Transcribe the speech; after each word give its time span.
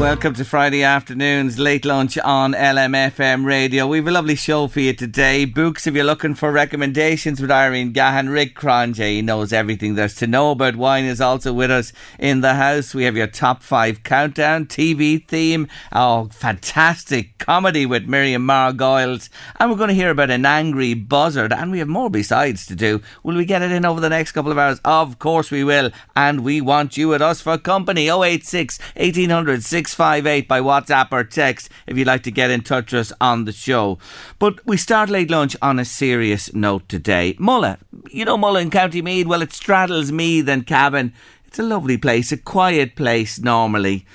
Welcome 0.00 0.32
to 0.36 0.46
Friday 0.46 0.82
afternoon's 0.82 1.58
late 1.58 1.84
lunch 1.84 2.16
on 2.16 2.54
LMFM 2.54 3.44
radio. 3.44 3.86
We've 3.86 4.08
a 4.08 4.10
lovely 4.10 4.34
show 4.34 4.66
for 4.66 4.80
you 4.80 4.94
today. 4.94 5.44
Books, 5.44 5.86
if 5.86 5.94
you're 5.94 6.04
looking 6.04 6.34
for 6.34 6.50
recommendations 6.50 7.38
with 7.38 7.50
Irene 7.50 7.92
Gahan, 7.92 8.32
Rick 8.32 8.58
Cronje, 8.58 9.16
he 9.16 9.20
knows 9.20 9.52
everything 9.52 9.94
there's 9.94 10.14
to 10.14 10.26
know 10.26 10.52
about 10.52 10.76
wine, 10.76 11.04
is 11.04 11.20
also 11.20 11.52
with 11.52 11.70
us 11.70 11.92
in 12.18 12.40
the 12.40 12.54
house. 12.54 12.94
We 12.94 13.04
have 13.04 13.14
your 13.14 13.26
top 13.26 13.62
five 13.62 14.02
countdown, 14.02 14.64
TV 14.64 15.24
theme, 15.28 15.68
oh, 15.92 16.30
fantastic 16.32 17.36
comedy 17.36 17.84
with 17.84 18.08
Miriam 18.08 18.46
Margolyes, 18.46 19.28
and 19.58 19.70
we're 19.70 19.76
going 19.76 19.88
to 19.88 19.94
hear 19.94 20.10
about 20.10 20.30
an 20.30 20.46
angry 20.46 20.94
buzzard, 20.94 21.52
and 21.52 21.70
we 21.70 21.78
have 21.78 21.88
more 21.88 22.08
besides 22.08 22.64
to 22.66 22.74
do. 22.74 23.02
Will 23.22 23.36
we 23.36 23.44
get 23.44 23.60
it 23.60 23.70
in 23.70 23.84
over 23.84 24.00
the 24.00 24.08
next 24.08 24.32
couple 24.32 24.50
of 24.50 24.56
hours? 24.56 24.80
Of 24.82 25.18
course 25.18 25.50
we 25.50 25.62
will, 25.62 25.90
and 26.16 26.42
we 26.42 26.62
want 26.62 26.96
you 26.96 27.08
with 27.08 27.20
us 27.20 27.42
for 27.42 27.58
company. 27.58 28.08
086 28.08 28.78
1800 28.96 29.62
658 29.90 30.46
by 30.48 30.60
WhatsApp 30.60 31.08
or 31.10 31.24
text 31.24 31.68
if 31.86 31.98
you'd 31.98 32.06
like 32.06 32.22
to 32.22 32.30
get 32.30 32.50
in 32.50 32.62
touch 32.62 32.92
with 32.92 33.00
us 33.00 33.12
on 33.20 33.44
the 33.44 33.52
show. 33.52 33.98
But 34.38 34.64
we 34.66 34.76
start 34.76 35.10
late 35.10 35.30
lunch 35.30 35.56
on 35.60 35.78
a 35.78 35.84
serious 35.84 36.54
note 36.54 36.88
today. 36.88 37.34
Mullagh, 37.34 37.78
you 38.10 38.24
know 38.24 38.38
Mullagh 38.38 38.62
in 38.62 38.70
County 38.70 39.02
Meath? 39.02 39.26
well, 39.26 39.42
it 39.42 39.52
straddles 39.52 40.12
Meath 40.12 40.48
and 40.48 40.66
Cavan. 40.66 41.12
It's 41.46 41.58
a 41.58 41.64
lovely 41.64 41.98
place, 41.98 42.30
a 42.30 42.36
quiet 42.36 42.94
place 42.94 43.38
normally. 43.40 44.06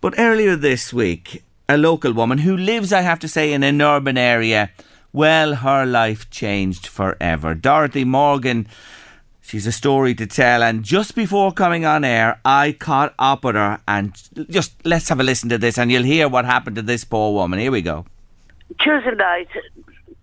But 0.00 0.14
earlier 0.18 0.54
this 0.54 0.92
week, 0.92 1.42
a 1.68 1.76
local 1.76 2.12
woman 2.12 2.38
who 2.38 2.56
lives, 2.56 2.92
I 2.92 3.00
have 3.00 3.18
to 3.20 3.28
say, 3.28 3.52
in 3.52 3.62
an 3.62 3.80
urban 3.80 4.16
area, 4.16 4.70
well, 5.12 5.56
her 5.56 5.86
life 5.86 6.30
changed 6.30 6.86
forever. 6.86 7.54
Dorothy 7.54 8.04
Morgan 8.04 8.68
She's 9.46 9.66
a 9.66 9.72
story 9.72 10.14
to 10.14 10.26
tell, 10.26 10.62
and 10.62 10.82
just 10.82 11.14
before 11.14 11.52
coming 11.52 11.84
on 11.84 12.02
air, 12.02 12.40
I 12.46 12.72
caught 12.72 13.12
up 13.18 13.44
with 13.44 13.56
her, 13.56 13.78
and 13.86 14.14
just 14.48 14.72
let's 14.86 15.10
have 15.10 15.20
a 15.20 15.22
listen 15.22 15.50
to 15.50 15.58
this, 15.58 15.76
and 15.76 15.92
you'll 15.92 16.02
hear 16.02 16.30
what 16.30 16.46
happened 16.46 16.76
to 16.76 16.82
this 16.82 17.04
poor 17.04 17.34
woman. 17.34 17.58
Here 17.58 17.70
we 17.70 17.82
go. 17.82 18.06
Tuesday 18.80 19.14
night, 19.14 19.48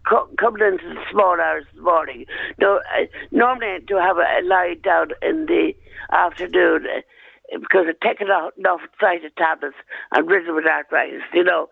co- 0.09 0.27
coming 0.39 0.63
into 0.63 0.95
the 0.95 1.01
small 1.11 1.39
hours 1.39 1.65
of 1.69 1.75
the 1.75 1.81
morning. 1.83 2.25
No, 2.59 2.77
uh, 2.97 3.05
normally 3.29 3.77
do 3.85 3.97
have 3.97 4.17
a, 4.17 4.41
lie 4.43 4.73
down 4.83 5.11
in 5.21 5.45
the 5.45 5.73
afternoon 6.11 6.87
uh, 6.87 7.59
because 7.59 7.85
I've 7.89 7.99
taken 7.99 8.25
enough, 8.25 8.53
enough 8.57 8.81
cited 8.99 9.37
tablets 9.37 9.75
and 10.13 10.27
ridden 10.27 10.55
with 10.55 10.65
arthritis, 10.65 11.21
you 11.31 11.43
know. 11.43 11.69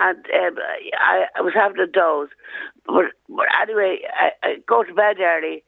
And 0.00 0.16
um, 0.16 0.56
I, 0.98 1.26
I 1.36 1.42
was 1.42 1.52
having 1.54 1.78
a 1.78 1.86
doze. 1.86 2.30
But, 2.86 3.12
but 3.28 3.46
anyway, 3.60 3.98
I, 4.14 4.30
I 4.42 4.54
go 4.66 4.82
to 4.82 4.94
bed 4.94 5.16
early 5.20 5.62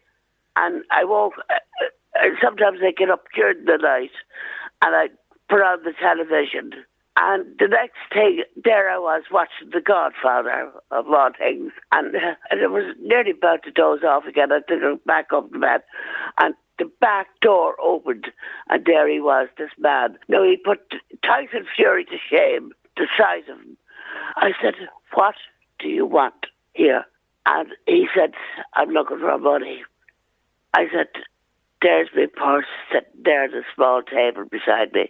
and 0.58 0.82
I 0.90 1.04
woke. 1.04 1.34
Uh, 1.50 1.54
uh, 2.18 2.28
sometimes 2.42 2.80
I 2.82 2.90
get 2.90 3.10
up 3.10 3.24
during 3.34 3.64
the 3.64 3.78
night, 3.80 4.10
and 4.82 4.94
I 4.94 5.08
put 5.48 5.62
on 5.62 5.84
the 5.84 5.92
television. 6.00 6.72
And 7.20 7.46
the 7.58 7.66
next 7.66 7.98
thing, 8.12 8.44
there 8.64 8.88
I 8.90 8.98
was 8.98 9.24
watching 9.32 9.70
The 9.72 9.80
Godfather 9.80 10.70
of 10.92 11.08
all 11.08 11.30
things, 11.36 11.72
and, 11.90 12.14
uh, 12.14 12.34
and 12.50 12.60
it 12.60 12.70
was 12.70 12.94
nearly 13.00 13.32
about 13.32 13.64
to 13.64 13.72
doze 13.72 14.04
off 14.04 14.24
again. 14.26 14.52
I 14.52 14.60
took 14.60 14.82
it 14.82 15.04
back 15.04 15.26
up 15.34 15.50
the 15.50 15.58
bed, 15.58 15.82
and 16.40 16.54
the 16.78 16.90
back 17.00 17.26
door 17.40 17.74
opened, 17.82 18.28
and 18.68 18.84
there 18.84 19.08
he 19.10 19.20
was, 19.20 19.48
this 19.58 19.70
man. 19.78 20.16
Now 20.28 20.44
he 20.44 20.56
put 20.56 20.80
Tyson 21.24 21.66
Fury 21.74 22.04
to 22.04 22.18
shame, 22.30 22.70
the 22.96 23.08
size 23.18 23.48
of 23.50 23.58
him. 23.58 23.76
I 24.36 24.52
said, 24.62 24.74
"What 25.14 25.34
do 25.80 25.88
you 25.88 26.06
want 26.06 26.46
here?" 26.74 27.04
And 27.46 27.70
he 27.86 28.08
said, 28.14 28.34
"I'm 28.74 28.90
looking 28.90 29.18
for 29.18 29.38
money." 29.38 29.82
I 30.78 30.84
said, 30.94 31.08
there's 31.82 32.08
my 32.14 32.26
purse 32.36 32.70
sitting 32.92 33.22
there 33.24 33.44
at 33.44 33.50
a 33.50 33.62
small 33.74 34.00
table 34.00 34.44
beside 34.48 34.92
me. 34.92 35.08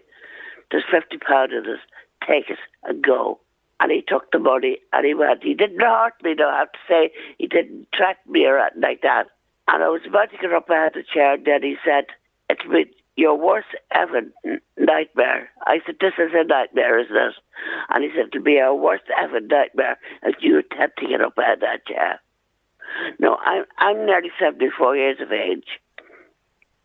There's 0.70 0.84
fifty 0.90 1.18
pound 1.18 1.52
in 1.52 1.66
it. 1.66 1.80
Take 2.26 2.48
it 2.48 2.58
and 2.84 3.04
go. 3.04 3.40
And 3.78 3.92
he 3.92 4.00
took 4.00 4.32
the 4.32 4.38
money 4.38 4.78
and 4.94 5.04
he 5.04 5.12
went. 5.12 5.42
He 5.42 5.52
didn't 5.52 5.80
hurt 5.80 6.14
me, 6.22 6.32
though, 6.36 6.48
I 6.48 6.60
have 6.60 6.72
to 6.72 6.78
say. 6.88 7.10
He 7.36 7.46
didn't 7.46 7.88
threaten 7.94 8.32
me 8.32 8.46
or 8.46 8.58
anything 8.58 8.80
like 8.80 9.02
that. 9.02 9.24
And 9.68 9.84
I 9.84 9.88
was 9.88 10.00
about 10.08 10.30
to 10.30 10.38
get 10.38 10.54
up 10.54 10.70
out 10.70 10.88
of 10.88 10.92
the 10.94 11.02
chair, 11.02 11.34
and 11.34 11.44
then 11.44 11.62
he 11.62 11.76
said, 11.84 12.06
It's 12.48 12.64
been 12.64 12.88
your 13.16 13.36
worst 13.36 13.68
ever 13.94 14.22
nightmare. 14.78 15.50
I 15.66 15.80
said, 15.84 15.96
This 16.00 16.14
is 16.18 16.32
a 16.32 16.44
nightmare, 16.44 16.98
isn't 16.98 17.14
it? 17.14 17.34
And 17.90 18.04
he 18.04 18.10
said, 18.16 18.28
It'll 18.32 18.42
be 18.42 18.58
our 18.58 18.74
worst 18.74 19.04
ever 19.22 19.40
nightmare 19.40 19.98
if 20.22 20.36
you 20.40 20.58
attempt 20.58 20.98
to 21.00 21.08
get 21.08 21.20
up 21.20 21.34
out 21.38 21.54
of 21.54 21.60
that 21.60 21.86
chair. 21.86 22.20
No, 23.18 23.36
I'm, 23.44 23.64
I'm 23.78 24.06
nearly 24.06 24.30
74 24.38 24.96
years 24.96 25.18
of 25.20 25.32
age. 25.32 25.66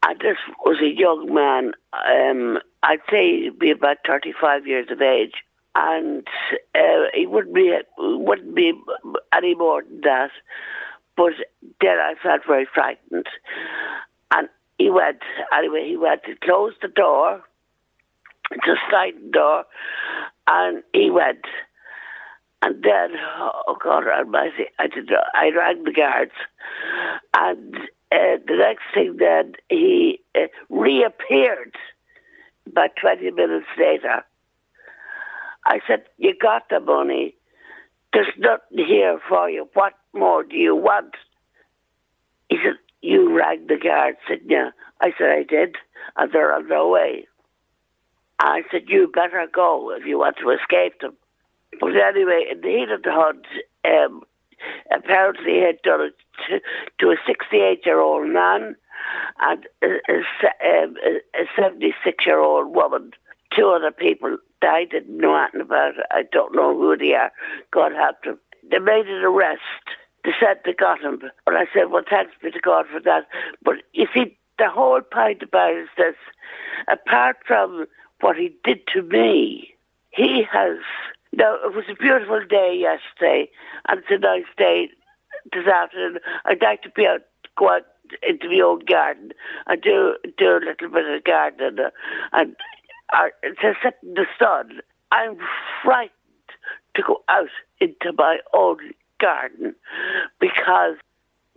I 0.03 0.13
just 0.15 0.39
was 0.65 0.81
a 0.81 0.99
young 0.99 1.33
man, 1.33 1.73
um, 1.93 2.59
I'd 2.83 2.99
say 3.09 3.43
he'd 3.43 3.57
be 3.59 3.71
about 3.71 3.97
35 4.05 4.67
years 4.67 4.87
of 4.91 5.01
age. 5.01 5.33
And 5.75 6.27
uh, 6.75 7.07
he 7.13 7.25
wouldn't 7.25 7.55
be, 7.55 7.73
wouldn't 7.97 8.53
be 8.53 8.73
any 9.33 9.55
more 9.55 9.81
than 9.81 10.01
that. 10.01 10.29
But 11.15 11.33
then 11.81 11.97
I 11.99 12.13
felt 12.21 12.41
very 12.45 12.67
frightened. 12.71 13.27
And 14.31 14.49
he 14.77 14.89
went, 14.89 15.19
anyway, 15.55 15.87
he 15.87 15.97
went 15.97 16.23
to 16.25 16.35
close 16.43 16.73
the 16.81 16.89
door, 16.89 17.41
the 18.51 18.77
sliding 18.89 19.31
door, 19.31 19.65
and 20.47 20.83
he 20.93 21.09
went. 21.09 21.45
And 22.63 22.81
then, 22.81 23.19
oh 23.68 23.75
God 23.84 24.07
almighty, 24.07 24.68
I 24.79 24.88
did 24.88 25.09
I 25.34 25.50
rang 25.53 25.84
the 25.84 25.91
guards. 25.91 26.31
And 27.35 27.75
uh, 27.75 28.40
the 28.47 28.56
next 28.57 28.84
thing 28.94 29.18
then, 29.19 29.56
he 29.69 30.22
uh, 30.34 30.47
reappeared 30.69 31.75
about 32.66 32.91
20 33.01 33.31
minutes 33.31 33.66
later. 33.78 34.24
I 35.66 35.81
said, 35.85 36.06
you 36.18 36.35
got 36.41 36.69
the 36.69 36.79
money. 36.79 37.35
There's 38.13 38.28
nothing 38.38 38.85
here 38.88 39.19
for 39.28 39.50
you. 39.50 39.68
What 39.74 39.94
more 40.13 40.44
do 40.44 40.56
you 40.56 40.74
want? 40.74 41.16
He 42.47 42.57
said, 42.63 42.78
you 43.01 43.35
rang 43.38 43.68
the 43.68 43.78
guards, 43.78 44.19
didn't 44.30 44.50
you? 44.50 44.69
I 45.01 45.12
said, 45.18 45.31
I 45.31 45.44
did. 45.44 45.75
And 46.16 46.31
they're 46.31 46.53
on 46.53 46.69
their 46.69 46.88
way. 46.88 47.28
I 48.40 48.62
said, 48.72 48.84
you 48.88 49.12
better 49.13 49.47
go 49.53 49.91
if 49.91 50.06
you 50.06 50.19
want 50.19 50.38
to 50.38 50.51
escape 50.51 51.01
them. 51.01 51.18
But 51.79 51.95
anyway, 51.95 52.45
in 52.51 52.61
the 52.61 52.67
heat 52.67 52.91
of 52.91 53.03
the 53.03 53.11
hunt, 53.11 53.45
um, 53.85 54.23
apparently 54.95 55.53
he 55.53 55.61
had 55.61 55.81
done 55.84 56.01
it 56.01 56.16
to, 56.47 56.59
to 57.00 57.11
a 57.11 57.17
68 57.25 57.85
year 57.85 58.00
old 58.00 58.28
man 58.29 58.75
and 59.41 59.67
a, 59.81 59.88
a, 60.09 60.83
um, 60.83 60.95
a 61.35 61.45
76 61.59 62.25
year 62.25 62.39
old 62.39 62.73
woman. 62.73 63.12
Two 63.56 63.69
other 63.69 63.91
people 63.91 64.38
I 64.63 64.85
didn't 64.85 65.17
know 65.17 65.35
anything 65.35 65.62
about 65.62 65.97
it. 65.97 66.06
I 66.12 66.23
don't 66.31 66.56
know 66.56 66.75
who 66.75 66.97
they 66.97 67.13
are. 67.13 67.31
God 67.72 67.91
help 67.94 68.23
them. 68.23 68.39
They 68.69 68.79
made 68.79 69.07
an 69.07 69.23
arrest. 69.23 69.62
They 70.23 70.31
said 70.39 70.59
they 70.63 70.73
got 70.73 71.01
him. 71.01 71.22
But 71.45 71.56
I 71.56 71.66
said, 71.73 71.91
well, 71.91 72.03
thanks 72.09 72.31
be 72.41 72.51
to 72.51 72.59
God 72.59 72.85
for 72.91 73.00
that. 73.01 73.28
But 73.63 73.75
you 73.94 74.07
see, 74.13 74.38
the 74.57 74.69
whole 74.69 75.01
point 75.01 75.44
about 75.44 75.73
it 75.73 75.83
is 75.83 75.89
this. 75.97 76.16
Apart 76.88 77.38
from 77.45 77.85
what 78.22 78.38
he 78.38 78.56
did 78.63 78.88
to 78.94 79.01
me, 79.01 79.74
he 80.12 80.44
has 80.51 80.77
no, 81.35 81.57
it 81.65 81.75
was 81.75 81.85
a 81.89 81.95
beautiful 81.95 82.41
day 82.47 82.77
yesterday, 82.80 83.50
and 83.88 84.00
it's 84.00 84.07
a 84.12 84.19
nice 84.19 84.45
day 84.57 84.89
this 85.51 85.65
afternoon. 85.65 86.19
I'd 86.45 86.62
like 86.62 86.83
to 86.83 86.89
be 86.89 87.07
out, 87.07 87.21
go 87.57 87.69
out 87.69 87.81
into 88.21 88.50
my 88.50 88.59
own 88.63 88.81
garden 88.85 89.31
and 89.65 89.81
do 89.81 90.15
do 90.38 90.45
a 90.45 90.59
little 90.59 90.89
bit 90.89 91.09
of 91.09 91.24
gardening 91.24 91.85
and 92.33 92.56
uh, 93.13 93.25
to 93.62 93.74
sit 93.83 93.95
in 94.03 94.13
the 94.13 94.25
sun. 94.38 94.81
I'm 95.12 95.38
frightened 95.83 96.12
to 96.95 97.01
go 97.01 97.24
out 97.30 97.50
into 97.80 98.13
my 98.15 98.38
own 98.53 98.77
garden 99.19 99.75
because 100.39 100.97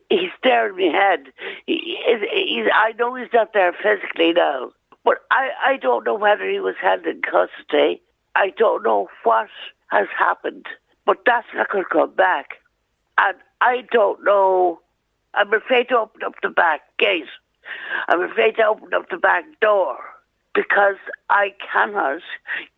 he's 0.08 0.32
there 0.42 0.68
in 0.68 0.76
my 0.76 0.98
head. 0.98 1.26
He, 1.66 1.98
he's, 2.06 2.66
I 2.72 2.92
know 2.98 3.14
he's 3.14 3.32
not 3.32 3.52
there 3.52 3.72
physically 3.72 4.32
now, 4.32 4.70
but 5.04 5.18
I, 5.30 5.50
I 5.64 5.76
don't 5.76 6.04
know 6.04 6.14
whether 6.14 6.48
he 6.48 6.60
was 6.60 6.76
held 6.80 7.06
in 7.06 7.20
custody 7.22 8.02
I 8.36 8.52
don't 8.58 8.82
know 8.82 9.08
what 9.24 9.48
has 9.88 10.06
happened, 10.16 10.66
but 11.06 11.18
that's 11.24 11.46
not 11.54 11.70
going 11.70 11.84
to 11.84 11.90
come 11.90 12.14
back. 12.14 12.56
And 13.16 13.36
I 13.62 13.82
don't 13.90 14.22
know. 14.24 14.80
I'm 15.32 15.52
afraid 15.54 15.88
to 15.88 15.96
open 15.96 16.22
up 16.22 16.34
the 16.42 16.50
back 16.50 16.82
gate. 16.98 17.24
I'm 18.08 18.20
afraid 18.22 18.56
to 18.56 18.66
open 18.66 18.92
up 18.92 19.08
the 19.10 19.16
back 19.16 19.44
door 19.62 19.96
because 20.54 20.96
I 21.30 21.54
cannot 21.72 22.20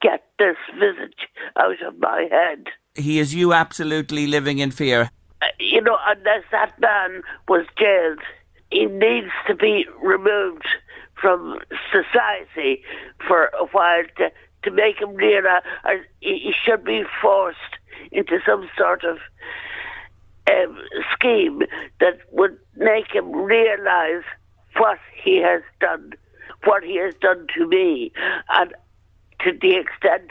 get 0.01 0.25
this 0.39 0.57
visage 0.75 1.29
out 1.57 1.83
of 1.83 1.99
my 1.99 2.29
head. 2.31 2.67
He 2.95 3.19
is 3.19 3.35
you 3.35 3.53
absolutely 3.53 4.29
living 4.29 4.59
in 4.59 4.71
fear. 4.71 5.11
Uh, 5.43 5.47
you 5.59 5.81
know, 5.81 5.99
unless 6.07 6.45
that 6.53 6.79
man 6.81 7.23
was 7.49 7.67
jailed, 7.77 8.21
he 8.71 8.87
needs 8.87 9.33
to 9.49 9.57
be 9.57 9.87
removed 10.01 10.67
from 11.21 11.59
society 11.93 12.83
for 13.27 13.51
a 13.61 13.67
while 13.73 14.05
to, 14.19 14.31
to 14.63 14.71
make 14.71 15.01
him 15.01 15.15
realize 15.15 15.63
he, 16.21 16.53
should 16.65 16.85
be 16.85 17.05
forced 17.23 17.59
into 18.13 18.39
some 18.47 18.69
sort 18.77 19.05
of 19.05 19.19
um, 20.51 20.79
scheme 21.13 21.63
that 22.01 22.19
would 22.33 22.59
make 22.77 23.13
him 23.13 23.33
realize 23.33 24.23
what 24.77 24.99
he 25.23 25.37
has 25.39 25.63
done, 25.81 26.13
what 26.65 26.83
he 26.83 26.97
has 26.97 27.15
done 27.21 27.47
to 27.57 27.67
me, 27.67 28.13
and 28.51 28.73
to 29.41 29.53
the 29.61 29.77
extent 29.77 30.31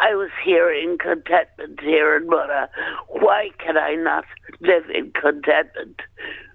I 0.00 0.14
was 0.14 0.30
here 0.44 0.70
in 0.70 0.98
contentment 0.98 1.80
here 1.80 2.16
in 2.16 2.28
Murrah, 2.28 2.68
why 3.08 3.50
can 3.58 3.76
I 3.76 3.94
not 3.94 4.24
live 4.60 4.88
in 4.90 5.10
contentment 5.12 6.00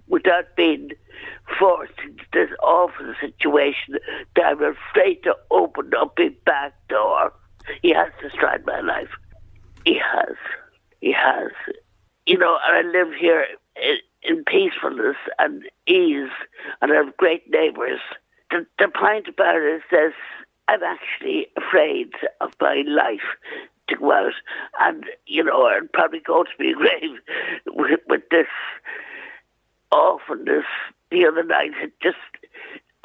without 0.08 0.56
being 0.56 0.92
forced 1.60 1.94
this 2.32 2.50
awful 2.62 3.14
situation 3.20 3.98
that 4.36 4.46
I'm 4.46 4.64
afraid 4.64 5.24
to 5.24 5.36
open 5.52 5.92
up 5.98 6.14
his 6.18 6.34
back 6.46 6.74
door? 6.88 7.34
He 7.82 7.94
has 7.94 8.12
destroyed 8.22 8.64
my 8.66 8.82
life. 8.82 9.10
He 9.86 10.00
has. 10.00 10.36
He 11.02 11.12
has. 11.14 11.52
You 12.26 12.38
know, 12.38 12.58
and 12.66 12.88
I 12.88 12.92
live 12.92 13.14
here 13.20 13.46
in, 13.76 13.98
in 14.24 14.44
peacefulness 14.46 15.18
and 15.40 15.64
ease, 15.88 16.32
and 16.82 16.92
I 16.92 16.96
have 16.96 17.18
great 17.18 17.50
neighbours. 17.50 18.00
The, 18.52 18.66
the 18.80 18.88
point 18.88 19.28
about 19.28 19.56
it 19.56 19.76
is 19.76 19.82
this 19.92 20.14
I'm 20.68 20.84
actually 20.84 21.48
afraid 21.58 22.12
of 22.40 22.52
my 22.62 22.84
life 22.88 23.20
to 23.90 23.96
go 23.98 24.12
out 24.12 24.34
and, 24.80 25.06
you 25.26 25.44
know, 25.44 25.68
and 25.68 25.92
probably 25.92 26.20
go 26.20 26.44
to 26.44 26.50
my 26.60 26.72
grave 26.78 27.20
with, 27.68 28.00
with 28.08 28.22
this 28.32 28.48
awfulness 29.92 30.66
the 31.14 31.26
other 31.26 31.44
night. 31.44 31.72
It 31.82 31.94
just 32.02 32.18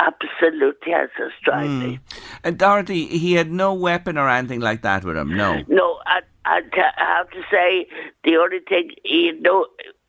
absolutely 0.00 0.92
has 0.92 1.10
destroyed 1.16 1.68
mm. 1.68 1.80
me. 1.80 2.00
And 2.42 2.58
Dorothy, 2.58 3.06
he 3.06 3.34
had 3.34 3.52
no 3.52 3.74
weapon 3.74 4.16
or 4.16 4.28
anything 4.28 4.60
like 4.60 4.82
that 4.82 5.04
with 5.04 5.16
him, 5.16 5.36
no? 5.36 5.62
No, 5.68 5.98
I, 6.06 6.20
I, 6.44 6.60
I 6.74 7.16
have 7.18 7.30
to 7.30 7.42
say, 7.50 7.86
the 8.24 8.36
only 8.36 8.60
thing, 8.68 8.90
he 9.04 9.26
had 9.26 9.42
no 9.42 9.66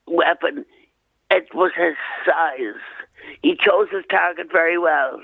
weapon, 0.08 0.66
it 1.30 1.48
was 1.54 1.72
his 1.76 1.96
size. 2.26 2.82
He 3.42 3.56
chose 3.56 3.88
his 3.92 4.06
target 4.10 4.48
very 4.52 4.78
well. 4.78 5.20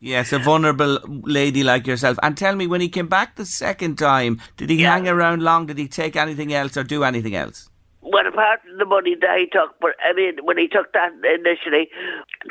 Yes, 0.00 0.32
a 0.32 0.38
vulnerable 0.38 0.98
lady 1.06 1.62
like 1.62 1.86
yourself. 1.86 2.18
And 2.22 2.36
tell 2.36 2.54
me, 2.54 2.66
when 2.66 2.82
he 2.82 2.90
came 2.90 3.08
back 3.08 3.36
the 3.36 3.46
second 3.46 3.96
time, 3.96 4.38
did 4.58 4.68
he 4.68 4.82
yeah. 4.82 4.92
hang 4.92 5.08
around 5.08 5.42
long? 5.42 5.64
Did 5.64 5.78
he 5.78 5.88
take 5.88 6.14
anything 6.14 6.52
else 6.52 6.76
or 6.76 6.84
do 6.84 7.04
anything 7.04 7.34
else? 7.34 7.70
Well, 8.04 8.26
apart 8.28 8.60
from 8.60 8.76
the 8.76 8.84
money 8.84 9.16
that 9.18 9.38
he 9.40 9.46
took, 9.46 9.80
but 9.80 9.96
I 10.04 10.12
mean, 10.12 10.36
when 10.44 10.58
he 10.58 10.68
took 10.68 10.92
that 10.92 11.12
initially, 11.24 11.88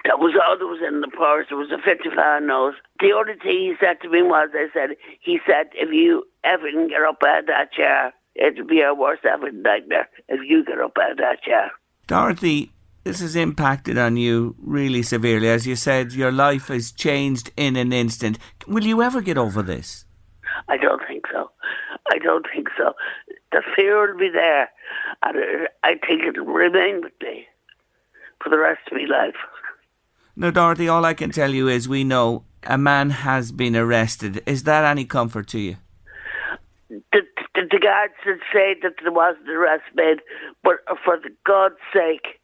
that 0.04 0.18
was 0.18 0.34
all 0.34 0.58
that 0.58 0.66
was 0.66 0.82
in 0.82 1.02
the 1.02 1.14
purse. 1.14 1.46
It 1.52 1.56
was 1.56 1.70
a 1.70 1.78
50 1.78 2.10
pound 2.10 2.48
note. 2.48 2.74
The 3.00 3.14
only 3.14 3.38
thing 3.38 3.70
he 3.70 3.74
said 3.80 4.02
to 4.02 4.10
me 4.10 4.24
was, 4.24 4.50
I 4.54 4.68
said, 4.74 4.98
he 5.22 5.38
said, 5.46 5.70
if 5.74 5.94
you 5.94 6.26
ever 6.44 6.72
can 6.72 6.88
get 6.88 7.04
up 7.04 7.22
out 7.22 7.42
of 7.42 7.46
that 7.48 7.72
chair, 7.72 8.14
it'll 8.34 8.66
be 8.66 8.82
our 8.82 8.96
worst 8.96 9.26
ever 9.26 9.52
nightmare 9.52 10.10
if 10.28 10.42
you 10.42 10.66
get 10.66 10.82
up 10.82 10.98
out 11.00 11.12
of 11.12 11.18
that 11.18 11.44
chair. 11.44 11.72
Dorothy, 12.08 12.72
this 13.04 13.20
has 13.20 13.36
impacted 13.36 13.98
on 13.98 14.18
you 14.18 14.56
really 14.58 15.04
severely. 15.04 15.50
As 15.50 15.68
you 15.68 15.76
said, 15.76 16.14
your 16.14 16.32
life 16.32 16.70
has 16.70 16.92
changed 16.92 17.52
in 17.56 17.76
an 17.76 17.94
instant. 17.94 18.40
Will 18.66 18.86
you 18.86 19.04
ever 19.04 19.22
get 19.22 19.38
over 19.38 19.62
this? 19.62 20.06
I 20.68 20.78
don't 20.78 21.02
think 21.08 21.26
so. 21.32 21.50
I 22.14 22.20
don't 22.20 22.46
think 22.54 22.68
so. 22.78 22.94
The 23.52 23.64
fear 23.76 24.06
will 24.06 24.20
be 24.20 24.30
there, 24.30 24.70
and 25.24 25.38
uh, 25.38 25.68
I 25.84 25.96
think 25.96 26.22
it'll 26.24 26.46
remain 26.46 27.02
with 27.02 27.14
me 27.22 27.48
for 28.42 28.50
the 28.50 28.60
rest 28.60 28.82
of 28.92 28.98
my 28.98 29.06
life. 29.06 29.36
No, 30.36 30.52
Dorothy, 30.52 30.88
all 30.88 31.06
I 31.06 31.16
can 31.16 31.32
tell 31.32 31.52
you 31.52 31.68
is 31.68 31.90
we 31.90 32.04
know 32.04 32.44
a 32.64 32.78
man 32.78 33.10
has 33.10 33.52
been 33.52 33.76
arrested. 33.76 34.44
Is 34.46 34.64
that 34.64 34.86
any 34.86 35.06
comfort 35.06 35.48
to 35.50 35.60
you? 35.60 35.78
The, 36.90 37.22
the, 37.56 37.62
the 37.72 37.80
guards 37.80 38.14
did 38.24 38.40
say 38.54 38.76
that 38.84 38.94
there 39.02 39.12
was 39.12 39.36
an 39.44 39.50
arrest 39.50 39.86
made, 39.96 40.22
but 40.64 40.76
for 41.04 41.18
the 41.18 41.32
God's 41.44 41.82
sake, 41.92 42.40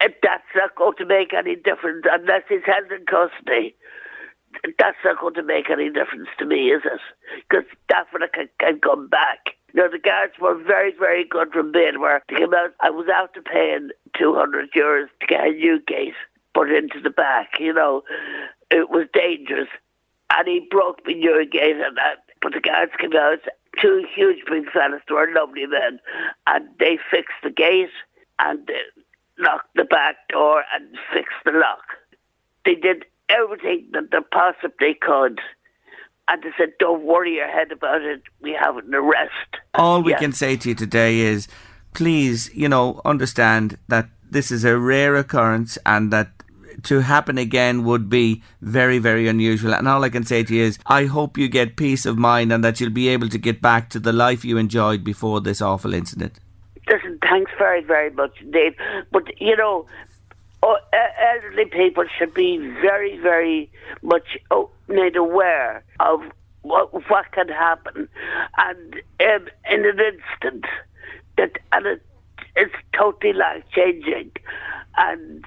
that's 0.00 0.44
not 0.54 0.76
going 0.76 0.96
to 0.98 1.06
make 1.06 1.34
any 1.34 1.56
difference 1.56 2.04
unless 2.08 2.42
he's 2.48 2.64
held 2.64 2.92
in 2.92 3.06
custody. 3.06 3.74
That's 4.78 4.96
not 5.04 5.20
going 5.20 5.34
to 5.34 5.42
make 5.42 5.70
any 5.70 5.90
difference 5.90 6.28
to 6.38 6.44
me, 6.44 6.70
is 6.70 6.82
it? 6.84 7.00
Because 7.48 7.64
Daphne 7.88 8.26
can, 8.32 8.48
can 8.58 8.80
come 8.80 9.08
back. 9.08 9.56
Now, 9.74 9.88
the 9.88 9.98
guards 9.98 10.34
were 10.40 10.54
very, 10.54 10.92
very 10.96 11.24
good 11.24 11.50
from 11.52 11.72
Bidware. 11.72 12.20
They 12.28 12.36
came 12.36 12.54
out, 12.54 12.70
I 12.80 12.90
was 12.90 13.06
after 13.12 13.42
paying 13.42 13.90
200 14.16 14.70
euros 14.72 15.08
to 15.20 15.26
get 15.26 15.46
a 15.46 15.50
new 15.50 15.80
gate 15.86 16.14
put 16.54 16.70
into 16.70 17.00
the 17.00 17.10
back, 17.10 17.58
you 17.58 17.72
know. 17.72 18.02
It 18.70 18.88
was 18.90 19.06
dangerous. 19.12 19.68
And 20.30 20.48
he 20.48 20.66
broke 20.70 21.04
me 21.06 21.14
new 21.14 21.44
gate 21.50 21.76
and 21.76 21.96
that. 21.96 22.24
But 22.40 22.52
the 22.52 22.60
guards 22.60 22.92
came 22.98 23.14
out, 23.16 23.40
two 23.80 24.04
huge 24.14 24.44
big 24.48 24.70
fellas, 24.70 25.02
they 25.08 25.14
were 25.14 25.32
lovely 25.34 25.66
men, 25.66 25.98
and 26.46 26.68
they 26.78 26.98
fixed 27.10 27.40
the 27.42 27.50
gate 27.50 27.90
and 28.38 28.68
uh, 28.70 28.74
locked 29.38 29.74
the 29.74 29.84
back 29.84 30.16
door 30.28 30.62
and 30.74 30.96
fixed 31.12 31.42
the 31.44 31.52
lock. 31.52 31.84
They 32.64 32.74
did 32.74 33.04
everything 33.28 33.86
that 33.92 34.10
they 34.10 34.18
possibly 34.32 34.94
could. 35.00 35.40
And 36.26 36.42
they 36.42 36.50
said, 36.56 36.72
don't 36.78 37.04
worry 37.04 37.34
your 37.34 37.48
head 37.48 37.70
about 37.70 38.02
it. 38.02 38.22
We 38.40 38.56
have 38.58 38.76
an 38.78 38.94
arrest. 38.94 39.32
All 39.74 40.02
we 40.02 40.12
yes. 40.12 40.20
can 40.20 40.32
say 40.32 40.56
to 40.56 40.70
you 40.70 40.74
today 40.74 41.18
is, 41.18 41.48
please, 41.92 42.50
you 42.54 42.68
know, 42.68 43.00
understand 43.04 43.78
that 43.88 44.08
this 44.30 44.50
is 44.50 44.64
a 44.64 44.78
rare 44.78 45.16
occurrence 45.16 45.76
and 45.84 46.10
that 46.12 46.28
to 46.84 47.00
happen 47.00 47.38
again 47.38 47.84
would 47.84 48.08
be 48.08 48.42
very, 48.60 48.98
very 48.98 49.28
unusual. 49.28 49.74
And 49.74 49.86
all 49.86 50.02
I 50.02 50.08
can 50.08 50.24
say 50.24 50.42
to 50.42 50.54
you 50.54 50.64
is, 50.64 50.78
I 50.86 51.04
hope 51.04 51.38
you 51.38 51.48
get 51.48 51.76
peace 51.76 52.06
of 52.06 52.18
mind 52.18 52.52
and 52.52 52.64
that 52.64 52.80
you'll 52.80 52.90
be 52.90 53.08
able 53.08 53.28
to 53.28 53.38
get 53.38 53.60
back 53.62 53.90
to 53.90 54.00
the 54.00 54.12
life 54.12 54.44
you 54.44 54.56
enjoyed 54.56 55.04
before 55.04 55.40
this 55.40 55.60
awful 55.60 55.94
incident. 55.94 56.40
Listen, 56.88 57.18
thanks 57.22 57.52
very, 57.58 57.82
very 57.82 58.10
much 58.10 58.32
Dave. 58.50 58.74
But, 59.12 59.24
you 59.40 59.56
know, 59.56 59.86
elderly 60.92 61.66
people 61.66 62.04
should 62.18 62.34
be 62.34 62.58
very, 62.80 63.18
very 63.18 63.70
much 64.02 64.38
made 64.88 65.16
aware 65.16 65.84
of 66.00 66.20
what, 66.62 66.92
what 67.10 67.30
can 67.32 67.48
happen. 67.48 68.08
And 68.56 68.94
um, 69.20 69.48
in 69.70 69.84
an 69.84 69.98
instant, 70.00 70.64
that, 71.36 71.52
and 71.72 71.86
it, 71.86 72.02
it's 72.56 72.74
totally 72.96 73.32
life 73.32 73.64
changing. 73.74 74.32
And 74.96 75.44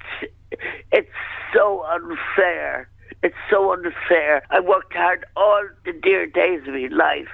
it's 0.92 1.08
so 1.54 1.84
unfair. 1.88 2.88
It's 3.22 3.36
so 3.50 3.72
unfair. 3.72 4.42
I 4.50 4.60
worked 4.60 4.94
hard 4.94 5.24
all 5.36 5.62
the 5.84 5.92
dear 5.92 6.26
days 6.26 6.60
of 6.66 6.74
my 6.74 6.88
life. 6.90 7.32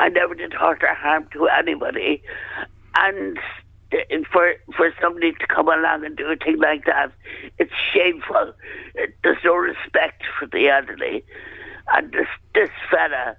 I 0.00 0.08
never 0.08 0.34
did 0.34 0.52
hurt 0.52 0.82
or 0.82 0.94
harm 0.94 1.28
to 1.32 1.46
anybody 1.48 2.22
and 2.96 3.38
for 4.32 4.54
for 4.76 4.92
somebody 5.00 5.32
to 5.32 5.46
come 5.46 5.68
along 5.68 6.04
and 6.04 6.16
do 6.16 6.26
a 6.26 6.36
thing 6.36 6.58
like 6.58 6.84
that, 6.86 7.12
it's 7.58 7.72
shameful. 7.92 8.52
There's 9.22 9.38
no 9.44 9.54
respect 9.54 10.22
for 10.38 10.46
the 10.46 10.68
elderly, 10.68 11.24
and 11.92 12.12
this 12.12 12.28
this 12.54 12.70
fella 12.90 13.36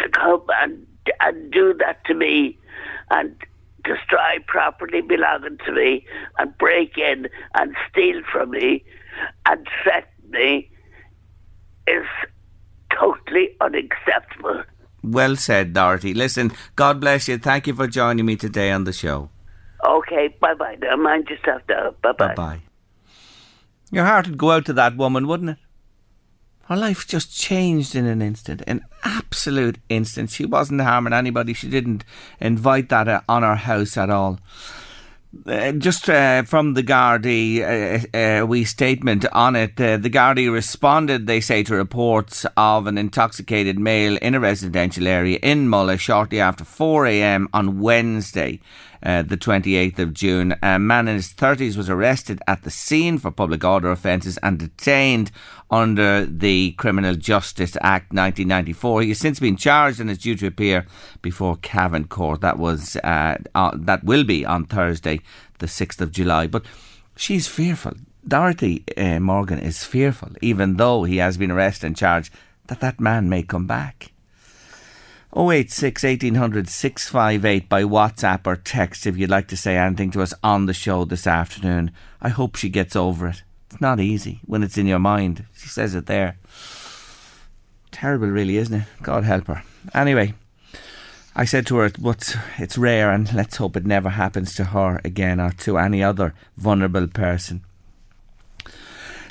to 0.00 0.08
come 0.10 0.44
and 0.60 0.86
and 1.20 1.50
do 1.52 1.74
that 1.78 2.04
to 2.06 2.14
me, 2.14 2.58
and 3.10 3.34
destroy 3.84 4.38
property 4.46 5.00
belonging 5.00 5.58
to 5.66 5.72
me, 5.72 6.06
and 6.38 6.56
break 6.58 6.96
in 6.98 7.28
and 7.54 7.74
steal 7.90 8.22
from 8.30 8.50
me, 8.50 8.84
and 9.46 9.66
threaten 9.82 10.30
me, 10.30 10.70
is 11.86 12.06
totally 12.98 13.50
unacceptable. 13.60 14.62
Well 15.02 15.36
said, 15.36 15.72
Dorothy. 15.72 16.14
Listen, 16.14 16.52
God 16.76 17.00
bless 17.00 17.28
you. 17.28 17.38
Thank 17.38 17.66
you 17.66 17.74
for 17.74 17.86
joining 17.86 18.24
me 18.24 18.36
today 18.36 18.70
on 18.70 18.84
the 18.84 18.92
show. 18.92 19.30
Okay, 19.84 20.28
bye 20.40 20.54
bye. 20.54 20.76
Mind 20.96 21.28
yourself 21.28 21.62
now. 21.68 21.94
Bye 22.02 22.12
bye. 22.12 22.28
Bye 22.28 22.34
bye. 22.34 22.60
Your 23.90 24.04
heart 24.04 24.28
would 24.28 24.38
go 24.38 24.52
out 24.52 24.64
to 24.66 24.72
that 24.74 24.96
woman, 24.96 25.26
wouldn't 25.26 25.50
it? 25.50 25.56
Her 26.66 26.76
life 26.76 27.06
just 27.06 27.36
changed 27.36 27.94
in 27.94 28.06
an 28.06 28.22
instant, 28.22 28.62
an 28.66 28.84
absolute 29.04 29.78
instant. 29.88 30.30
She 30.30 30.46
wasn't 30.46 30.80
harming 30.80 31.12
anybody. 31.12 31.52
She 31.52 31.68
didn't 31.68 32.04
invite 32.40 32.88
that 32.90 33.24
on 33.28 33.42
her 33.42 33.56
house 33.56 33.96
at 33.96 34.08
all. 34.08 34.38
Uh, 35.46 35.72
just 35.72 36.10
uh, 36.10 36.42
from 36.42 36.74
the 36.74 36.82
Gardaí, 36.82 37.62
uh, 37.62 38.42
uh, 38.42 38.46
wee 38.46 38.64
statement 38.64 39.24
on 39.32 39.56
it. 39.56 39.80
Uh, 39.80 39.96
the 39.96 40.10
Gardaí 40.10 40.52
responded, 40.52 41.26
they 41.26 41.40
say, 41.40 41.62
to 41.62 41.74
reports 41.74 42.44
of 42.56 42.86
an 42.86 42.98
intoxicated 42.98 43.78
male 43.78 44.18
in 44.18 44.34
a 44.34 44.40
residential 44.40 45.08
area 45.08 45.38
in 45.42 45.68
Mullagh 45.68 45.98
shortly 45.98 46.38
after 46.38 46.64
4 46.64 47.06
a.m. 47.06 47.48
on 47.54 47.80
Wednesday. 47.80 48.60
Uh, 49.02 49.22
the 49.22 49.36
28th 49.36 49.98
of 49.98 50.14
June. 50.14 50.54
A 50.62 50.78
man 50.78 51.08
in 51.08 51.16
his 51.16 51.32
30s 51.32 51.76
was 51.76 51.90
arrested 51.90 52.40
at 52.46 52.62
the 52.62 52.70
scene 52.70 53.18
for 53.18 53.30
public 53.30 53.64
order 53.64 53.90
offences 53.90 54.38
and 54.38 54.58
detained 54.58 55.30
under 55.70 56.26
the 56.26 56.72
Criminal 56.72 57.14
Justice 57.14 57.76
Act 57.80 58.12
1994. 58.12 59.02
He 59.02 59.08
has 59.08 59.18
since 59.18 59.40
been 59.40 59.56
charged 59.56 60.00
and 60.00 60.10
is 60.10 60.18
due 60.18 60.36
to 60.36 60.46
appear 60.46 60.86
before 61.22 61.56
Cavan 61.56 62.06
Court. 62.06 62.40
That 62.40 62.58
was 62.58 62.96
uh, 62.96 63.38
that 63.54 64.00
will 64.04 64.24
be 64.24 64.44
on 64.44 64.66
Thursday, 64.66 65.20
the 65.58 65.66
6th 65.66 66.00
of 66.00 66.12
July. 66.12 66.46
But 66.46 66.64
she's 67.16 67.48
fearful. 67.48 67.94
Dorothy 68.26 68.84
uh, 68.96 69.18
Morgan 69.18 69.58
is 69.58 69.82
fearful, 69.82 70.30
even 70.40 70.76
though 70.76 71.04
he 71.04 71.16
has 71.16 71.36
been 71.36 71.50
arrested 71.50 71.86
and 71.88 71.96
charged, 71.96 72.32
that 72.68 72.80
that 72.80 73.00
man 73.00 73.28
may 73.28 73.42
come 73.42 73.66
back. 73.66 74.11
086 75.34 76.02
1800 76.02 76.68
658 76.68 77.68
by 77.68 77.82
WhatsApp 77.82 78.46
or 78.46 78.54
text 78.54 79.06
if 79.06 79.16
you'd 79.16 79.30
like 79.30 79.48
to 79.48 79.56
say 79.56 79.78
anything 79.78 80.10
to 80.10 80.20
us 80.20 80.34
on 80.42 80.66
the 80.66 80.74
show 80.74 81.06
this 81.06 81.26
afternoon. 81.26 81.90
I 82.20 82.28
hope 82.28 82.56
she 82.56 82.68
gets 82.68 82.94
over 82.94 83.28
it. 83.28 83.42
It's 83.70 83.80
not 83.80 83.98
easy 83.98 84.40
when 84.44 84.62
it's 84.62 84.76
in 84.76 84.86
your 84.86 84.98
mind. 84.98 85.46
She 85.56 85.68
says 85.68 85.94
it 85.94 86.04
there. 86.04 86.36
Terrible, 87.90 88.28
really, 88.28 88.58
isn't 88.58 88.82
it? 88.82 88.86
God 89.02 89.24
help 89.24 89.46
her. 89.46 89.62
Anyway, 89.94 90.34
I 91.34 91.46
said 91.46 91.66
to 91.68 91.76
her, 91.76 91.90
"What's 91.98 92.36
it's 92.58 92.76
rare, 92.76 93.10
and 93.10 93.32
let's 93.32 93.56
hope 93.56 93.74
it 93.74 93.86
never 93.86 94.10
happens 94.10 94.54
to 94.56 94.64
her 94.64 95.00
again 95.02 95.40
or 95.40 95.52
to 95.64 95.78
any 95.78 96.02
other 96.02 96.34
vulnerable 96.58 97.06
person." 97.06 97.62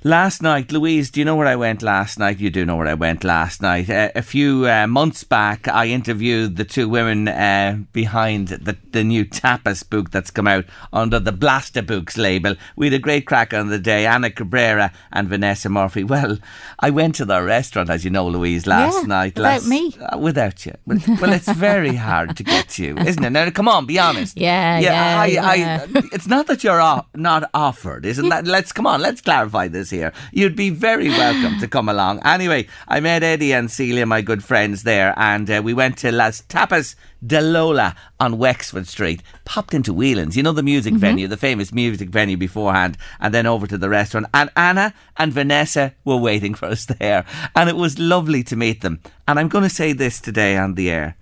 Last 0.03 0.41
night, 0.41 0.71
Louise, 0.71 1.11
do 1.11 1.19
you 1.19 1.25
know 1.25 1.35
where 1.35 1.45
I 1.45 1.55
went 1.55 1.83
last 1.83 2.17
night? 2.17 2.39
You 2.39 2.49
do 2.49 2.65
know 2.65 2.75
where 2.75 2.87
I 2.87 2.95
went 2.95 3.23
last 3.23 3.61
night. 3.61 3.87
Uh, 3.87 4.09
a 4.15 4.23
few 4.23 4.67
uh, 4.67 4.87
months 4.87 5.23
back, 5.23 5.67
I 5.67 5.89
interviewed 5.89 6.55
the 6.55 6.65
two 6.65 6.89
women 6.89 7.27
uh, 7.27 7.77
behind 7.93 8.47
the, 8.47 8.75
the 8.93 9.03
new 9.03 9.25
tapas 9.25 9.87
book 9.87 10.09
that's 10.09 10.31
come 10.31 10.47
out 10.47 10.65
under 10.91 11.19
the 11.19 11.31
Blasta 11.31 11.85
Books 11.85 12.17
label. 12.17 12.55
We 12.75 12.87
had 12.87 12.95
a 12.95 12.99
great 12.99 13.27
crack 13.27 13.53
on 13.53 13.69
the 13.69 13.77
day, 13.77 14.07
Anna 14.07 14.31
Cabrera 14.31 14.91
and 15.11 15.29
Vanessa 15.29 15.69
Murphy. 15.69 16.03
Well, 16.03 16.39
I 16.79 16.89
went 16.89 17.13
to 17.15 17.25
their 17.25 17.43
restaurant, 17.43 17.91
as 17.91 18.03
you 18.03 18.09
know, 18.09 18.27
Louise, 18.27 18.65
last 18.65 19.03
yeah, 19.03 19.07
night. 19.07 19.35
Without 19.35 19.51
last, 19.51 19.67
me. 19.67 19.95
Uh, 20.01 20.17
without 20.17 20.65
you. 20.65 20.73
Well, 20.87 20.97
well, 21.21 21.31
it's 21.31 21.51
very 21.51 21.95
hard 21.95 22.35
to 22.37 22.43
get 22.43 22.79
you, 22.79 22.97
isn't 22.97 23.23
it? 23.23 23.29
Now, 23.29 23.51
come 23.51 23.67
on, 23.67 23.85
be 23.85 23.99
honest. 23.99 24.35
Yeah, 24.35 24.79
yeah, 24.79 25.21
I, 25.21 25.25
yeah. 25.27 25.85
I, 25.93 26.01
it's 26.11 26.25
not 26.25 26.47
that 26.47 26.63
you're 26.63 26.81
off, 26.81 27.05
not 27.13 27.47
offered, 27.53 28.03
isn't 28.03 28.29
that? 28.29 28.47
Let's 28.47 28.71
come 28.71 28.87
on, 28.87 28.99
let's 28.99 29.21
clarify 29.21 29.67
this 29.67 29.90
here. 29.91 30.11
You'd 30.31 30.55
be 30.55 30.71
very 30.71 31.09
welcome 31.09 31.59
to 31.59 31.67
come 31.67 31.87
along. 31.87 32.21
Anyway, 32.25 32.67
I 32.87 32.99
met 32.99 33.21
Eddie 33.21 33.53
and 33.53 33.69
Celia, 33.69 34.07
my 34.07 34.21
good 34.21 34.43
friends 34.43 34.81
there, 34.81 35.13
and 35.17 35.49
uh, 35.51 35.61
we 35.63 35.75
went 35.75 35.99
to 35.99 36.11
Las 36.11 36.41
Tapas 36.41 36.95
de 37.25 37.39
Lola 37.39 37.95
on 38.19 38.39
Wexford 38.39 38.87
Street. 38.87 39.21
Popped 39.45 39.75
into 39.75 39.93
Whelan's, 39.93 40.35
you 40.35 40.41
know 40.41 40.51
the 40.51 40.63
music 40.63 40.95
venue, 40.95 41.27
the 41.27 41.37
famous 41.37 41.71
music 41.71 42.09
venue 42.09 42.37
beforehand, 42.37 42.97
and 43.19 43.31
then 43.31 43.45
over 43.45 43.67
to 43.67 43.77
the 43.77 43.89
restaurant. 43.89 44.25
And 44.33 44.49
Anna 44.55 44.95
and 45.17 45.31
Vanessa 45.31 45.93
were 46.03 46.17
waiting 46.17 46.55
for 46.55 46.65
us 46.65 46.85
there, 46.85 47.25
and 47.55 47.69
it 47.69 47.75
was 47.75 47.99
lovely 47.99 48.43
to 48.45 48.55
meet 48.55 48.81
them. 48.81 48.99
And 49.27 49.37
I'm 49.37 49.49
going 49.49 49.63
to 49.63 49.69
say 49.69 49.93
this 49.93 50.19
today 50.19 50.57
on 50.57 50.73
the 50.73 50.89
air: 50.89 51.17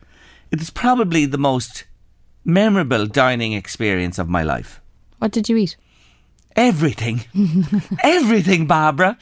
it 0.52 0.62
is 0.62 0.70
probably 0.70 1.26
the 1.26 1.38
most 1.38 1.84
memorable 2.46 3.06
dining 3.06 3.54
experience 3.54 4.18
of 4.18 4.30
my 4.30 4.44
life. 4.44 4.82
What 5.18 5.32
did 5.32 5.50
you 5.50 5.58
eat? 5.58 5.76
Everything. 6.56 7.22
Everything, 8.04 8.66
Barbara. 8.68 9.18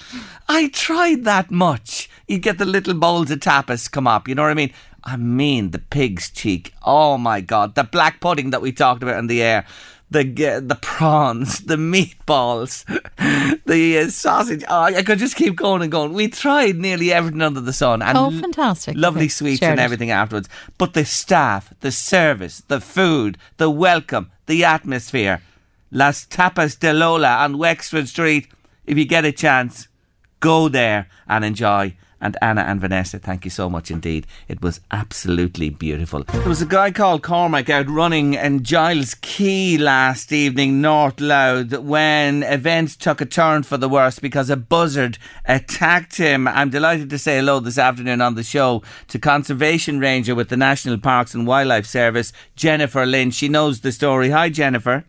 I 0.50 0.70
tried 0.70 1.24
that 1.26 1.52
much. 1.52 2.10
You 2.28 2.40
get 2.40 2.58
the 2.58 2.66
little 2.66 2.94
bowls 2.94 3.30
of 3.32 3.40
tapas 3.40 3.92
come 3.92 4.08
up, 4.08 4.28
you 4.28 4.36
know 4.36 4.44
what 4.44 4.52
I 4.52 4.56
mean? 4.56 4.74
I 5.04 5.18
mean, 5.18 5.72
the 5.72 5.80
pig's 5.80 6.30
cheek. 6.30 6.74
Oh 6.86 7.18
my 7.18 7.42
God. 7.42 7.76
The 7.76 7.84
black 7.84 8.20
pudding 8.20 8.50
that 8.52 8.62
we 8.62 8.72
talked 8.72 9.04
about 9.04 9.20
in 9.20 9.28
the 9.28 9.42
air. 9.42 9.66
The 10.10 10.24
g- 10.24 10.60
the 10.60 10.78
prawns, 10.82 11.60
the 11.66 11.76
meatballs, 11.76 12.86
the 13.66 13.98
uh, 14.00 14.08
sausage. 14.10 14.64
Oh, 14.70 14.84
I 14.84 15.04
could 15.04 15.20
just 15.20 15.36
keep 15.36 15.58
going 15.58 15.82
and 15.82 15.92
going. 15.92 16.14
We 16.14 16.30
tried 16.30 16.78
nearly 16.78 17.12
everything 17.12 17.42
under 17.42 17.60
the 17.60 17.74
sun. 17.74 18.02
And 18.02 18.18
Oh, 18.18 18.32
fantastic. 18.32 18.96
Lovely 18.98 19.24
Okay, 19.24 19.28
sweets 19.28 19.60
shared 19.60 19.72
and 19.72 19.80
it. 19.82 19.84
everything 19.84 20.10
afterwards. 20.12 20.48
But 20.78 20.94
the 20.94 21.04
staff, 21.04 21.74
the 21.82 21.92
service, 21.92 22.64
the 22.70 22.80
food, 22.80 23.38
the 23.58 23.70
welcome, 23.70 24.32
the 24.46 24.64
atmosphere. 24.64 25.42
Las 25.92 26.26
Tapas 26.26 26.78
de 26.80 26.94
Lola 26.94 27.38
on 27.44 27.58
Wexford 27.58 28.08
Street. 28.08 28.48
If 28.86 28.98
you 28.98 29.06
get 29.06 29.26
a 29.26 29.32
chance, 29.32 29.88
go 30.40 30.70
there 30.70 31.08
and 31.28 31.46
enjoy. 31.46 31.96
And 32.20 32.36
Anna 32.42 32.62
and 32.62 32.82
Vanessa, 32.82 33.20
thank 33.20 33.46
you 33.46 33.52
so 33.52 33.70
much 33.70 33.92
indeed. 33.92 34.26
It 34.48 34.60
was 34.60 34.82
absolutely 34.90 35.70
beautiful. 35.70 36.24
There 36.24 36.50
was 36.50 36.64
a 36.64 36.66
guy 36.66 36.90
called 36.90 37.22
Cormac 37.22 37.70
out 37.70 37.88
running 37.88 38.34
in 38.34 38.64
Giles 38.64 39.14
Quay 39.14 39.78
last 39.78 40.32
evening, 40.34 40.82
North 40.82 41.22
Louth, 41.22 41.78
when 41.78 42.42
events 42.42 42.96
took 42.96 43.22
a 43.22 43.26
turn 43.26 43.62
for 43.62 43.78
the 43.78 43.88
worse 43.88 44.18
because 44.18 44.50
a 44.50 44.58
buzzard 44.58 45.20
attacked 45.46 46.18
him. 46.18 46.48
I'm 46.48 46.72
delighted 46.72 47.12
to 47.12 47.20
say 47.20 47.38
hello 47.38 47.60
this 47.60 47.78
afternoon 47.78 48.22
on 48.22 48.34
the 48.34 48.44
show 48.44 48.82
to 49.10 49.20
Conservation 49.20 50.00
Ranger 50.00 50.34
with 50.34 50.50
the 50.50 50.58
National 50.58 50.98
Parks 50.98 51.36
and 51.36 51.46
Wildlife 51.46 51.86
Service, 51.86 52.34
Jennifer 52.56 53.06
Lynch. 53.06 53.36
She 53.36 53.48
knows 53.48 53.82
the 53.82 53.92
story. 53.92 54.32
Hi, 54.32 54.50
Jennifer. 54.50 55.06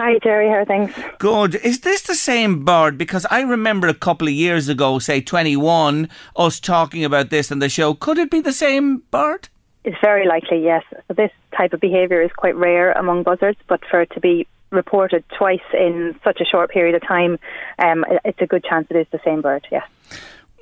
Hi, 0.00 0.18
Jerry. 0.22 0.48
How 0.48 0.54
are 0.54 0.64
things? 0.64 0.90
Good. 1.18 1.56
Is 1.56 1.80
this 1.80 2.00
the 2.00 2.14
same 2.14 2.64
bird? 2.64 2.96
Because 2.96 3.26
I 3.30 3.42
remember 3.42 3.86
a 3.86 3.92
couple 3.92 4.28
of 4.28 4.32
years 4.32 4.66
ago, 4.66 4.98
say 4.98 5.20
21, 5.20 6.08
us 6.36 6.58
talking 6.58 7.04
about 7.04 7.28
this 7.28 7.52
on 7.52 7.58
the 7.58 7.68
show. 7.68 7.92
Could 7.92 8.16
it 8.16 8.30
be 8.30 8.40
the 8.40 8.54
same 8.54 9.02
bird? 9.10 9.50
It's 9.84 9.98
very 10.00 10.26
likely, 10.26 10.64
yes. 10.64 10.84
This 11.14 11.30
type 11.54 11.74
of 11.74 11.80
behaviour 11.80 12.22
is 12.22 12.30
quite 12.34 12.56
rare 12.56 12.92
among 12.92 13.24
buzzards, 13.24 13.58
but 13.68 13.80
for 13.90 14.00
it 14.00 14.10
to 14.12 14.20
be 14.20 14.46
reported 14.70 15.22
twice 15.36 15.60
in 15.74 16.18
such 16.24 16.40
a 16.40 16.46
short 16.46 16.70
period 16.70 16.94
of 16.94 17.06
time, 17.06 17.38
um, 17.78 18.06
it's 18.24 18.40
a 18.40 18.46
good 18.46 18.64
chance 18.64 18.86
it 18.88 18.96
is 18.96 19.06
the 19.12 19.20
same 19.22 19.42
bird, 19.42 19.66
yes. 19.70 19.86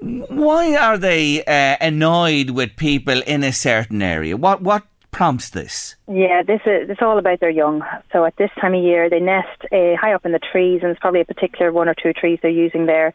Why 0.01 0.75
are 0.75 0.99
they 0.99 1.45
uh, 1.45 1.77
annoyed 1.81 2.51
with 2.51 2.75
people 2.75 3.23
in 3.25 3.45
a 3.45 3.53
certain 3.53 4.03
area? 4.03 4.37
What 4.37 4.63
what 4.63 4.85
prompts 5.11 5.51
this? 5.51 5.97
Yeah, 6.07 6.43
this 6.43 6.61
is 6.67 6.91
it's 6.91 7.03
all 7.03 7.19
about 7.19 7.41
their 7.41 7.51
young. 7.51 7.83
So 8.13 8.25
at 8.25 8.37
this 8.37 8.51
time 8.61 8.75
of 8.75 8.83
year, 8.83 9.09
they 9.11 9.21
nest 9.21 9.65
uh, 9.73 9.97
high 9.97 10.13
up 10.15 10.25
in 10.25 10.33
the 10.33 10.39
trees, 10.39 10.81
and 10.83 10.91
it's 10.91 11.01
probably 11.01 11.21
a 11.21 11.25
particular 11.25 11.73
one 11.73 11.89
or 11.89 11.95
two 11.95 12.13
trees 12.13 12.39
they're 12.43 12.51
using 12.51 12.87
there. 12.87 13.15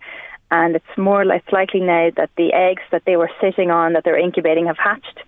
And 0.52 0.76
it's 0.76 0.98
more 0.98 1.24
it's 1.24 1.52
likely 1.52 1.80
now 1.80 2.10
that 2.16 2.30
the 2.38 2.54
eggs 2.54 2.84
that 2.92 3.04
they 3.06 3.16
were 3.16 3.32
sitting 3.42 3.72
on 3.72 3.94
that 3.94 4.04
they're 4.04 4.20
incubating 4.20 4.68
have 4.68 4.78
hatched, 4.78 5.20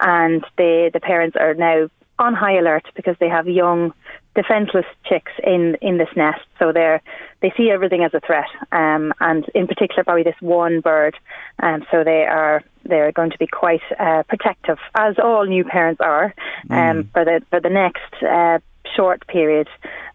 and 0.00 0.44
the 0.56 0.90
the 0.92 1.00
parents 1.00 1.36
are 1.38 1.54
now 1.54 1.88
on 2.18 2.34
high 2.34 2.58
alert 2.58 2.84
because 2.94 3.16
they 3.18 3.28
have 3.28 3.48
young 3.48 3.92
defenseless 4.34 4.86
chicks 5.04 5.32
in 5.42 5.76
in 5.80 5.98
this 5.98 6.08
nest. 6.16 6.40
So 6.58 6.72
they're 6.72 7.00
they 7.40 7.52
see 7.56 7.70
everything 7.70 8.02
as 8.04 8.14
a 8.14 8.20
threat, 8.20 8.48
um, 8.72 9.12
and 9.20 9.48
in 9.54 9.66
particular 9.66 10.04
probably 10.04 10.22
this 10.22 10.40
one 10.40 10.80
bird. 10.80 11.16
Um, 11.60 11.84
so 11.90 12.04
they 12.04 12.24
are 12.24 12.62
they're 12.84 13.12
going 13.12 13.30
to 13.30 13.38
be 13.38 13.46
quite 13.46 13.82
uh, 13.98 14.22
protective, 14.28 14.78
as 14.94 15.16
all 15.22 15.46
new 15.46 15.64
parents 15.64 16.00
are, 16.00 16.34
um, 16.70 17.08
for 17.12 17.24
the 17.24 17.42
for 17.50 17.60
the 17.60 17.70
next. 17.70 18.22
Uh, 18.22 18.58
short 18.94 19.26
period 19.26 19.66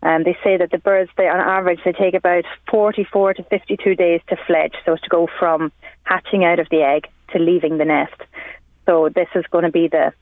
um, 0.04 0.24
they 0.24 0.38
say 0.44 0.56
that 0.56 0.70
the 0.70 0.78
birds 0.78 1.10
they 1.18 1.28
on 1.28 1.40
average 1.40 1.80
they 1.84 1.92
take 1.92 2.14
about 2.14 2.46
44 2.70 3.34
to 3.34 3.44
52 3.44 3.96
days 3.96 4.22
to 4.30 4.38
fledge 4.46 4.76
so 4.86 4.96
to 4.96 5.10
go 5.10 5.28
from 5.40 5.72
hatching 6.04 6.46
out 6.46 6.60
of 6.60 6.70
the 6.70 6.84
egg 6.84 7.08
to 7.34 7.40
leaving 7.40 7.80
the 7.80 7.84
nest 7.84 8.14
so 8.86 9.10
this 9.10 9.28
is 9.34 9.44
going 9.50 9.64
to 9.64 9.72
be 9.72 9.88
the 9.88 10.14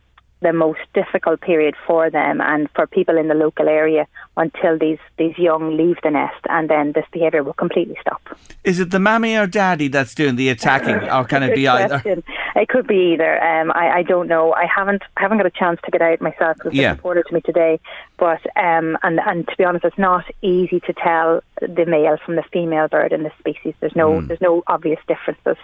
the 0.41 0.53
most 0.53 0.79
difficult 0.93 1.41
period 1.41 1.75
for 1.87 2.09
them 2.09 2.39
and 2.41 2.69
for 2.75 2.85
people 2.85 3.17
in 3.17 3.27
the 3.27 3.33
local 3.33 3.67
area 3.67 4.05
until 4.37 4.77
these, 4.77 4.99
these 5.17 5.35
young 5.37 5.75
leave 5.75 5.97
the 6.03 6.11
nest 6.11 6.39
and 6.49 6.69
then 6.69 6.91
this 6.93 7.05
behaviour 7.11 7.43
will 7.43 7.53
completely 7.53 7.97
stop. 8.01 8.21
Is 8.63 8.79
it 8.79 8.91
the 8.91 8.99
mammy 8.99 9.35
or 9.35 9.47
daddy 9.47 9.87
that's 9.87 10.13
doing 10.13 10.35
the 10.35 10.49
attacking, 10.49 11.09
or 11.09 11.25
can 11.25 11.41
it 11.43 11.55
be 11.55 11.67
either? 11.67 11.87
question. 11.99 12.23
It 12.55 12.67
could 12.69 12.85
be 12.87 13.13
either. 13.13 13.41
Um, 13.41 13.71
I, 13.71 13.97
I 13.99 14.03
don't 14.03 14.27
know. 14.27 14.53
I 14.53 14.65
haven't 14.65 15.03
I 15.15 15.21
haven't 15.21 15.37
got 15.37 15.45
a 15.47 15.51
chance 15.51 15.79
to 15.85 15.91
get 15.91 16.01
out 16.01 16.21
myself 16.21 16.57
because 16.57 16.73
Yeah. 16.73 16.91
reported 16.91 17.25
to 17.27 17.33
me 17.33 17.41
today. 17.41 17.79
But 18.17 18.41
um, 18.55 18.97
and 19.03 19.19
and 19.19 19.47
to 19.47 19.55
be 19.57 19.63
honest, 19.63 19.85
it's 19.85 19.97
not 19.97 20.25
easy 20.41 20.79
to 20.81 20.93
tell 20.93 21.41
the 21.61 21.85
male 21.85 22.17
from 22.25 22.35
the 22.35 22.43
female 22.51 22.87
bird 22.87 23.13
in 23.13 23.23
this 23.23 23.33
species. 23.39 23.75
There's 23.79 23.95
no 23.95 24.19
Hmm. 24.19 24.27
there's 24.27 24.41
no 24.41 24.63
obvious 24.67 24.99
differences. 25.07 25.57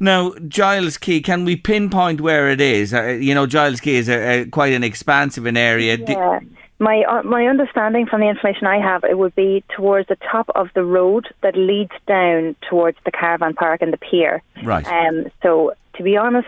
Now, 0.00 0.32
Giles 0.48 0.96
Quay, 0.96 1.20
can 1.20 1.44
we 1.44 1.54
pinpoint 1.56 2.20
where 2.20 2.48
it 2.48 2.60
is? 2.60 2.94
Uh, 2.94 3.18
you 3.20 3.34
know, 3.34 3.46
Giles 3.46 3.80
Quay 3.80 3.96
is 3.96 4.08
a, 4.08 4.42
a, 4.42 4.46
quite 4.46 4.72
an 4.72 4.82
expansive 4.82 5.44
an 5.44 5.56
area. 5.56 5.98
Yeah. 6.06 6.40
My 6.78 7.02
uh, 7.02 7.22
my 7.24 7.46
understanding 7.46 8.06
from 8.06 8.20
the 8.20 8.28
information 8.28 8.66
I 8.66 8.78
have, 8.78 9.02
it 9.04 9.18
would 9.18 9.34
be 9.34 9.64
towards 9.76 10.08
the 10.08 10.16
top 10.30 10.48
of 10.54 10.68
the 10.74 10.84
road 10.84 11.26
that 11.42 11.56
leads 11.56 11.92
down 12.06 12.54
towards 12.70 12.96
the 13.04 13.10
caravan 13.10 13.54
park 13.54 13.82
and 13.82 13.92
the 13.92 13.98
pier. 13.98 14.42
Right. 14.62 14.86
Um, 14.86 15.26
so 15.42 15.72
to 15.96 16.02
be 16.02 16.16
honest, 16.16 16.46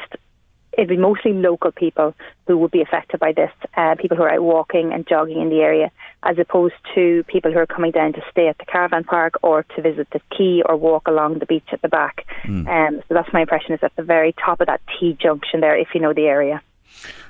it'd 0.73 0.89
be 0.89 0.97
mostly 0.97 1.33
local 1.33 1.73
people 1.73 2.15
who 2.47 2.57
would 2.59 2.71
be 2.71 2.83
affected 2.83 3.21
by 3.21 3.33
this. 3.33 3.51
Uh, 3.77 3.95
people 3.97 4.17
who 4.17 4.23
are 4.23 4.33
out 4.33 4.43
walking 4.43 4.93
and 4.93 5.07
jogging 5.07 5.41
in 5.41 5.51
the 5.51 5.61
area, 5.61 5.91
as 6.23 6.39
opposed 6.39 6.75
to 6.95 7.25
people 7.25 7.53
who 7.53 7.59
are 7.59 7.67
coming 7.67 7.91
down 7.91 8.13
to 8.13 8.23
stay 8.31 8.49
at 8.49 8.59
the 8.59 8.65
caravan 8.65 9.05
park 9.05 9.35
or 9.43 9.65
to 9.75 9.83
visit 9.83 10.09
the 10.13 10.21
quay 10.37 10.63
or 10.67 10.77
walk 10.77 11.09
along 11.09 11.39
the 11.39 11.47
beach 11.47 11.69
at 11.73 11.83
the 11.83 11.89
back. 11.89 12.27
Um, 12.69 13.03
so 13.09 13.15
that's 13.15 13.33
my 13.33 13.43
impression. 13.43 13.73
Is 13.73 13.81
at 13.83 13.95
the 13.97 14.03
very 14.03 14.35
top 14.45 14.61
of 14.61 14.67
that 14.67 14.81
T 14.99 15.17
junction 15.21 15.61
there, 15.61 15.77
if 15.77 15.89
you 15.95 16.01
know 16.01 16.13
the 16.13 16.27
area. 16.27 16.63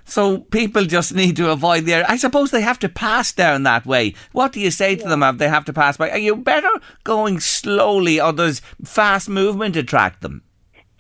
So 0.04 0.38
people 0.38 0.86
just 0.86 1.14
need 1.14 1.36
to 1.36 1.50
avoid 1.50 1.84
the 1.84 1.94
area. 1.94 2.06
I 2.08 2.16
suppose 2.16 2.50
they 2.50 2.62
have 2.62 2.78
to 2.80 2.88
pass 2.88 3.32
down 3.32 3.62
that 3.64 3.86
way. 3.86 4.14
What 4.32 4.52
do 4.52 4.60
you 4.60 4.70
say 4.70 4.96
to 4.96 5.02
yeah. 5.02 5.08
them 5.08 5.22
if 5.22 5.38
they 5.38 5.48
have 5.48 5.64
to 5.66 5.72
pass 5.72 5.96
by? 5.96 6.10
Are 6.10 6.18
you 6.18 6.34
better 6.34 6.70
going 7.04 7.38
slowly 7.38 8.20
or 8.20 8.32
does 8.32 8.60
fast 8.84 9.28
movement 9.28 9.76
attract 9.76 10.22
them? 10.22 10.42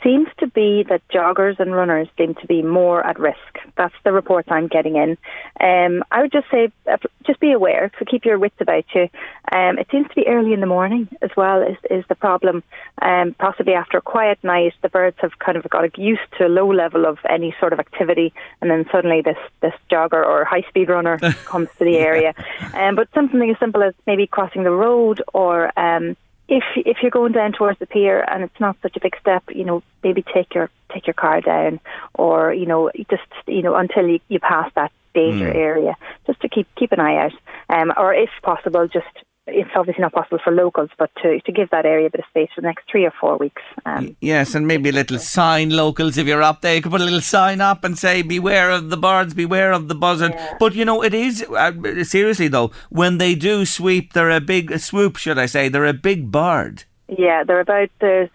seems 0.02 0.28
be 0.52 0.84
that 0.88 1.02
joggers 1.08 1.58
and 1.58 1.74
runners 1.74 2.08
seem 2.18 2.34
to 2.36 2.46
be 2.46 2.62
more 2.62 3.06
at 3.06 3.18
risk. 3.18 3.38
That's 3.76 3.94
the 4.04 4.12
reports 4.12 4.48
I'm 4.50 4.68
getting 4.68 4.96
in. 4.96 5.16
Um, 5.60 6.02
I 6.10 6.22
would 6.22 6.32
just 6.32 6.50
say, 6.50 6.70
uh, 6.90 6.96
just 7.26 7.40
be 7.40 7.52
aware, 7.52 7.90
so 7.98 8.04
keep 8.04 8.24
your 8.24 8.38
wits 8.38 8.56
about 8.60 8.84
you. 8.94 9.08
Um, 9.52 9.78
it 9.78 9.88
seems 9.90 10.08
to 10.08 10.14
be 10.14 10.26
early 10.26 10.52
in 10.52 10.60
the 10.60 10.66
morning 10.66 11.08
as 11.22 11.30
well 11.36 11.62
is, 11.62 11.76
is 11.90 12.04
the 12.08 12.14
problem. 12.14 12.62
Um, 13.02 13.34
possibly 13.38 13.74
after 13.74 13.98
a 13.98 14.02
quiet 14.02 14.38
night, 14.42 14.74
the 14.82 14.88
birds 14.88 15.16
have 15.20 15.38
kind 15.38 15.56
of 15.56 15.68
got 15.70 15.98
used 15.98 16.20
to 16.38 16.46
a 16.46 16.48
low 16.48 16.72
level 16.72 17.06
of 17.06 17.18
any 17.28 17.54
sort 17.58 17.72
of 17.72 17.78
activity, 17.78 18.32
and 18.60 18.70
then 18.70 18.86
suddenly 18.92 19.22
this, 19.22 19.38
this 19.60 19.74
jogger 19.90 20.24
or 20.24 20.44
high 20.44 20.64
speed 20.68 20.88
runner 20.88 21.18
comes 21.44 21.68
to 21.78 21.84
the 21.84 21.98
area. 21.98 22.34
Um, 22.74 22.96
but 22.96 23.08
something 23.14 23.50
as 23.50 23.58
simple 23.58 23.82
as 23.82 23.94
maybe 24.06 24.26
crossing 24.26 24.64
the 24.64 24.70
road 24.70 25.22
or 25.32 25.78
um, 25.78 26.16
if 26.50 26.64
if 26.74 26.98
you're 27.00 27.12
going 27.12 27.32
down 27.32 27.52
towards 27.52 27.78
the 27.78 27.86
pier 27.86 28.24
and 28.28 28.42
it's 28.42 28.60
not 28.60 28.76
such 28.82 28.96
a 28.96 29.00
big 29.00 29.16
step, 29.20 29.44
you 29.50 29.64
know, 29.64 29.82
maybe 30.02 30.22
take 30.22 30.52
your 30.52 30.68
take 30.92 31.06
your 31.06 31.14
car 31.14 31.40
down, 31.40 31.80
or 32.14 32.52
you 32.52 32.66
know, 32.66 32.90
just 33.08 33.22
you 33.46 33.62
know 33.62 33.76
until 33.76 34.06
you, 34.06 34.18
you 34.28 34.40
pass 34.40 34.70
that 34.74 34.92
danger 35.14 35.50
mm. 35.50 35.54
area, 35.54 35.94
just 36.26 36.40
to 36.40 36.48
keep 36.48 36.66
keep 36.74 36.90
an 36.90 37.00
eye 37.00 37.16
out, 37.16 37.32
um, 37.68 37.92
or 37.96 38.12
if 38.12 38.30
possible, 38.42 38.86
just 38.88 39.06
it's 39.52 39.70
obviously 39.74 40.02
not 40.02 40.12
possible 40.12 40.38
for 40.42 40.52
locals, 40.52 40.90
but 40.98 41.10
to, 41.22 41.40
to 41.40 41.52
give 41.52 41.70
that 41.70 41.84
area 41.84 42.06
a 42.06 42.10
bit 42.10 42.20
of 42.20 42.26
space 42.30 42.48
for 42.54 42.60
the 42.60 42.66
next 42.66 42.90
three 42.90 43.04
or 43.04 43.12
four 43.20 43.36
weeks. 43.36 43.62
Um, 43.84 44.16
yes, 44.20 44.54
and 44.54 44.66
maybe 44.66 44.88
a 44.88 44.92
little 44.92 45.18
sign, 45.18 45.70
locals, 45.70 46.16
if 46.16 46.26
you're 46.26 46.42
up 46.42 46.62
there, 46.62 46.74
you 46.74 46.82
could 46.82 46.92
put 46.92 47.00
a 47.00 47.04
little 47.04 47.20
sign 47.20 47.60
up 47.60 47.84
and 47.84 47.98
say, 47.98 48.22
beware 48.22 48.70
of 48.70 48.90
the 48.90 48.96
birds, 48.96 49.34
beware 49.34 49.72
of 49.72 49.88
the 49.88 49.94
buzzard. 49.94 50.32
Yeah. 50.34 50.56
But, 50.58 50.74
you 50.74 50.84
know, 50.84 51.02
it 51.02 51.14
is, 51.14 51.42
uh, 51.42 52.04
seriously 52.04 52.48
though, 52.48 52.70
when 52.88 53.18
they 53.18 53.34
do 53.34 53.64
sweep, 53.64 54.12
they're 54.12 54.30
a 54.30 54.40
big, 54.40 54.78
swoop, 54.78 55.16
should 55.16 55.38
I 55.38 55.46
say, 55.46 55.68
they're 55.68 55.86
a 55.86 55.92
big 55.92 56.30
bird. 56.30 56.84
Yeah, 57.08 57.44
they're 57.44 57.60
about, 57.60 57.90
the, 58.00 58.30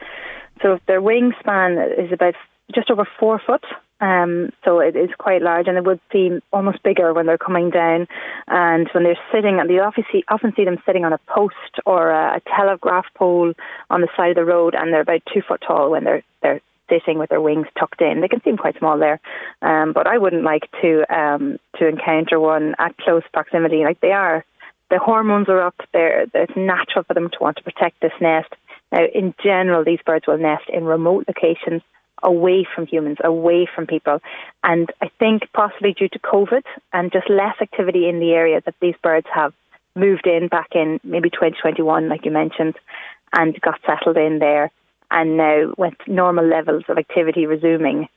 so 0.62 0.80
their 0.88 1.02
wingspan 1.02 2.06
is 2.06 2.12
about 2.12 2.36
just 2.74 2.90
over 2.92 3.08
four 3.20 3.42
foot. 3.46 3.64
Um, 4.02 4.52
so 4.66 4.80
it 4.80 4.96
is 4.96 5.10
quite 5.18 5.42
large, 5.42 5.68
and 5.68 5.78
it 5.78 5.86
would 5.86 6.02
seem 6.12 6.42
almost 6.52 6.84
bigger 6.84 7.14
when 7.14 7.26
they're 7.26 7.38
coming 7.38 7.70
down. 7.70 8.08
And 8.48 8.90
when 8.94 9.04
they're 9.04 9.20
sitting, 9.34 9.60
and 9.60 9.70
you 9.70 9.82
obviously 9.82 10.24
often 10.28 10.54
see 10.56 10.66
them 10.66 10.82
sitting 10.86 11.06
on 11.06 11.14
a 11.14 11.20
post 11.28 11.56
or 11.86 12.12
a, 12.12 12.38
a 12.38 12.42
telegraph 12.56 13.06
pole 13.16 13.54
on 13.90 14.02
the 14.02 14.10
side 14.18 14.32
of 14.32 14.36
the 14.36 14.46
road, 14.46 14.76
and 14.76 14.92
they're 14.92 15.02
about 15.02 15.22
two 15.34 15.42
foot 15.42 15.64
tall 15.66 15.92
when 15.92 16.04
they're 16.04 16.24
they're 16.42 16.62
sitting 16.90 17.18
with 17.18 17.30
their 17.30 17.42
wings 17.42 17.68
tucked 17.80 18.02
in. 18.02 18.22
They 18.22 18.28
can 18.28 18.44
seem 18.44 18.58
quite 18.58 18.78
small 18.78 19.00
there, 19.00 19.20
um, 19.62 19.94
but 19.94 20.08
I 20.08 20.18
wouldn't 20.18 20.44
like 20.44 20.70
to 20.82 21.06
um, 21.16 21.58
to 21.78 21.88
encounter 21.88 22.40
one 22.40 22.76
at 22.78 22.98
close 22.98 23.24
proximity. 23.34 23.84
Like 23.84 24.02
they 24.02 24.12
are, 24.12 24.44
the 24.90 25.00
hormones 25.00 25.48
are 25.50 25.62
up. 25.62 25.76
There, 25.94 26.26
it's 26.34 26.56
natural 26.56 27.06
for 27.06 27.14
them 27.14 27.30
to 27.30 27.38
want 27.40 27.58
to 27.58 27.64
protect 27.64 28.02
this 28.02 28.14
nest. 28.20 28.54
Now, 28.92 29.06
in 29.14 29.34
general, 29.44 29.84
these 29.84 30.00
birds 30.06 30.28
will 30.28 30.38
nest 30.38 30.66
in 30.72 30.84
remote 30.84 31.26
locations 31.28 31.82
away 32.24 32.66
from 32.74 32.88
humans, 32.88 33.18
away 33.24 33.68
from 33.74 33.88
people. 33.88 34.20
And 34.64 34.92
I 35.02 35.10
think 35.20 35.44
possibly 35.54 35.94
due 35.94 36.10
to 36.10 36.20
COVID 36.20 36.64
and 36.94 37.12
just 37.12 37.30
less 37.30 37.56
activity 37.62 38.08
in 38.10 38.20
the 38.20 38.32
area 38.32 38.62
that 38.66 38.76
these 38.82 38.96
birds 39.04 39.28
have 39.34 39.54
moved 39.96 40.28
in 40.28 40.48
back 40.48 40.70
in 40.74 41.00
maybe 41.04 41.30
2021, 41.30 42.10
like 42.10 42.26
you 42.26 42.32
mentioned, 42.32 42.76
and 43.34 43.60
got 43.62 43.80
settled 43.86 44.18
in 44.18 44.40
there. 44.40 44.72
And 45.12 45.38
now, 45.38 45.74
with 45.78 45.94
normal 46.08 46.46
levels 46.46 46.84
of 46.90 46.98
activity 46.98 47.46
resuming, 47.46 48.10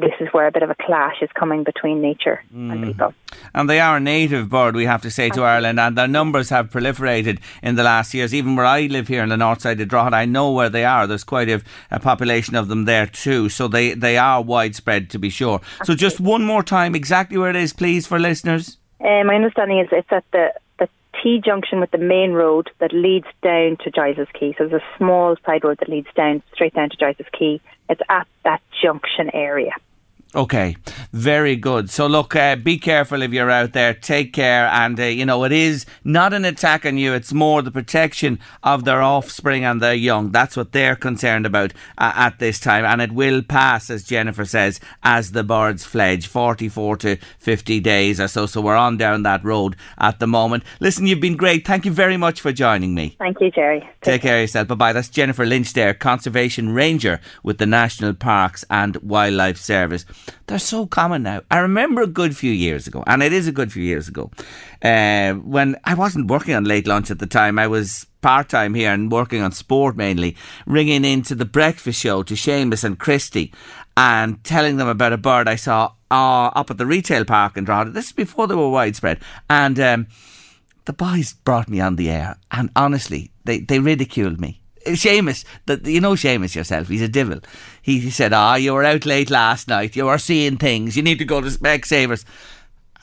this 0.00 0.14
is 0.20 0.28
where 0.32 0.46
a 0.46 0.52
bit 0.52 0.62
of 0.62 0.70
a 0.70 0.74
clash 0.74 1.16
is 1.22 1.30
coming 1.34 1.64
between 1.64 2.00
nature 2.00 2.42
mm. 2.54 2.72
and 2.72 2.84
people. 2.84 3.14
And 3.54 3.68
they 3.68 3.80
are 3.80 3.96
a 3.96 4.00
native 4.00 4.48
bird, 4.48 4.74
we 4.74 4.84
have 4.84 5.02
to 5.02 5.10
say, 5.10 5.28
to 5.30 5.42
Ireland, 5.42 5.80
and 5.80 5.96
their 5.96 6.08
numbers 6.08 6.50
have 6.50 6.70
proliferated 6.70 7.40
in 7.62 7.74
the 7.74 7.82
last 7.82 8.14
years. 8.14 8.34
Even 8.34 8.56
where 8.56 8.66
I 8.66 8.86
live 8.86 9.08
here 9.08 9.22
in 9.22 9.28
the 9.28 9.36
north 9.36 9.62
side 9.62 9.80
of 9.80 9.88
Drogheda, 9.88 10.16
I 10.16 10.24
know 10.24 10.52
where 10.52 10.70
they 10.70 10.84
are. 10.84 11.06
There's 11.06 11.24
quite 11.24 11.48
a, 11.48 11.62
a 11.90 12.00
population 12.00 12.54
of 12.54 12.68
them 12.68 12.84
there 12.84 13.06
too, 13.06 13.48
so 13.48 13.68
they, 13.68 13.94
they 13.94 14.16
are 14.16 14.42
widespread 14.42 15.10
to 15.10 15.18
be 15.18 15.30
sure. 15.30 15.60
So 15.84 15.94
just 15.94 16.20
one 16.20 16.44
more 16.44 16.62
time, 16.62 16.94
exactly 16.94 17.38
where 17.38 17.50
it 17.50 17.56
is, 17.56 17.72
please, 17.72 18.06
for 18.06 18.18
listeners. 18.18 18.78
Uh, 19.00 19.22
my 19.24 19.34
understanding 19.34 19.78
is 19.78 19.88
it's 19.92 20.10
at 20.10 20.24
the 20.32 20.52
the 20.78 20.88
T 21.22 21.40
junction 21.44 21.80
with 21.80 21.90
the 21.90 21.98
main 21.98 22.32
road 22.32 22.70
that 22.80 22.92
leads 22.92 23.26
down 23.42 23.76
to 23.84 23.90
Giles's 23.90 24.28
Quay. 24.34 24.54
So 24.58 24.66
there's 24.66 24.82
a 24.82 24.96
small 24.96 25.36
side 25.44 25.64
road 25.64 25.78
that 25.78 25.88
leads 25.88 26.08
down 26.14 26.42
straight 26.52 26.74
down 26.74 26.90
to 26.90 26.96
Giles's 26.96 27.26
Quay. 27.32 27.60
It's 27.88 28.00
at 28.08 28.26
that 28.44 28.60
junction 28.82 29.30
area. 29.32 29.72
Okay, 30.34 30.76
very 31.10 31.56
good. 31.56 31.88
So 31.88 32.06
look, 32.06 32.36
uh, 32.36 32.54
be 32.54 32.76
careful 32.76 33.22
if 33.22 33.32
you're 33.32 33.50
out 33.50 33.72
there. 33.72 33.94
Take 33.94 34.34
care, 34.34 34.66
and 34.66 35.00
uh, 35.00 35.04
you 35.04 35.24
know 35.24 35.42
it 35.44 35.52
is 35.52 35.86
not 36.04 36.34
an 36.34 36.44
attack 36.44 36.84
on 36.84 36.98
you. 36.98 37.14
It's 37.14 37.32
more 37.32 37.62
the 37.62 37.70
protection 37.70 38.38
of 38.62 38.84
their 38.84 39.00
offspring 39.00 39.64
and 39.64 39.80
their 39.80 39.94
young. 39.94 40.30
That's 40.30 40.54
what 40.54 40.72
they're 40.72 40.96
concerned 40.96 41.46
about 41.46 41.72
uh, 41.96 42.12
at 42.14 42.40
this 42.40 42.60
time, 42.60 42.84
and 42.84 43.00
it 43.00 43.12
will 43.12 43.42
pass, 43.42 43.88
as 43.88 44.04
Jennifer 44.04 44.44
says, 44.44 44.80
as 45.02 45.32
the 45.32 45.42
birds 45.42 45.86
fledge, 45.86 46.26
forty-four 46.26 46.98
to 46.98 47.16
fifty 47.38 47.80
days 47.80 48.20
or 48.20 48.28
so. 48.28 48.44
So 48.44 48.60
we're 48.60 48.76
on 48.76 48.98
down 48.98 49.22
that 49.22 49.42
road 49.42 49.76
at 49.96 50.20
the 50.20 50.26
moment. 50.26 50.62
Listen, 50.78 51.06
you've 51.06 51.20
been 51.20 51.36
great. 51.36 51.66
Thank 51.66 51.86
you 51.86 51.90
very 51.90 52.18
much 52.18 52.42
for 52.42 52.52
joining 52.52 52.94
me. 52.94 53.16
Thank 53.18 53.40
you, 53.40 53.50
Jerry. 53.50 53.80
Take, 53.80 54.02
Take 54.02 54.22
care 54.22 54.36
of 54.36 54.42
yourself. 54.42 54.68
Bye 54.68 54.74
bye. 54.74 54.92
That's 54.92 55.08
Jennifer 55.08 55.46
Lynch 55.46 55.72
there, 55.72 55.94
conservation 55.94 56.74
ranger 56.74 57.18
with 57.42 57.56
the 57.56 57.66
National 57.66 58.12
Parks 58.12 58.62
and 58.68 58.94
Wildlife 58.98 59.56
Service. 59.56 60.04
They're 60.46 60.58
so 60.58 60.86
common 60.86 61.22
now. 61.24 61.42
I 61.50 61.58
remember 61.58 62.02
a 62.02 62.06
good 62.06 62.36
few 62.36 62.52
years 62.52 62.86
ago, 62.86 63.04
and 63.06 63.22
it 63.22 63.32
is 63.32 63.46
a 63.46 63.52
good 63.52 63.72
few 63.72 63.82
years 63.82 64.08
ago, 64.08 64.30
uh, 64.82 65.34
when 65.34 65.76
I 65.84 65.94
wasn't 65.94 66.30
working 66.30 66.54
on 66.54 66.64
late 66.64 66.86
lunch 66.86 67.10
at 67.10 67.18
the 67.18 67.26
time. 67.26 67.58
I 67.58 67.66
was 67.66 68.06
part 68.20 68.48
time 68.48 68.74
here 68.74 68.92
and 68.92 69.12
working 69.12 69.42
on 69.42 69.52
sport 69.52 69.96
mainly, 69.96 70.36
ringing 70.66 71.04
into 71.04 71.34
the 71.34 71.44
breakfast 71.44 72.00
show 72.00 72.22
to 72.22 72.34
Seamus 72.34 72.84
and 72.84 72.98
Christy 72.98 73.52
and 73.96 74.42
telling 74.44 74.76
them 74.76 74.88
about 74.88 75.12
a 75.12 75.18
bird 75.18 75.48
I 75.48 75.56
saw 75.56 75.92
uh, 76.10 76.46
up 76.54 76.70
at 76.70 76.78
the 76.78 76.86
retail 76.86 77.24
park 77.24 77.56
in 77.56 77.64
Drogheda. 77.64 77.90
This 77.90 78.06
is 78.06 78.12
before 78.12 78.46
they 78.46 78.54
were 78.54 78.70
widespread. 78.70 79.20
And 79.50 79.78
um, 79.80 80.06
the 80.84 80.92
boys 80.92 81.32
brought 81.32 81.68
me 81.68 81.80
on 81.80 81.96
the 81.96 82.08
air, 82.08 82.38
and 82.50 82.70
honestly, 82.74 83.30
they, 83.44 83.60
they 83.60 83.78
ridiculed 83.78 84.40
me. 84.40 84.62
Seamus, 84.86 85.44
that 85.66 85.84
you 85.86 86.00
know 86.00 86.12
Seamus 86.12 86.54
yourself, 86.54 86.88
he's 86.88 87.02
a 87.02 87.08
devil. 87.08 87.40
He, 87.82 88.00
he 88.00 88.10
said, 88.10 88.32
Ah, 88.32 88.56
you 88.56 88.74
were 88.74 88.84
out 88.84 89.06
late 89.06 89.30
last 89.30 89.68
night, 89.68 89.96
you 89.96 90.06
were 90.06 90.18
seeing 90.18 90.56
things, 90.56 90.96
you 90.96 91.02
need 91.02 91.18
to 91.18 91.24
go 91.24 91.40
to 91.40 91.48
Specsavers. 91.48 92.24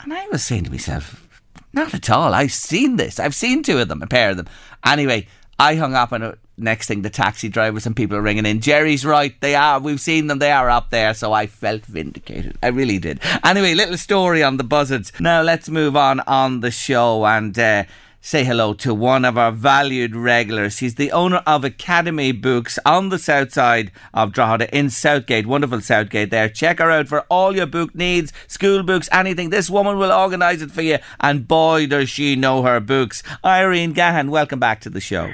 And 0.00 0.12
I 0.12 0.26
was 0.28 0.44
saying 0.44 0.64
to 0.64 0.70
myself, 0.70 1.28
Not 1.72 1.94
at 1.94 2.10
all, 2.10 2.34
I've 2.34 2.52
seen 2.52 2.96
this. 2.96 3.18
I've 3.18 3.34
seen 3.34 3.62
two 3.62 3.78
of 3.78 3.88
them, 3.88 4.02
a 4.02 4.06
pair 4.06 4.30
of 4.30 4.36
them. 4.36 4.48
Anyway, 4.84 5.26
I 5.58 5.74
hung 5.76 5.94
up 5.94 6.12
and 6.12 6.22
uh, 6.22 6.32
next 6.58 6.86
thing 6.86 7.02
the 7.02 7.10
taxi 7.10 7.48
drivers 7.48 7.86
and 7.86 7.96
people 7.96 8.16
are 8.16 8.22
ringing 8.22 8.46
in. 8.46 8.60
Jerry's 8.60 9.06
right, 9.06 9.38
they 9.40 9.54
are. 9.54 9.80
We've 9.80 10.00
seen 10.00 10.26
them, 10.26 10.38
they 10.38 10.52
are 10.52 10.70
up 10.70 10.90
there. 10.90 11.14
So 11.14 11.32
I 11.32 11.46
felt 11.46 11.86
vindicated. 11.86 12.58
I 12.62 12.68
really 12.68 12.98
did. 12.98 13.20
Anyway, 13.42 13.74
little 13.74 13.96
story 13.96 14.42
on 14.42 14.56
the 14.56 14.64
buzzards. 14.64 15.12
Now 15.18 15.42
let's 15.42 15.68
move 15.68 15.96
on 15.96 16.20
on 16.20 16.60
the 16.60 16.70
show 16.70 17.26
and. 17.26 17.58
Uh, 17.58 17.84
say 18.26 18.42
hello 18.42 18.74
to 18.74 18.92
one 18.92 19.24
of 19.24 19.38
our 19.38 19.52
valued 19.52 20.16
regulars. 20.16 20.80
He's 20.80 20.96
the 20.96 21.12
owner 21.12 21.44
of 21.46 21.64
Academy 21.64 22.32
Books 22.32 22.76
on 22.84 23.10
the 23.10 23.20
south 23.20 23.52
side 23.52 23.92
of 24.12 24.32
Drogheda 24.32 24.76
in 24.76 24.90
Southgate. 24.90 25.46
Wonderful 25.46 25.80
Southgate 25.80 26.30
there. 26.30 26.48
Check 26.48 26.80
her 26.80 26.90
out 26.90 27.06
for 27.06 27.20
all 27.30 27.54
your 27.54 27.66
book 27.66 27.94
needs, 27.94 28.32
school 28.48 28.82
books, 28.82 29.08
anything. 29.12 29.50
This 29.50 29.70
woman 29.70 29.96
will 29.96 30.10
organise 30.10 30.60
it 30.60 30.72
for 30.72 30.82
you. 30.82 30.98
And 31.20 31.46
boy, 31.46 31.86
does 31.86 32.10
she 32.10 32.34
know 32.34 32.64
her 32.64 32.80
books. 32.80 33.22
Irene 33.44 33.94
Gahan, 33.94 34.30
welcome 34.30 34.58
back 34.58 34.80
to 34.80 34.90
the 34.90 35.00
show. 35.00 35.30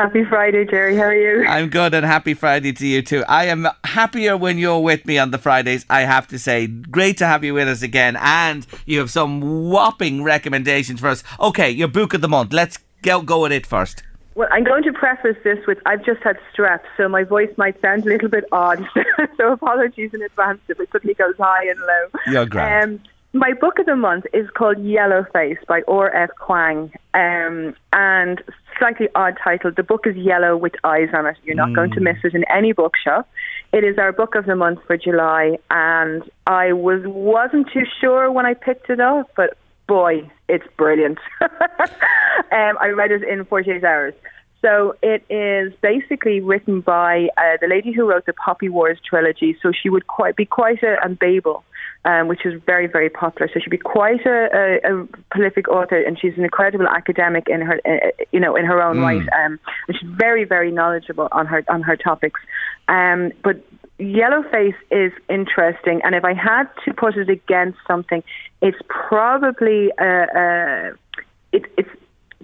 Happy 0.00 0.24
Friday, 0.24 0.64
Jerry. 0.64 0.96
How 0.96 1.02
are 1.02 1.14
you? 1.14 1.46
I'm 1.46 1.68
good 1.68 1.92
and 1.92 2.06
happy 2.06 2.32
Friday 2.32 2.72
to 2.72 2.86
you 2.86 3.02
too. 3.02 3.22
I 3.28 3.48
am 3.48 3.68
happier 3.84 4.34
when 4.34 4.56
you're 4.56 4.80
with 4.80 5.04
me 5.04 5.18
on 5.18 5.30
the 5.30 5.36
Fridays, 5.36 5.84
I 5.90 6.00
have 6.00 6.26
to 6.28 6.38
say. 6.38 6.68
Great 6.68 7.18
to 7.18 7.26
have 7.26 7.44
you 7.44 7.52
with 7.52 7.68
us 7.68 7.82
again. 7.82 8.16
And 8.18 8.66
you 8.86 8.98
have 9.00 9.10
some 9.10 9.68
whopping 9.68 10.22
recommendations 10.22 11.00
for 11.00 11.08
us. 11.08 11.22
Okay, 11.38 11.68
your 11.68 11.88
book 11.88 12.14
of 12.14 12.22
the 12.22 12.30
month. 12.30 12.54
Let's 12.54 12.78
go, 13.02 13.20
go 13.20 13.42
with 13.42 13.52
it 13.52 13.66
first. 13.66 14.02
Well, 14.36 14.48
I'm 14.50 14.64
going 14.64 14.84
to 14.84 14.92
preface 14.94 15.36
this 15.44 15.58
with 15.66 15.76
I've 15.84 16.02
just 16.02 16.22
had 16.22 16.38
strep, 16.54 16.80
so 16.96 17.06
my 17.06 17.24
voice 17.24 17.52
might 17.58 17.78
sound 17.82 18.06
a 18.06 18.08
little 18.08 18.30
bit 18.30 18.44
odd. 18.52 18.82
so 19.36 19.52
apologies 19.52 20.14
in 20.14 20.22
advance 20.22 20.60
if 20.68 20.80
it 20.80 20.88
suddenly 20.92 21.12
goes 21.12 21.34
high 21.36 21.66
and 21.68 21.78
low. 21.78 22.20
You're 22.26 22.46
great. 22.46 22.84
Um, 22.84 23.00
my 23.32 23.52
book 23.52 23.78
of 23.78 23.86
the 23.86 23.94
month 23.94 24.24
is 24.32 24.48
called 24.50 24.82
Yellow 24.82 25.24
Face 25.32 25.58
by 25.68 25.82
R.F. 25.86 26.30
Kuang, 26.40 26.92
um, 27.14 27.74
and 27.92 28.42
slightly 28.78 29.08
odd 29.14 29.38
title. 29.42 29.70
The 29.76 29.84
book 29.84 30.06
is 30.06 30.16
yellow 30.16 30.56
with 30.56 30.72
eyes 30.82 31.08
on 31.14 31.26
it. 31.26 31.36
You're 31.44 31.54
not 31.54 31.68
mm. 31.68 31.76
going 31.76 31.90
to 31.92 32.00
mm. 32.00 32.04
miss 32.04 32.16
it 32.24 32.34
in 32.34 32.44
any 32.52 32.72
bookshop. 32.72 33.28
It 33.72 33.84
is 33.84 33.98
our 33.98 34.10
book 34.10 34.34
of 34.34 34.46
the 34.46 34.56
month 34.56 34.80
for 34.86 34.96
July, 34.96 35.58
and 35.70 36.28
I 36.46 36.72
was 36.72 37.02
wasn't 37.04 37.68
too 37.72 37.84
sure 38.00 38.32
when 38.32 38.46
I 38.46 38.54
picked 38.54 38.90
it 38.90 38.98
up, 38.98 39.30
but 39.36 39.56
boy, 39.86 40.28
it's 40.48 40.66
brilliant. 40.76 41.18
um, 41.40 42.78
I 42.80 42.88
read 42.96 43.12
it 43.12 43.22
in 43.22 43.44
48 43.44 43.84
hours. 43.84 44.14
So 44.60 44.94
it 45.02 45.24
is 45.30 45.72
basically 45.80 46.40
written 46.40 46.80
by 46.80 47.28
uh, 47.38 47.56
the 47.60 47.66
lady 47.66 47.92
who 47.92 48.06
wrote 48.06 48.26
the 48.26 48.34
Poppy 48.34 48.68
Wars 48.68 48.98
trilogy. 49.08 49.56
So 49.62 49.72
she 49.72 49.88
would 49.88 50.06
quite 50.06 50.36
be 50.36 50.44
quite 50.44 50.82
a, 50.82 50.96
a 51.02 51.08
Babel 51.08 51.64
um, 52.04 52.28
which 52.28 52.46
is 52.46 52.60
very, 52.64 52.86
very 52.86 53.10
popular. 53.10 53.50
So 53.52 53.60
she'd 53.60 53.70
be 53.70 53.76
quite 53.76 54.24
a, 54.24 54.48
a, 54.84 55.02
a, 55.02 55.06
prolific 55.30 55.68
author, 55.68 56.00
and 56.00 56.18
she's 56.18 56.32
an 56.36 56.44
incredible 56.44 56.88
academic 56.88 57.48
in 57.48 57.60
her, 57.60 57.80
uh, 57.84 58.10
you 58.32 58.40
know, 58.40 58.56
in 58.56 58.64
her 58.64 58.82
own 58.82 58.96
mm. 58.96 59.02
right. 59.02 59.28
Um, 59.44 59.60
and 59.86 59.96
she's 59.98 60.08
very, 60.10 60.44
very 60.44 60.70
knowledgeable 60.70 61.28
on 61.32 61.46
her 61.46 61.62
on 61.68 61.82
her 61.82 61.96
topics. 61.96 62.40
Um, 62.88 63.32
but 63.44 63.62
Yellowface 63.98 64.76
is 64.90 65.12
interesting, 65.28 66.00
and 66.02 66.14
if 66.14 66.24
I 66.24 66.32
had 66.32 66.64
to 66.86 66.94
put 66.94 67.16
it 67.16 67.28
against 67.28 67.78
something, 67.86 68.22
it's 68.62 68.78
probably 68.88 69.92
uh, 70.00 70.04
uh, 70.04 70.90
it, 71.52 71.66
it's 71.76 71.90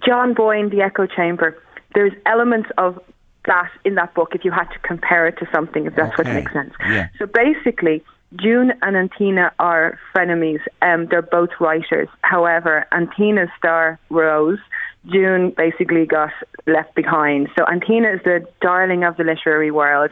John 0.05 0.35
Boyne, 0.35 0.69
The 0.69 0.81
Echo 0.81 1.07
Chamber. 1.07 1.57
There's 1.95 2.13
elements 2.27 2.69
of 2.77 3.01
that 3.47 3.71
in 3.85 3.95
that 3.95 4.13
book 4.13 4.35
if 4.35 4.45
you 4.45 4.51
had 4.51 4.65
to 4.65 4.79
compare 4.79 5.25
it 5.25 5.39
to 5.39 5.47
something, 5.51 5.87
if 5.87 5.95
that's 5.95 6.13
okay. 6.19 6.29
what 6.29 6.35
makes 6.35 6.53
sense. 6.53 6.73
Yeah. 6.87 7.07
So 7.17 7.25
basically, 7.25 8.03
June 8.35 8.73
and 8.81 8.95
Antina 8.95 9.51
are 9.59 9.97
frenemies. 10.13 10.59
Um, 10.81 11.07
they're 11.07 11.21
both 11.21 11.49
writers. 11.59 12.09
However, 12.21 12.85
Antina's 12.91 13.49
star 13.57 13.99
rose. 14.09 14.59
June 15.05 15.53
basically 15.55 16.05
got 16.05 16.31
left 16.65 16.93
behind. 16.93 17.47
So 17.57 17.65
Antina 17.65 18.09
is 18.09 18.21
the 18.25 18.45
darling 18.61 19.03
of 19.03 19.15
the 19.15 19.23
literary 19.23 19.71
world, 19.71 20.11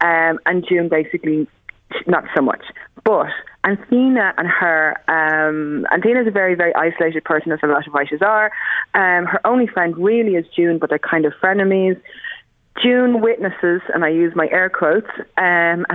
um, 0.00 0.40
and 0.46 0.66
June 0.68 0.88
basically 0.88 1.46
not 2.06 2.24
so 2.34 2.42
much. 2.42 2.64
But 3.04 3.28
Athena 3.64 4.34
and 4.36 4.48
her, 4.48 4.96
um, 5.06 5.86
is 5.92 6.26
a 6.26 6.30
very, 6.30 6.56
very 6.56 6.74
isolated 6.74 7.24
person, 7.24 7.52
as 7.52 7.60
a 7.62 7.66
lot 7.66 7.86
of 7.86 7.94
writers 7.94 8.22
are. 8.22 8.50
Um, 8.94 9.26
her 9.26 9.40
only 9.44 9.68
friend 9.68 9.96
really 9.96 10.34
is 10.34 10.46
June, 10.56 10.78
but 10.78 10.90
they're 10.90 10.98
kind 10.98 11.24
of 11.24 11.32
frenemies. 11.40 12.00
June 12.82 13.20
witnesses, 13.20 13.82
and 13.94 14.04
I 14.04 14.08
use 14.08 14.34
my 14.34 14.48
air 14.50 14.68
quotes, 14.68 15.10
um, 15.36 15.86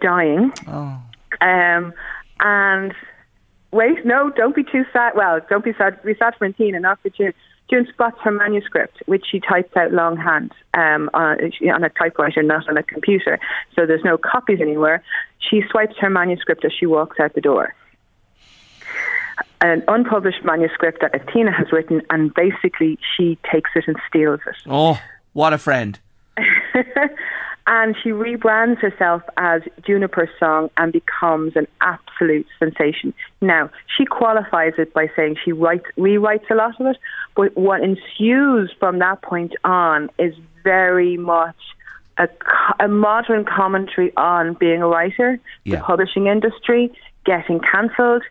dying. 0.00 0.52
Oh. 0.68 1.00
Um, 1.44 1.92
and 2.40 2.94
wait, 3.70 4.04
no, 4.04 4.30
don't 4.30 4.56
be 4.56 4.64
too 4.64 4.84
sad. 4.92 5.12
Well, 5.14 5.40
don't 5.48 5.64
be 5.64 5.74
sad. 5.76 6.02
Be 6.02 6.14
sad 6.18 6.34
for 6.38 6.46
Athena, 6.46 6.80
not 6.80 7.00
for 7.02 7.10
June. 7.10 7.34
June 7.70 7.86
spots 7.92 8.18
her 8.22 8.30
manuscript, 8.30 9.02
which 9.06 9.24
she 9.30 9.40
types 9.40 9.74
out 9.74 9.90
longhand 9.92 10.52
um, 10.74 11.08
on, 11.14 11.38
on 11.72 11.82
a 11.82 11.88
typewriter, 11.88 12.42
not 12.42 12.68
on 12.68 12.76
a 12.76 12.82
computer. 12.82 13.38
So 13.74 13.86
there's 13.86 14.04
no 14.04 14.18
copies 14.18 14.60
anywhere. 14.60 15.02
She 15.38 15.62
swipes 15.70 15.96
her 16.00 16.10
manuscript 16.10 16.64
as 16.64 16.72
she 16.78 16.84
walks 16.84 17.18
out 17.18 17.34
the 17.34 17.40
door. 17.40 17.74
An 19.62 19.82
unpublished 19.88 20.44
manuscript 20.44 21.00
that 21.00 21.14
Athena 21.14 21.52
has 21.52 21.72
written, 21.72 22.02
and 22.10 22.34
basically 22.34 22.98
she 23.16 23.38
takes 23.50 23.70
it 23.74 23.84
and 23.86 23.96
steals 24.08 24.40
it. 24.46 24.56
Oh, 24.66 25.00
what 25.32 25.54
a 25.54 25.58
friend! 25.58 25.98
and 27.66 27.96
she 28.02 28.10
rebrands 28.10 28.78
herself 28.80 29.22
as 29.36 29.62
Juniper 29.86 30.28
Song 30.38 30.70
and 30.76 30.92
becomes 30.92 31.56
an 31.56 31.66
absolute 31.80 32.46
sensation. 32.58 33.14
Now, 33.40 33.70
she 33.96 34.04
qualifies 34.04 34.74
it 34.76 34.92
by 34.92 35.10
saying 35.16 35.36
she 35.42 35.52
writes, 35.52 35.86
rewrites 35.96 36.50
a 36.50 36.54
lot 36.54 36.78
of 36.78 36.86
it, 36.88 36.98
but 37.34 37.56
what 37.56 37.80
ensues 37.82 38.70
from 38.78 38.98
that 38.98 39.22
point 39.22 39.54
on 39.64 40.10
is 40.18 40.34
very 40.62 41.16
much 41.16 41.56
a, 42.18 42.28
a 42.80 42.88
modern 42.88 43.44
commentary 43.44 44.14
on 44.16 44.54
being 44.54 44.82
a 44.82 44.86
writer, 44.86 45.40
yeah. 45.64 45.76
the 45.76 45.82
publishing 45.82 46.26
industry, 46.26 46.92
getting 47.24 47.60
cancelled, 47.60 48.22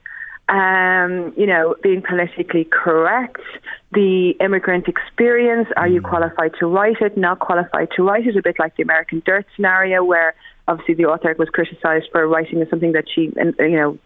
um, 0.49 1.33
you 1.37 1.47
know, 1.47 1.75
being 1.81 2.01
politically 2.01 2.65
correct, 2.65 3.41
the 3.91 4.31
immigrant 4.41 4.87
experience. 4.87 5.67
Are 5.77 5.87
you 5.87 6.01
mm. 6.01 6.09
qualified 6.09 6.51
to 6.59 6.67
write 6.67 7.01
it? 7.01 7.17
Not 7.17 7.39
qualified 7.39 7.89
to 7.95 8.03
write 8.03 8.27
it? 8.27 8.35
A 8.35 8.41
bit 8.41 8.57
like 8.59 8.75
the 8.75 8.83
American 8.83 9.21
Dirt 9.25 9.45
scenario, 9.55 10.03
where 10.03 10.35
obviously 10.67 10.95
the 10.95 11.05
author 11.05 11.33
was 11.37 11.49
criticised 11.49 12.05
for 12.11 12.27
writing 12.27 12.65
something 12.69 12.91
that 12.91 13.05
she, 13.13 13.31
you 13.59 13.69
know, 13.77 13.97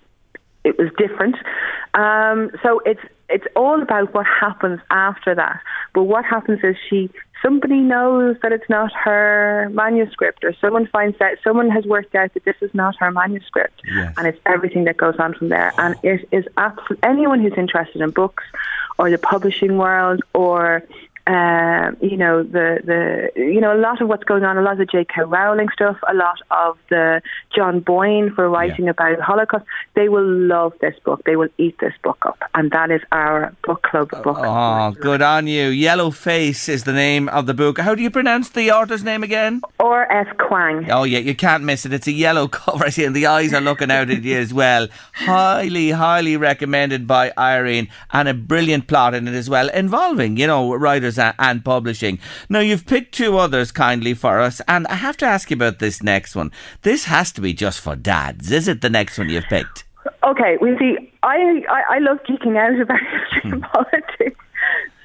it 0.63 0.77
was 0.77 0.89
different. 0.97 1.35
Um, 1.93 2.51
so 2.61 2.81
it's 2.85 3.01
it's 3.29 3.45
all 3.55 3.81
about 3.81 4.13
what 4.13 4.25
happens 4.25 4.79
after 4.89 5.35
that. 5.35 5.59
But 5.93 6.03
what 6.03 6.23
happens 6.23 6.59
is 6.63 6.75
she 6.89 7.09
somebody 7.41 7.79
knows 7.79 8.37
that 8.41 8.51
it's 8.51 8.69
not 8.69 8.91
her 8.93 9.69
manuscript, 9.71 10.43
or 10.43 10.53
someone 10.59 10.87
finds 10.87 11.19
out 11.21 11.37
someone 11.43 11.69
has 11.69 11.85
worked 11.85 12.15
out 12.15 12.33
that 12.33 12.45
this 12.45 12.55
is 12.61 12.73
not 12.73 12.95
her 12.97 13.11
manuscript, 13.11 13.81
yes. 13.85 14.13
and 14.17 14.27
it's 14.27 14.39
everything 14.45 14.85
that 14.85 14.97
goes 14.97 15.15
on 15.19 15.33
from 15.33 15.49
there. 15.49 15.73
And 15.77 15.95
oh. 15.95 15.99
it 16.03 16.27
is 16.31 16.45
absolutely 16.57 16.99
anyone 17.03 17.41
who's 17.41 17.57
interested 17.57 18.01
in 18.01 18.11
books 18.11 18.43
or 18.97 19.09
the 19.09 19.17
publishing 19.17 19.77
world 19.77 20.21
or 20.33 20.83
uh, 21.27 21.91
you 21.99 22.15
know 22.15 22.41
the 22.41 22.79
the 22.85 23.29
you 23.35 23.59
know 23.59 23.75
a 23.75 23.79
lot 23.79 24.01
of 24.01 24.07
what's 24.07 24.23
going 24.23 24.45
on, 24.45 24.57
a 24.57 24.61
lot 24.61 24.73
of 24.73 24.77
the 24.77 24.85
J.K. 24.85 25.23
Rowling 25.23 25.67
stuff, 25.73 25.97
a 26.07 26.13
lot 26.13 26.39
of 26.51 26.77
the 26.89 27.21
John 27.53 27.81
Boyne 27.81 28.31
for 28.33 28.49
writing 28.49 28.85
yeah. 28.85 28.91
about 28.91 29.19
Holocaust. 29.19 29.65
They 29.93 30.07
will 30.07 30.25
love 30.25 30.73
this 30.79 30.95
book. 31.03 31.23
They 31.25 31.35
will 31.35 31.49
eat 31.57 31.75
this 31.79 31.93
book 32.01 32.17
up, 32.25 32.39
and 32.55 32.71
that 32.71 32.91
is 32.91 33.01
our 33.11 33.53
book 33.65 33.83
club 33.83 34.09
book. 34.23 34.37
Oh, 34.39 34.91
good 34.91 35.21
on 35.21 35.47
you! 35.47 35.67
Yellow 35.67 36.11
Face 36.11 36.69
is 36.69 36.85
the 36.85 36.93
name 36.93 37.27
of 37.27 37.45
the 37.45 37.53
book. 37.53 37.77
How 37.79 37.93
do 37.93 38.01
you 38.01 38.09
pronounce 38.09 38.49
the 38.49 38.71
author's 38.71 39.03
name 39.03 39.21
again? 39.21 39.61
R. 39.81 40.09
S. 40.09 40.27
Kuang. 40.37 40.89
Oh 40.89 41.03
yeah, 41.03 41.19
you 41.19 41.35
can't 41.35 41.63
miss 41.63 41.85
it. 41.85 41.91
It's 41.91 42.07
a 42.07 42.13
yellow 42.13 42.47
cover, 42.59 42.85
I 42.85 42.89
see, 42.89 43.03
and 43.03 43.15
the 43.15 43.25
eyes 43.25 43.53
are 43.53 43.59
looking 43.59 43.91
out 43.91 44.09
at 44.09 44.23
you 44.23 44.37
as 44.37 44.53
well. 44.53 44.87
Highly, 45.11 45.91
highly 45.91 46.37
recommended 46.37 47.05
by 47.05 47.33
Irene, 47.37 47.89
and 48.13 48.29
a 48.29 48.33
brilliant 48.33 48.87
plot 48.87 49.13
in 49.13 49.27
it 49.27 49.33
as 49.33 49.49
well, 49.49 49.67
involving 49.69 50.37
you 50.37 50.47
know 50.47 50.73
writers 50.73 51.16
and 51.17 51.63
Publishing. 51.63 52.19
Now, 52.49 52.59
you've 52.59 52.85
picked 52.85 53.13
two 53.13 53.37
others 53.37 53.71
kindly 53.71 54.13
for 54.13 54.39
us, 54.39 54.61
and 54.67 54.87
I 54.87 54.95
have 54.95 55.17
to 55.17 55.25
ask 55.25 55.49
you 55.49 55.55
about 55.55 55.79
this 55.79 56.01
next 56.01 56.35
one. 56.35 56.51
This 56.83 57.05
has 57.05 57.31
to 57.33 57.41
be 57.41 57.53
just 57.53 57.81
for 57.81 57.95
dads, 57.95 58.51
is 58.51 58.67
it? 58.67 58.81
The 58.81 58.89
next 58.89 59.17
one 59.17 59.29
you've 59.29 59.45
picked? 59.45 59.85
Okay, 60.23 60.57
we 60.61 60.77
see. 60.77 60.97
I, 61.23 61.63
I, 61.69 61.95
I 61.95 61.99
love 61.99 62.19
geeking 62.29 62.57
out 62.57 62.79
about 62.79 62.99
history 62.99 63.51
and 63.51 63.61
politics. 63.61 64.39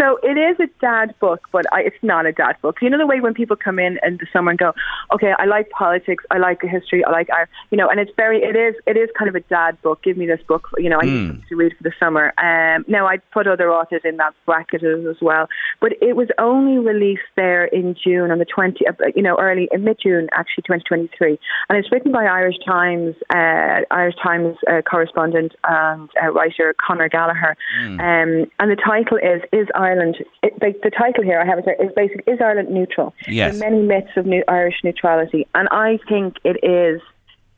So 0.03 0.19
it 0.25 0.37
is 0.37 0.59
a 0.59 0.67
dad 0.81 1.15
book, 1.21 1.47
but 1.53 1.65
I, 1.73 1.83
it's 1.83 2.03
not 2.03 2.27
a 2.27 2.33
dad 2.33 2.57
book. 2.61 2.79
You 2.83 2.91
know 2.91 2.99
the 2.99 3.07
way 3.07 3.21
when 3.21 3.35
people 3.35 3.55
come 3.55 3.79
in 3.79 4.01
and 4.03 4.19
the 4.19 4.27
summer 4.33 4.51
and 4.51 4.59
go, 4.59 4.73
okay, 5.15 5.33
I 5.39 5.45
like 5.45 5.71
politics, 5.71 6.25
I 6.33 6.39
like 6.39 6.61
history, 6.61 7.05
I 7.05 7.11
like 7.11 7.29
art, 7.31 7.49
you 7.71 7.79
know, 7.79 7.89
and 7.89 8.01
it's 8.01 8.11
very, 8.17 8.43
it 8.43 8.57
is, 8.57 8.75
it 8.85 8.97
is 8.97 9.09
kind 9.17 9.29
of 9.29 9.37
a 9.37 9.41
dad 9.43 9.81
book. 9.81 10.03
Give 10.03 10.17
me 10.17 10.27
this 10.27 10.41
book, 10.49 10.69
you 10.77 10.91
know, 10.91 10.99
I 11.01 11.05
mm. 11.05 11.35
need 11.35 11.43
to 11.51 11.55
read 11.55 11.73
for 11.77 11.85
the 11.85 11.93
summer. 12.01 12.33
Um, 12.37 12.85
now 12.89 13.07
I 13.07 13.19
put 13.33 13.47
other 13.47 13.71
authors 13.71 14.01
in 14.05 14.17
that 14.17 14.35
bracket 14.45 14.83
as 14.83 15.23
well, 15.23 15.47
but 15.81 15.93
it 16.03 16.17
was 16.17 16.27
only 16.37 16.79
released 16.79 17.23
there 17.37 17.67
in 17.67 17.95
June 17.95 18.33
on 18.33 18.41
the 18.41 18.45
20, 18.45 18.85
uh, 18.85 18.93
you 19.15 19.23
know, 19.23 19.37
early 19.39 19.69
in 19.71 19.85
mid 19.85 19.99
June 20.03 20.27
actually 20.33 20.63
2023, 20.63 21.39
and 21.69 21.79
it's 21.79 21.93
written 21.93 22.11
by 22.11 22.25
Irish 22.25 22.57
Times, 22.67 23.15
uh, 23.33 23.87
Irish 23.93 24.17
Times 24.21 24.57
uh, 24.69 24.83
correspondent 24.83 25.53
and 25.63 26.11
uh, 26.21 26.33
writer 26.33 26.75
Conor 26.85 27.09
Gallagher, 27.09 27.57
mm. 27.79 28.01
um, 28.01 28.51
and 28.59 28.69
the 28.69 28.77
title 28.85 29.19
is 29.19 29.43
"Is 29.53 29.69
Ireland." 29.77 29.92
Ireland, 29.93 30.17
it, 30.43 30.59
the, 30.61 30.75
the, 30.83 30.91
title 30.91 31.23
here 31.23 31.41
I 31.41 31.45
have 31.45 31.59
is 31.59 31.93
basically 31.95 32.33
is 32.33 32.41
Ireland 32.41 32.71
neutral? 32.71 33.15
Yes. 33.29 33.59
There 33.59 33.69
are 33.69 33.71
many 33.71 33.87
myths 33.87 34.17
of 34.17 34.27
new 34.27 34.43
Irish 34.49 34.77
neutrality, 34.83 35.47
and 35.55 35.69
I 35.71 35.99
think 36.09 36.37
it 36.45 36.57
is 36.65 37.01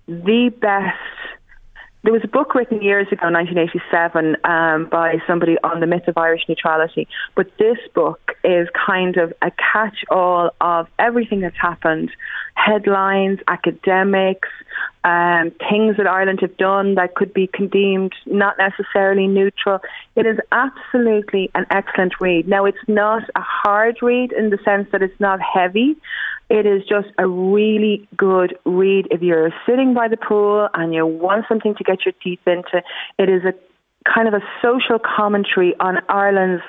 the 0.07 0.53
best. 0.61 0.99
There 2.03 2.13
was 2.13 2.23
a 2.23 2.29
book 2.29 2.55
written 2.55 2.83
years 2.83 3.07
ago, 3.07 3.31
1987, 3.31 4.37
um, 4.45 4.89
by 4.91 5.17
somebody 5.27 5.57
on 5.65 5.81
the 5.81 5.87
myth 5.87 6.07
of 6.07 6.19
Irish 6.19 6.43
neutrality. 6.49 7.09
But 7.35 7.47
this 7.59 7.79
book 7.95 8.33
is 8.45 8.69
kind 8.87 9.17
of 9.17 9.33
a 9.41 9.51
catch-all 9.53 10.51
of 10.61 10.89
everything 10.99 11.41
that's 11.41 11.57
happened: 11.61 12.11
headlines, 12.55 13.39
academics, 13.49 14.49
um, 15.05 15.53
things 15.71 15.97
that 15.99 16.07
Ireland 16.07 16.41
have 16.41 16.57
done 16.57 16.95
that 16.95 17.15
could 17.15 17.35
be 17.35 17.47
condemned, 17.47 18.15
not 18.27 18.57
necessarily 18.59 19.27
neutral. 19.27 19.81
It 20.17 20.27
is 20.27 20.39
absolutely 20.51 21.51
an 21.55 21.67
excellent 21.71 22.15
read. 22.21 22.49
Now, 22.49 22.65
it's 22.65 22.79
not 22.89 23.23
a 23.37 23.41
hard 23.41 23.99
read 24.01 24.33
in 24.33 24.51
the 24.51 24.59
sense 24.65 24.89
that 24.93 25.03
it's 25.03 25.19
not 25.21 25.41
heavy. 25.41 25.97
It 26.49 26.67
is 26.67 26.83
just 26.89 27.09
a 27.19 27.27
really 27.27 28.09
good 28.17 28.57
read 28.65 29.09
if 29.11 29.23
you're 29.23 29.51
sitting 29.67 29.95
by 29.95 30.09
the 30.09 30.17
pool 30.17 30.69
and 30.75 30.95
you 30.95 31.07
want 31.07 31.47
something 31.49 31.75
to 31.75 31.85
get 31.85 32.05
your 32.05 32.13
teeth 32.23 32.47
into. 32.47 32.83
It 33.19 33.29
is 33.29 33.43
a 33.45 33.55
kind 34.11 34.29
of 34.29 34.35
a 34.35 34.41
social 34.63 34.99
commentary 34.99 35.75
on 35.81 35.99
Ireland's. 36.09 36.63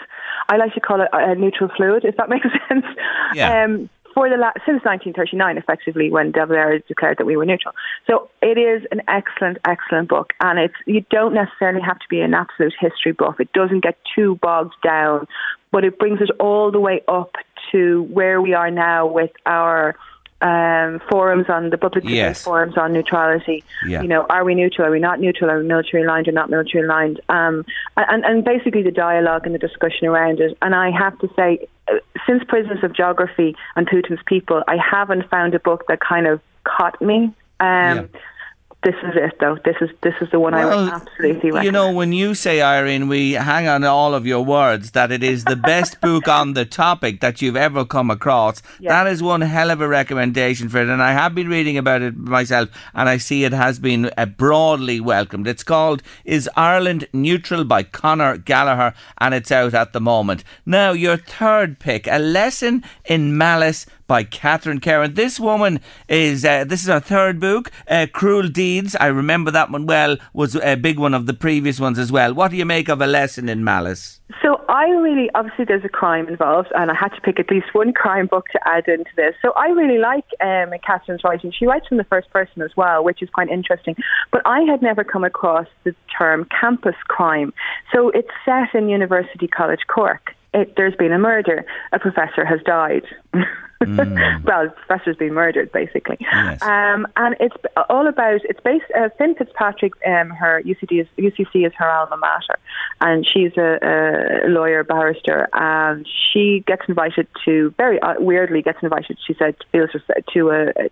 I 0.48 0.58
like 0.58 0.74
to 0.74 0.80
call 0.80 1.02
it 1.02 1.10
a 1.12 1.36
neutral 1.36 1.70
fluid, 1.76 2.06
if 2.06 2.18
that 2.18 2.30
makes 2.30 2.48
sense. 2.70 2.86
Yeah. 3.34 3.64
Um, 3.64 3.90
for 4.16 4.30
the 4.30 4.38
la- 4.38 4.54
since 4.66 4.82
1939, 4.84 5.58
effectively, 5.58 6.10
when 6.10 6.32
De 6.32 6.46
Valera 6.46 6.80
declared 6.88 7.18
that 7.20 7.26
we 7.26 7.36
were 7.36 7.46
neutral. 7.46 7.76
So 8.08 8.30
it 8.42 8.58
is 8.58 8.88
an 8.92 9.02
excellent, 9.10 9.58
excellent 9.68 10.10
book, 10.10 10.32
and 10.40 10.58
it's 10.58 10.74
you 10.86 11.06
don't 11.12 11.34
necessarily 11.34 11.82
have 11.82 12.00
to 12.00 12.06
be 12.10 12.22
an 12.22 12.34
absolute 12.34 12.74
history 12.80 13.12
buff. 13.12 13.40
It 13.40 13.52
doesn't 13.52 13.82
get 13.82 13.98
too 14.16 14.40
bogged 14.42 14.76
down, 14.82 15.28
but 15.72 15.84
it 15.84 16.00
brings 16.00 16.22
it 16.22 16.32
all 16.40 16.72
the 16.72 16.80
way 16.80 17.02
up 17.10 17.36
to 17.74 18.04
where 18.04 18.42
we 18.42 18.54
are 18.54 18.72
now 18.72 19.06
with 19.06 19.32
our 19.46 19.96
um, 20.42 21.02
forums 21.10 21.46
on 21.50 21.70
the 21.70 21.78
public 21.78 22.04
yes. 22.06 22.44
forums 22.44 22.78
on 22.78 22.94
neutrality. 22.94 23.64
Yeah. 23.86 24.02
You 24.02 24.08
know, 24.08 24.26
are 24.30 24.44
we 24.44 24.56
neutral? 24.56 24.88
Are 24.88 24.92
we 24.92 25.00
not 25.00 25.20
neutral? 25.20 25.50
Are 25.50 25.60
we 25.60 25.68
military 25.68 26.04
aligned 26.04 26.28
or 26.28 26.34
not 26.34 26.50
military 26.50 26.86
aligned? 26.86 27.20
Um, 27.30 27.66
and, 27.98 28.24
and 28.24 28.44
basically 28.44 28.84
the 28.84 28.92
dialogue 28.92 29.46
and 29.46 29.56
the 29.56 29.60
discussion 29.60 30.08
around 30.08 30.40
it. 30.40 30.58
And 30.62 30.76
I 30.76 30.92
have 30.92 31.18
to 31.20 31.30
say, 31.36 31.68
since 32.28 32.44
Prisons 32.48 32.84
of 32.84 32.94
Geography 32.94 33.56
and 33.76 33.88
Putin's 33.88 34.22
People, 34.26 34.64
I 34.68 34.78
haven't 34.78 35.30
found 35.30 35.54
a 35.54 35.60
book 35.60 35.86
that 35.88 36.00
kind 36.00 36.28
of 36.28 36.42
caught 36.64 37.02
me. 37.02 37.34
Um, 37.60 37.98
yeah 37.98 38.06
this 38.86 38.96
is 39.04 39.16
it 39.16 39.40
though. 39.40 39.58
This 39.66 39.78
is 39.82 39.90
this 40.02 40.14
is 40.22 40.30
the 40.30 40.40
one 40.40 40.54
well, 40.54 40.72
I 40.72 40.76
would 40.76 40.94
absolutely 40.94 41.50
recommend. 41.50 41.66
You 41.66 41.72
know, 41.72 41.92
when 41.92 42.14
you 42.14 42.36
say 42.36 42.62
Irene, 42.62 43.08
we 43.08 43.32
hang 43.32 43.68
on 43.68 43.84
all 43.84 44.14
of 44.14 44.28
your 44.28 44.46
words 44.46 44.92
that 44.92 45.12
it 45.12 45.24
is 45.24 45.44
the 45.44 45.56
best 45.56 46.00
book 46.08 46.28
on 46.28 46.54
the 46.54 46.66
topic 46.66 47.20
that 47.20 47.42
you've 47.42 47.58
ever 47.58 47.84
come 47.84 48.12
across. 48.12 48.62
That 48.80 49.08
is 49.08 49.24
one 49.24 49.42
hell 49.42 49.72
of 49.72 49.82
a 49.82 49.88
recommendation 49.88 50.70
for 50.70 50.78
it, 50.78 50.88
and 50.88 51.02
I 51.02 51.14
have 51.14 51.34
been 51.34 51.50
reading 51.50 51.80
about 51.80 52.04
it 52.04 52.16
myself, 52.16 52.70
and 52.94 53.10
I 53.10 53.18
see 53.18 53.44
it 53.44 53.54
has 53.54 53.80
been 53.80 54.12
uh, 54.16 54.28
broadly 54.28 55.00
welcomed. 55.00 55.48
It's 55.48 55.64
called 55.64 56.04
"Is 56.24 56.48
Ireland 56.56 57.08
Neutral" 57.12 57.64
by 57.64 57.82
Conor 57.82 58.38
Gallagher, 58.38 58.94
and 59.18 59.34
it's 59.34 59.52
out 59.52 59.74
at 59.74 59.94
the 59.94 60.00
moment. 60.00 60.44
Now, 60.64 60.92
your 60.92 61.18
third 61.18 61.80
pick, 61.80 62.06
a 62.06 62.20
lesson 62.20 62.84
in 63.06 63.36
malice 63.36 63.88
by 64.08 64.24
Catherine 64.24 64.80
Kirwan. 64.80 65.16
This 65.16 65.40
woman 65.40 65.80
is 66.08 66.46
uh, 66.46 66.64
this 66.64 66.82
is 66.82 66.88
her 66.88 67.00
third 67.00 67.40
book, 67.40 67.72
uh, 67.88 68.08
Cruel 68.12 68.48
Deeds. 68.48 68.96
I 69.00 69.08
remember 69.08 69.52
that 69.52 69.72
one 69.72 69.86
well. 69.86 70.18
Was 70.34 70.56
a 70.56 70.76
big 70.76 71.00
one 71.00 71.14
of 71.14 71.26
the 71.26 71.34
previous 71.34 71.80
ones 71.80 71.98
as 71.98 72.12
well. 72.12 72.34
What 72.34 72.52
do 72.52 72.58
you 72.58 72.66
make 72.66 72.90
of 72.90 73.02
a 73.02 73.08
lesson 73.08 73.50
in 73.50 73.64
malice? 73.64 74.20
So 74.42 74.64
I 74.70 74.86
really 74.90 75.30
obviously 75.36 75.66
there's 75.66 75.86
a 75.86 75.90
crime 75.90 76.28
involved, 76.28 76.70
and 76.76 76.92
I 76.92 76.96
had 76.96 77.10
to 77.10 77.22
pick 77.22 77.40
at 77.40 77.50
least 77.50 77.68
one 77.74 77.94
crime 77.94 78.28
book 78.28 78.48
to 78.52 78.60
add 78.68 78.88
into 78.88 79.12
this. 79.16 79.34
So 79.42 79.52
I 79.54 79.68
really 79.68 80.00
like 80.00 80.26
um, 80.42 80.72
Catherine's 80.86 81.24
writing. 81.24 81.52
She 81.58 81.66
writes 81.66 81.88
from 81.88 81.98
the 81.98 82.04
first 82.04 82.30
person 82.32 82.62
as 82.62 82.72
well, 82.76 83.04
which 83.04 83.22
is 83.22 83.30
quite 83.30 83.50
interesting. 83.50 83.96
But 84.32 84.42
I 84.46 84.62
had 84.62 84.82
never 84.82 85.04
come 85.04 85.24
across 85.24 85.68
the 85.84 85.96
term 86.18 86.48
campus 86.60 86.96
crime. 87.08 87.54
So 87.94 88.10
it's 88.10 88.30
set 88.44 88.74
in 88.74 88.90
University 88.90 89.48
College 89.48 89.82
Cork. 89.88 90.35
It, 90.56 90.74
there's 90.78 90.96
been 90.96 91.12
a 91.12 91.20
murder. 91.20 91.66
A 91.92 92.00
professor 92.00 92.46
has 92.46 92.62
died. 92.66 93.04
Mm. 93.84 94.44
well, 94.46 94.66
the 94.66 94.74
professor's 94.88 95.18
been 95.18 95.34
murdered, 95.34 95.70
basically. 95.74 96.18
Yes. 96.22 96.62
Um, 96.62 97.06
and 97.18 97.36
it's 97.42 97.56
all 97.90 98.08
about, 98.08 98.40
it's 98.46 98.60
based, 98.62 98.86
uh, 98.98 99.10
Finn 99.18 99.36
Fitzpatrick, 99.36 99.94
um, 100.08 100.30
her 100.30 100.62
UCD 100.64 101.02
is, 101.02 101.08
UCC 101.18 101.68
is 101.68 101.74
her 101.78 101.90
alma 101.90 102.16
mater, 102.18 102.58
and 103.02 103.28
she's 103.28 103.52
a, 103.58 104.46
a 104.46 104.48
lawyer, 104.48 104.84
barrister, 104.86 105.50
and 105.52 106.08
she 106.32 106.64
gets 106.66 106.84
invited 106.88 107.28
to, 107.44 107.74
very 107.78 108.02
uh, 108.02 108.14
weirdly 108.18 108.62
gets 108.62 108.80
invited, 108.82 109.18
she 109.28 109.34
said, 109.34 109.56
feels 109.74 109.90
to 110.34 110.50
a, 110.52 110.90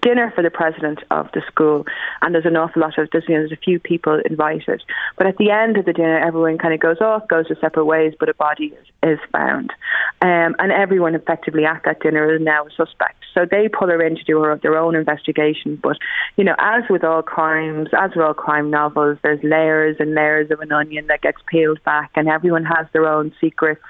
dinner 0.00 0.32
for 0.34 0.42
the 0.42 0.50
president 0.50 1.00
of 1.10 1.28
the 1.32 1.42
school, 1.46 1.84
and 2.22 2.34
there's 2.34 2.46
an 2.46 2.56
awful 2.56 2.82
lot 2.82 2.98
of 2.98 3.08
there's, 3.12 3.24
you 3.28 3.34
know, 3.34 3.40
there's 3.40 3.52
a 3.52 3.56
few 3.56 3.78
people 3.78 4.20
invited. 4.28 4.82
But 5.16 5.26
at 5.26 5.36
the 5.38 5.50
end 5.50 5.76
of 5.76 5.84
the 5.84 5.92
dinner, 5.92 6.18
everyone 6.18 6.58
kind 6.58 6.74
of 6.74 6.80
goes 6.80 7.00
off, 7.00 7.26
goes 7.28 7.46
their 7.48 7.58
separate 7.60 7.86
ways, 7.86 8.14
but 8.18 8.28
a 8.28 8.34
body 8.34 8.74
is, 8.78 8.86
is 9.02 9.18
found, 9.32 9.72
um, 10.20 10.56
and 10.58 10.72
everyone 10.72 11.14
effectively 11.14 11.64
at 11.64 11.82
that 11.84 12.00
dinner 12.00 12.34
is 12.34 12.42
now 12.42 12.66
a 12.66 12.70
suspect. 12.70 13.16
So 13.34 13.46
they 13.50 13.68
pull 13.68 13.88
her 13.88 14.02
in 14.02 14.16
to 14.16 14.24
do 14.24 14.40
her, 14.40 14.56
their 14.62 14.78
own 14.78 14.94
investigation. 14.94 15.78
But 15.82 15.98
you 16.36 16.44
know, 16.44 16.54
as 16.58 16.84
with 16.88 17.04
all 17.04 17.22
crimes, 17.22 17.88
as 17.96 18.10
with 18.14 18.24
all 18.24 18.34
crime 18.34 18.70
novels, 18.70 19.18
there's 19.22 19.42
layers 19.42 19.96
and 19.98 20.14
layers 20.14 20.50
of 20.50 20.60
an 20.60 20.72
onion 20.72 21.06
that 21.08 21.22
gets 21.22 21.38
peeled 21.46 21.82
back, 21.84 22.10
and 22.14 22.28
everyone 22.28 22.64
has 22.64 22.86
their 22.92 23.06
own 23.06 23.32
secrets. 23.40 23.82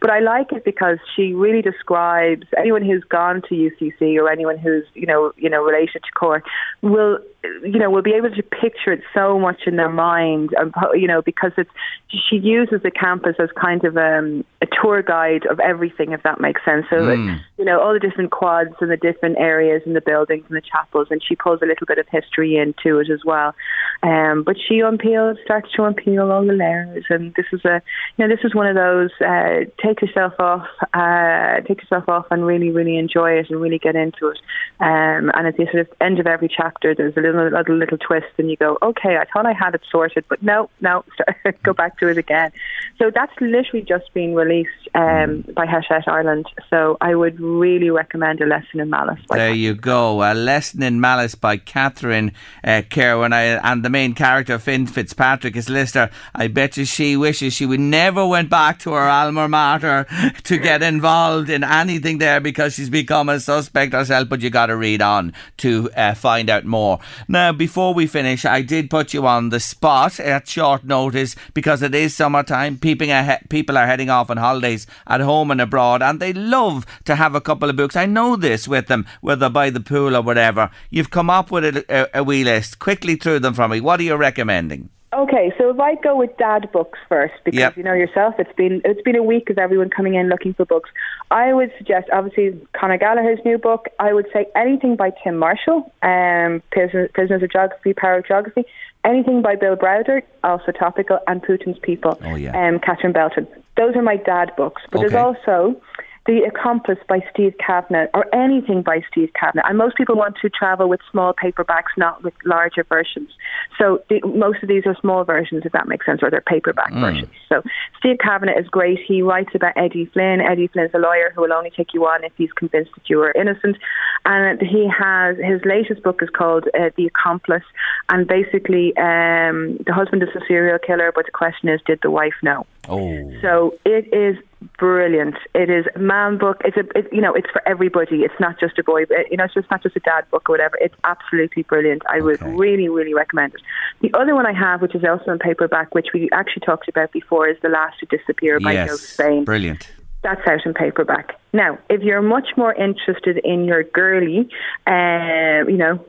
But 0.00 0.10
I 0.10 0.20
like 0.20 0.52
it 0.52 0.64
because 0.64 0.98
she 1.14 1.32
really 1.32 1.62
describes 1.62 2.46
anyone 2.56 2.84
who's 2.84 3.04
gone 3.04 3.42
to 3.48 3.54
UCC 3.54 4.16
or 4.18 4.30
anyone 4.30 4.58
who's 4.58 4.84
you 4.94 5.06
know 5.06 5.21
you 5.36 5.48
know 5.48 5.62
related 5.62 6.02
to 6.02 6.12
Cork 6.18 6.44
will 6.82 7.18
you 7.62 7.78
know 7.78 7.90
will 7.90 8.02
be 8.02 8.12
able 8.12 8.30
to 8.30 8.42
picture 8.42 8.92
it 8.92 9.02
so 9.12 9.38
much 9.38 9.62
in 9.66 9.76
their 9.76 9.90
mind 9.90 10.50
and 10.56 10.72
you 10.94 11.08
know 11.08 11.22
because 11.22 11.52
it's 11.56 11.70
she 12.08 12.36
uses 12.36 12.82
the 12.82 12.90
campus 12.90 13.36
as 13.38 13.48
kind 13.60 13.84
of 13.84 13.96
um, 13.96 14.44
a 14.60 14.66
tour 14.80 15.02
guide 15.02 15.46
of 15.46 15.58
everything 15.58 16.12
if 16.12 16.22
that 16.22 16.40
makes 16.40 16.64
sense. 16.64 16.86
So 16.88 16.96
mm. 16.96 17.40
you 17.58 17.64
know 17.64 17.80
all 17.80 17.92
the 17.92 17.98
different 17.98 18.30
quads 18.30 18.74
and 18.80 18.90
the 18.90 18.96
different 18.96 19.38
areas 19.38 19.82
and 19.86 19.96
the 19.96 20.00
buildings 20.00 20.44
and 20.48 20.56
the 20.56 20.62
chapels 20.62 21.08
and 21.10 21.22
she 21.26 21.34
pulls 21.34 21.60
a 21.62 21.66
little 21.66 21.86
bit 21.86 21.98
of 21.98 22.06
history 22.08 22.56
into 22.56 22.98
it 22.98 23.10
as 23.10 23.20
well. 23.24 23.54
Um, 24.02 24.44
but 24.44 24.56
she 24.56 24.80
unpeels 24.82 25.42
starts 25.44 25.72
to 25.72 25.82
unpeel 25.82 26.30
all 26.30 26.46
the 26.46 26.52
layers 26.52 27.04
and 27.08 27.34
this 27.34 27.46
is 27.52 27.64
a 27.64 27.82
you 28.16 28.26
know 28.26 28.34
this 28.34 28.44
is 28.44 28.54
one 28.54 28.66
of 28.66 28.76
those 28.76 29.10
uh, 29.20 29.64
take 29.82 30.00
yourself 30.00 30.34
off 30.38 30.66
uh, 30.94 31.60
take 31.66 31.82
yourself 31.82 32.08
off 32.08 32.26
and 32.30 32.46
really 32.46 32.70
really 32.70 32.96
enjoy 32.96 33.32
it 33.32 33.50
and 33.50 33.60
really 33.60 33.78
get 33.78 33.96
into 33.96 34.28
it. 34.28 34.38
Um, 34.78 35.30
and 35.34 35.46
at 35.46 35.56
the 35.56 35.66
sort 35.72 35.80
of 35.80 35.88
end 36.00 36.20
of 36.20 36.26
every 36.26 36.48
chapter 36.48 36.94
there's 36.94 37.16
a 37.16 37.20
little 37.20 37.31
little, 37.32 37.58
little, 37.58 37.76
little 37.76 37.98
twist, 37.98 38.26
and 38.38 38.50
you 38.50 38.56
go, 38.56 38.78
okay, 38.82 39.16
I 39.16 39.24
thought 39.32 39.46
I 39.46 39.52
had 39.52 39.74
it 39.74 39.82
sorted, 39.90 40.24
but 40.28 40.42
no, 40.42 40.70
no, 40.80 41.04
go 41.62 41.72
back 41.72 41.98
to 41.98 42.08
it 42.08 42.18
again. 42.18 42.52
So 42.98 43.10
that's 43.12 43.32
literally 43.40 43.84
just 43.84 44.12
been 44.14 44.34
released 44.34 44.70
um, 44.94 45.44
by 45.54 45.66
Hachette 45.66 46.06
Ireland. 46.06 46.46
So 46.70 46.96
I 47.00 47.14
would 47.14 47.40
really 47.40 47.90
recommend 47.90 48.40
A 48.40 48.46
Lesson 48.46 48.80
in 48.80 48.90
Malice. 48.90 49.20
there 49.30 49.52
you 49.52 49.74
go, 49.74 50.22
A 50.22 50.34
Lesson 50.34 50.82
in 50.82 51.00
Malice 51.00 51.34
by 51.34 51.56
Catherine 51.56 52.32
uh, 52.64 52.82
Kirwan, 52.88 53.32
and 53.32 53.84
the 53.84 53.90
main 53.90 54.14
character 54.14 54.58
Finn 54.58 54.86
Fitzpatrick 54.86 55.56
is 55.56 55.68
Lister. 55.68 56.10
I 56.34 56.48
bet 56.48 56.76
you 56.76 56.84
she 56.84 57.16
wishes 57.16 57.54
she 57.54 57.66
would 57.66 57.80
never 57.80 58.26
went 58.26 58.50
back 58.50 58.78
to 58.80 58.92
her 58.92 59.08
alma 59.08 59.48
mater 59.48 60.06
to 60.44 60.58
get 60.58 60.82
involved 60.82 61.50
in 61.50 61.64
anything 61.64 62.18
there 62.18 62.40
because 62.40 62.74
she's 62.74 62.90
become 62.90 63.28
a 63.28 63.40
suspect 63.40 63.92
herself. 63.92 64.28
But 64.28 64.40
you 64.40 64.50
got 64.50 64.66
to 64.66 64.76
read 64.76 65.02
on 65.02 65.32
to 65.58 65.90
uh, 65.96 66.14
find 66.14 66.50
out 66.50 66.64
more. 66.64 67.00
Now, 67.28 67.52
before 67.52 67.94
we 67.94 68.06
finish, 68.06 68.44
I 68.44 68.62
did 68.62 68.90
put 68.90 69.14
you 69.14 69.26
on 69.26 69.48
the 69.48 69.60
spot 69.60 70.20
at 70.20 70.48
short 70.48 70.84
notice 70.84 71.36
because 71.54 71.82
it 71.82 71.94
is 71.94 72.14
summertime. 72.14 72.78
People 72.78 73.08
are 73.10 73.86
heading 73.86 74.10
off 74.10 74.30
on 74.30 74.36
holidays 74.36 74.86
at 75.06 75.20
home 75.20 75.50
and 75.50 75.60
abroad, 75.60 76.02
and 76.02 76.20
they 76.20 76.32
love 76.32 76.86
to 77.04 77.16
have 77.16 77.34
a 77.34 77.40
couple 77.40 77.70
of 77.70 77.76
books. 77.76 77.96
I 77.96 78.06
know 78.06 78.36
this 78.36 78.66
with 78.66 78.86
them, 78.86 79.06
whether 79.20 79.48
by 79.48 79.70
the 79.70 79.80
pool 79.80 80.16
or 80.16 80.22
whatever. 80.22 80.70
You've 80.90 81.10
come 81.10 81.30
up 81.30 81.50
with 81.50 81.64
a, 81.64 81.84
a, 81.88 82.20
a 82.20 82.24
wee 82.24 82.44
list. 82.44 82.78
Quickly 82.78 83.16
through 83.16 83.40
them 83.40 83.54
for 83.54 83.68
me. 83.68 83.80
What 83.80 84.00
are 84.00 84.04
you 84.04 84.16
recommending? 84.16 84.90
Okay, 85.14 85.52
so 85.58 85.68
if 85.68 85.78
I 85.78 85.96
go 85.96 86.16
with 86.16 86.34
dad 86.38 86.70
books 86.72 86.98
first, 87.06 87.34
because 87.44 87.58
yep. 87.58 87.76
you 87.76 87.82
know 87.82 87.92
yourself, 87.92 88.36
it's 88.38 88.52
been 88.54 88.80
it's 88.82 89.02
been 89.02 89.16
a 89.16 89.22
week 89.22 89.50
of 89.50 89.58
everyone 89.58 89.90
coming 89.90 90.14
in 90.14 90.30
looking 90.30 90.54
for 90.54 90.64
books. 90.64 90.88
I 91.30 91.52
would 91.52 91.70
suggest, 91.76 92.08
obviously, 92.12 92.58
Conor 92.72 92.96
Gallagher's 92.96 93.40
new 93.44 93.58
book. 93.58 93.88
I 93.98 94.14
would 94.14 94.26
say 94.32 94.46
anything 94.56 94.96
by 94.96 95.12
Tim 95.22 95.36
Marshall, 95.36 95.92
um, 96.02 96.62
Prisoners, 96.70 97.10
Prisoners 97.12 97.42
of 97.42 97.52
Geography, 97.52 97.92
Power 97.92 98.18
of 98.18 98.26
Geography. 98.26 98.64
Anything 99.04 99.42
by 99.42 99.56
Bill 99.56 99.76
Browder, 99.76 100.22
also 100.44 100.70
topical, 100.70 101.18
and 101.26 101.42
Putin's 101.42 101.78
People, 101.80 102.16
oh, 102.22 102.36
yeah. 102.36 102.56
um, 102.56 102.78
Catherine 102.78 103.12
Belton. 103.12 103.48
Those 103.76 103.96
are 103.96 104.02
my 104.02 104.16
dad 104.16 104.52
books. 104.56 104.80
But 104.90 105.00
okay. 105.00 105.08
there's 105.08 105.24
also 105.24 105.80
the 106.26 106.42
Accomplice 106.44 106.98
by 107.08 107.20
Steve 107.32 107.54
Cavanagh 107.64 108.06
or 108.14 108.32
anything 108.32 108.82
by 108.82 109.02
Steve 109.10 109.30
Cavanagh. 109.38 109.68
And 109.68 109.76
most 109.76 109.96
people 109.96 110.14
want 110.14 110.36
to 110.42 110.48
travel 110.48 110.88
with 110.88 111.00
small 111.10 111.34
paperbacks, 111.34 111.96
not 111.96 112.22
with 112.22 112.34
larger 112.44 112.84
versions. 112.84 113.30
So 113.76 114.02
the, 114.08 114.20
most 114.24 114.62
of 114.62 114.68
these 114.68 114.86
are 114.86 114.96
small 115.00 115.24
versions, 115.24 115.62
if 115.64 115.72
that 115.72 115.88
makes 115.88 116.06
sense, 116.06 116.20
or 116.22 116.30
they're 116.30 116.40
paperback 116.40 116.92
mm. 116.92 117.00
versions. 117.00 117.32
So 117.48 117.62
Steve 117.98 118.18
Cavanagh 118.22 118.58
is 118.58 118.68
great. 118.68 119.00
He 119.04 119.20
writes 119.22 119.50
about 119.54 119.72
Eddie 119.76 120.06
Flynn. 120.06 120.40
Eddie 120.40 120.68
Flynn 120.68 120.86
is 120.86 120.94
a 120.94 120.98
lawyer 120.98 121.32
who 121.34 121.40
will 121.40 121.52
only 121.52 121.70
take 121.70 121.92
you 121.92 122.06
on 122.06 122.22
if 122.22 122.32
he's 122.36 122.52
convinced 122.52 122.92
that 122.94 123.10
you 123.10 123.20
are 123.20 123.32
innocent. 123.32 123.76
And 124.24 124.60
he 124.60 124.88
has 124.96 125.36
his 125.38 125.60
latest 125.64 126.04
book 126.04 126.22
is 126.22 126.30
called 126.30 126.68
uh, 126.78 126.90
The 126.96 127.06
Accomplice. 127.06 127.64
And 128.08 128.28
basically, 128.28 128.96
um, 128.96 129.78
the 129.86 129.92
husband 129.92 130.22
is 130.22 130.28
a 130.36 130.46
serial 130.46 130.78
killer, 130.78 131.10
but 131.12 131.26
the 131.26 131.32
question 131.32 131.68
is, 131.68 131.80
did 131.84 131.98
the 132.02 132.10
wife 132.10 132.34
know? 132.42 132.64
Oh. 132.88 133.32
So 133.42 133.74
it 133.84 134.12
is 134.14 134.36
brilliant. 134.78 135.36
It 135.54 135.70
is 135.70 135.86
a 135.94 135.98
man 135.98 136.38
book. 136.38 136.62
It's 136.64 136.76
a 136.76 136.98
it, 136.98 137.12
you 137.12 137.20
know 137.20 137.34
it's 137.34 137.50
for 137.50 137.66
everybody. 137.66 138.22
It's 138.22 138.38
not 138.40 138.58
just 138.58 138.78
a 138.78 138.84
boy. 138.84 139.04
You 139.30 139.36
know 139.36 139.44
it's 139.44 139.54
just 139.54 139.70
not 139.70 139.82
just 139.82 139.96
a 139.96 140.00
dad 140.00 140.30
book 140.30 140.48
or 140.48 140.54
whatever. 140.54 140.76
It's 140.80 140.94
absolutely 141.04 141.62
brilliant. 141.64 142.02
I 142.08 142.20
would 142.20 142.40
really 142.42 142.88
really 142.88 143.14
recommend 143.14 143.54
it. 143.54 143.60
The 144.00 144.18
other 144.18 144.34
one 144.34 144.46
I 144.46 144.52
have, 144.52 144.82
which 144.82 144.94
is 144.94 145.04
also 145.04 145.32
in 145.32 145.38
paperback, 145.38 145.94
which 145.94 146.08
we 146.14 146.28
actually 146.32 146.64
talked 146.66 146.88
about 146.88 147.12
before, 147.12 147.48
is 147.48 147.56
The 147.62 147.68
Last 147.68 147.98
to 148.00 148.06
Disappear 148.06 148.60
by 148.60 148.72
yes. 148.72 148.88
Jo 148.88 148.96
Spain. 148.96 149.44
Brilliant. 149.44 149.90
That's 150.22 150.46
out 150.46 150.64
in 150.64 150.74
paperback. 150.74 151.38
Now, 151.52 151.78
if 151.90 152.02
you're 152.02 152.22
much 152.22 152.50
more 152.56 152.72
interested 152.72 153.38
in 153.38 153.64
your 153.64 153.82
girly, 153.82 154.48
uh, 154.86 155.68
you 155.68 155.76
know, 155.76 156.04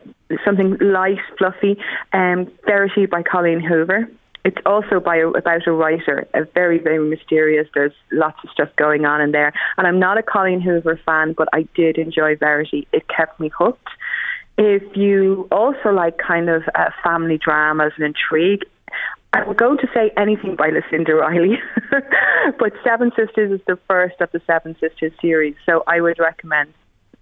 something 0.46 0.78
light, 0.80 1.18
fluffy, 1.38 1.78
um, 2.14 2.52
Verity 2.66 3.08
by 3.08 3.24
Colleen 3.24 3.60
Hoover 3.60 4.08
it's 4.46 4.58
also 4.66 5.00
by 5.00 5.18
a, 5.18 5.28
about 5.30 5.66
a 5.68 5.72
writer, 5.72 6.28
a 6.34 6.44
very, 6.44 6.78
very 6.78 7.00
mysterious. 7.00 7.68
There's 7.74 7.94
lots 8.12 8.38
of 8.44 8.50
stuff 8.52 8.70
going 8.76 9.06
on 9.06 9.22
in 9.22 9.32
there. 9.32 9.54
And 9.78 9.88
I'm 9.88 10.00
not 10.00 10.18
a 10.18 10.24
Colleen 10.24 10.60
Hoover 10.60 11.00
fan, 11.06 11.34
but 11.38 11.48
I 11.54 11.68
did 11.76 11.98
enjoy 11.98 12.36
Verity. 12.36 12.88
It 12.92 13.08
kept 13.08 13.40
me 13.40 13.50
hooked. 13.56 13.88
If 14.58 14.96
you 14.96 15.48
also 15.52 15.90
like 15.92 16.18
kind 16.18 16.50
of 16.50 16.64
uh, 16.76 16.90
family 17.04 17.38
dramas 17.38 17.94
and 17.98 18.06
intrigue, 18.06 18.64
I'm 19.32 19.54
going 19.54 19.78
to 19.80 19.88
say 19.94 20.12
anything 20.16 20.56
by 20.56 20.70
Lucinda 20.70 21.16
Riley, 21.16 21.58
but 22.60 22.74
Seven 22.84 23.12
Sisters 23.16 23.60
is 23.60 23.66
the 23.66 23.80
first 23.88 24.22
of 24.22 24.30
the 24.32 24.42
Seven 24.46 24.76
Sisters 24.80 25.14
series, 25.22 25.56
so 25.66 25.84
I 25.88 26.02
would 26.02 26.20
recommend 26.20 26.72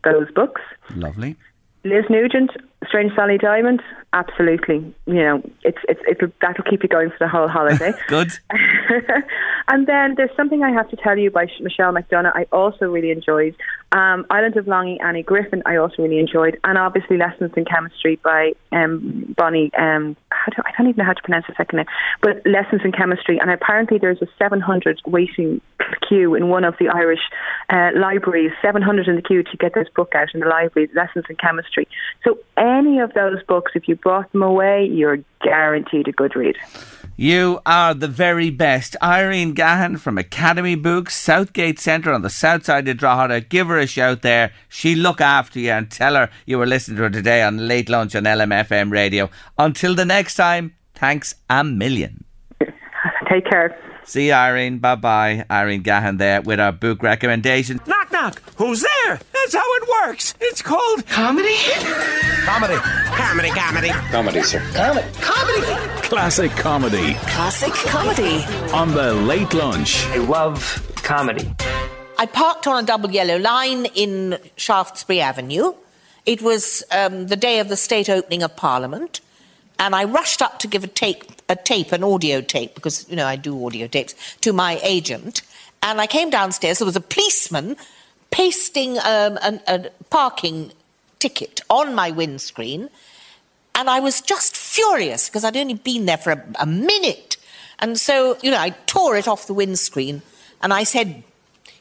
those 0.04 0.30
books. 0.32 0.62
Lovely. 0.96 1.38
Liz 1.84 2.06
Nugent, 2.10 2.52
Strange 2.88 3.12
Sally 3.16 3.38
Diamond, 3.38 3.82
absolutely. 4.14 4.94
You 5.06 5.14
know, 5.14 5.42
it's 5.64 5.78
it's 5.90 6.00
it'll, 6.10 6.32
that'll 6.42 6.64
keep 6.64 6.84
you 6.84 6.90
going 6.90 7.10
for 7.10 7.18
the 7.20 7.28
whole 7.28 7.48
holiday. 7.48 7.92
Good. 8.08 8.32
and 9.68 9.88
then 9.88 10.16
there's 10.16 10.36
something 10.36 10.64
I 10.64 10.72
have 10.72 10.90
to 10.90 10.96
tell 10.96 11.18
you 11.18 11.32
by 11.32 11.48
Michelle 11.60 11.94
McDonough. 11.94 12.32
I 12.36 12.46
also 12.52 12.86
really 12.86 13.10
enjoyed 13.10 13.56
um, 13.92 14.26
Island 14.30 14.58
of 14.58 14.68
Longing. 14.68 15.00
Annie 15.02 15.24
Griffin. 15.24 15.64
I 15.66 15.78
also 15.78 16.04
really 16.04 16.20
enjoyed, 16.20 16.60
and 16.64 16.78
obviously 16.78 17.18
Lessons 17.18 17.52
in 17.58 17.66
Chemistry 17.66 18.20
by 18.24 18.54
um, 18.72 19.34
Bonnie. 19.36 19.72
Um, 19.78 20.16
do, 20.56 20.62
I 20.66 20.72
don't 20.78 20.88
even 20.88 20.98
know 20.98 21.06
how 21.06 21.14
to 21.14 21.22
pronounce 21.24 21.46
the 21.48 21.56
second 21.58 21.78
name, 21.78 21.86
but 22.22 22.42
Lessons 22.46 22.82
in 22.84 22.92
Chemistry. 22.92 23.40
And 23.40 23.50
apparently 23.50 23.98
there's 23.98 24.22
a 24.22 24.28
700 24.38 25.02
waiting 25.06 25.62
queue 26.08 26.36
in 26.36 26.50
one 26.50 26.64
of 26.64 26.76
the 26.80 26.90
Irish 26.90 27.22
uh, 27.70 27.92
libraries. 27.96 28.52
700 28.62 29.08
in 29.08 29.16
the 29.16 29.22
queue 29.22 29.44
to 29.44 29.58
get 29.58 29.74
this 29.74 29.88
book 29.96 30.14
out 30.16 30.30
in 30.34 30.40
the 30.42 30.48
library. 30.48 30.90
Lessons 30.96 31.26
in 31.30 31.36
Chemistry. 31.38 31.88
So 32.24 32.38
any 32.58 33.00
of 33.00 33.14
those 33.14 33.42
books, 33.44 33.72
if 33.76 33.88
you 33.88 33.96
brought 33.96 34.32
them 34.32 34.44
away, 34.44 34.86
you're 34.86 35.20
guaranteed 35.42 36.08
a 36.08 36.12
good 36.12 36.36
read. 36.36 36.58
You 37.18 37.60
are 37.66 37.94
the 37.94 38.08
very 38.08 38.50
best. 38.50 38.96
Irene 39.02 39.54
Gahan 39.54 40.00
from 40.00 40.18
Academy 40.18 40.76
Books, 40.76 41.16
Southgate 41.16 41.80
Centre 41.80 42.12
on 42.12 42.22
the 42.22 42.30
south 42.30 42.66
side 42.66 42.88
of 42.88 42.98
Drogheda. 42.98 43.42
Give 43.42 43.68
her 43.68 43.78
a 43.78 43.86
shout 43.86 44.22
there. 44.22 44.52
She'll 44.70 44.98
look 44.98 45.22
after 45.22 45.60
you 45.60 45.72
and 45.72 45.92
tell 45.92 46.16
her 46.16 46.30
you 46.46 46.58
were 46.58 46.66
listening 46.66 46.98
to 46.98 47.04
her 47.04 47.10
today 47.10 47.44
on 47.44 47.68
Late 47.68 47.90
Lunch 47.90 48.16
on 48.16 48.24
LMFM 48.24 48.92
radio. 48.92 49.30
Until 49.58 49.94
the 49.94 50.06
next 50.06 50.36
time, 50.36 50.74
thanks 50.96 51.36
a 51.50 51.64
million. 51.64 52.24
Take 53.30 53.46
care. 53.46 53.78
See 54.06 54.28
you, 54.28 54.34
Irene. 54.34 54.80
Bye 54.80 54.96
bye. 54.96 55.46
Irene 55.50 55.84
Gahan 55.84 56.18
there 56.18 56.42
with 56.42 56.60
our 56.60 56.72
book 56.72 57.02
recommendation. 57.04 57.80
Knock, 57.88 58.12
knock. 58.12 58.42
Who's 58.58 58.82
there? 58.82 59.20
That's 59.34 59.54
how 59.54 59.64
it 59.76 59.90
works. 60.06 60.34
It's 60.42 60.62
called 60.62 61.06
comedy. 61.08 61.56
Comedy. 62.46 62.76
Comedy, 62.76 63.50
comedy. 63.50 63.90
Comedy, 63.90 64.42
sir. 64.44 64.60
Comedy. 64.74 65.08
Comedy. 65.22 66.08
Classic 66.08 66.52
comedy. 66.52 67.14
Classic 67.14 67.74
comedy. 67.74 68.44
On 68.74 68.94
the 68.94 69.14
late 69.14 69.54
lunch. 69.54 70.06
I 70.08 70.18
love 70.18 70.92
comedy. 70.98 71.50
I 72.18 72.26
parked 72.26 72.68
on 72.68 72.84
a 72.84 72.86
double 72.86 73.12
yellow 73.12 73.38
line 73.38 73.86
in 73.86 74.38
Shaftesbury 74.56 75.22
Avenue. 75.22 75.74
It 76.26 76.42
was 76.42 76.84
um, 76.92 77.28
the 77.28 77.36
day 77.36 77.60
of 77.60 77.70
the 77.70 77.78
state 77.78 78.10
opening 78.10 78.44
of 78.44 78.56
Parliament 78.56 79.22
and 79.82 79.96
I 79.96 80.04
rushed 80.04 80.44
up 80.44 80.60
to 80.60 80.68
give 80.68 80.84
a 80.84 80.88
tape, 80.88 81.24
a 81.52 81.56
tape, 81.56 81.92
an 81.92 82.04
audio 82.04 82.40
tape, 82.42 82.74
because 82.74 83.08
you 83.10 83.16
know 83.16 83.28
I 83.28 83.36
do 83.36 83.66
audio 83.66 83.88
tapes, 83.88 84.16
to 84.40 84.54
my 84.54 84.80
agent. 84.82 85.42
And 85.84 86.00
I 86.00 86.08
came 86.08 86.30
downstairs. 86.30 86.80
There 86.80 86.86
was 86.86 86.96
a 86.96 87.02
policeman 87.02 87.76
pasting 88.30 88.98
um, 89.00 89.38
an, 89.42 89.60
a 89.68 89.90
parking 90.10 90.72
ticket 91.20 91.60
on 91.70 91.94
my 91.94 92.12
windscreen, 92.12 92.90
and 93.76 93.90
I 93.90 94.00
was 94.00 94.22
just 94.22 94.56
furious 94.56 95.28
because 95.28 95.44
I'd 95.44 95.58
only 95.58 95.74
been 95.74 96.06
there 96.06 96.18
for 96.18 96.32
a, 96.32 96.44
a 96.60 96.66
minute. 96.66 97.38
And 97.80 98.00
so, 98.00 98.38
you 98.42 98.52
know, 98.52 98.60
I 98.60 98.70
tore 98.86 99.18
it 99.18 99.28
off 99.28 99.48
the 99.48 99.54
windscreen, 99.54 100.22
and 100.62 100.74
I 100.74 100.84
said, 100.86 101.24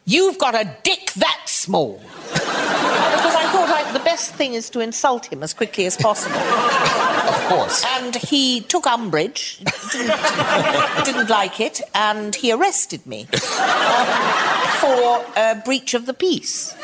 "You've 0.04 0.38
got 0.38 0.54
a 0.54 0.76
dick 0.82 1.12
that 1.12 1.42
small." 1.46 2.02
because 2.32 3.34
I 3.34 3.46
thought 3.52 3.68
I, 3.68 3.89
the 4.00 4.04
best 4.04 4.34
thing 4.34 4.54
is 4.54 4.70
to 4.70 4.80
insult 4.80 5.26
him 5.26 5.42
as 5.42 5.52
quickly 5.52 5.86
as 5.86 5.96
possible. 5.96 6.40
Of 7.30 7.46
course. 7.46 7.84
And 7.96 8.16
he 8.16 8.60
took 8.62 8.86
umbrage, 8.86 9.58
didn't, 9.92 11.04
didn't 11.04 11.30
like 11.30 11.60
it, 11.60 11.80
and 11.94 12.34
he 12.34 12.50
arrested 12.50 13.06
me 13.06 13.28
um, 13.32 14.06
for 14.80 15.24
uh, 15.36 15.60
breach 15.64 15.94
of 15.94 16.06
the 16.06 16.14
peace 16.14 16.74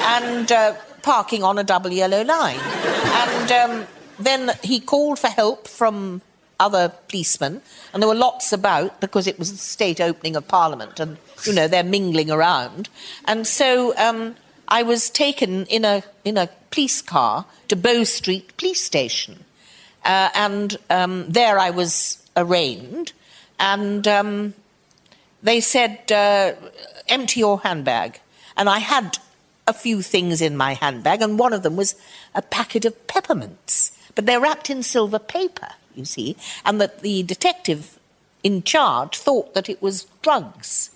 and 0.00 0.50
uh, 0.52 0.74
parking 1.02 1.42
on 1.42 1.58
a 1.58 1.64
double 1.64 1.90
yellow 1.90 2.22
line. 2.22 2.60
And 2.60 3.52
um, 3.52 3.86
then 4.18 4.50
he 4.62 4.78
called 4.78 5.18
for 5.18 5.28
help 5.28 5.68
from 5.68 6.20
other 6.60 6.92
policemen, 7.08 7.62
and 7.92 8.02
there 8.02 8.08
were 8.08 8.14
lots 8.14 8.52
about 8.52 9.00
because 9.00 9.26
it 9.26 9.38
was 9.38 9.52
the 9.52 9.58
state 9.58 10.00
opening 10.00 10.36
of 10.36 10.46
Parliament, 10.48 11.00
and 11.00 11.16
you 11.46 11.52
know 11.54 11.66
they're 11.66 11.82
mingling 11.82 12.30
around. 12.30 12.88
And 13.24 13.46
so 13.46 13.96
um, 13.96 14.36
I 14.68 14.82
was 14.82 15.10
taken 15.10 15.66
in 15.66 15.84
a 15.84 16.02
in 16.24 16.36
a 16.36 16.48
police 16.74 17.00
car 17.00 17.46
to 17.68 17.76
Bow 17.76 18.02
Street 18.02 18.56
Police 18.56 18.82
Station, 18.82 19.44
uh, 20.04 20.30
and 20.34 20.76
um, 20.90 21.26
there 21.28 21.58
I 21.58 21.70
was 21.70 22.18
arraigned, 22.36 23.12
and 23.60 24.06
um, 24.08 24.54
they 25.42 25.60
said, 25.60 26.10
uh, 26.10 26.52
"Empty 27.08 27.40
your 27.40 27.60
handbag," 27.60 28.20
and 28.56 28.68
I 28.68 28.80
had 28.80 29.18
a 29.68 29.72
few 29.72 30.02
things 30.02 30.42
in 30.42 30.56
my 30.56 30.74
handbag, 30.74 31.22
and 31.22 31.38
one 31.38 31.52
of 31.52 31.62
them 31.62 31.76
was 31.76 31.94
a 32.34 32.42
packet 32.42 32.84
of 32.84 33.06
peppermints, 33.06 33.92
but 34.16 34.26
they're 34.26 34.40
wrapped 34.40 34.68
in 34.68 34.82
silver 34.82 35.20
paper, 35.20 35.68
you 35.94 36.04
see, 36.04 36.36
and 36.64 36.80
that 36.80 37.00
the 37.00 37.22
detective 37.22 37.98
in 38.42 38.62
charge 38.64 39.16
thought 39.16 39.54
that 39.54 39.68
it 39.68 39.80
was 39.80 40.06
drugs, 40.22 40.90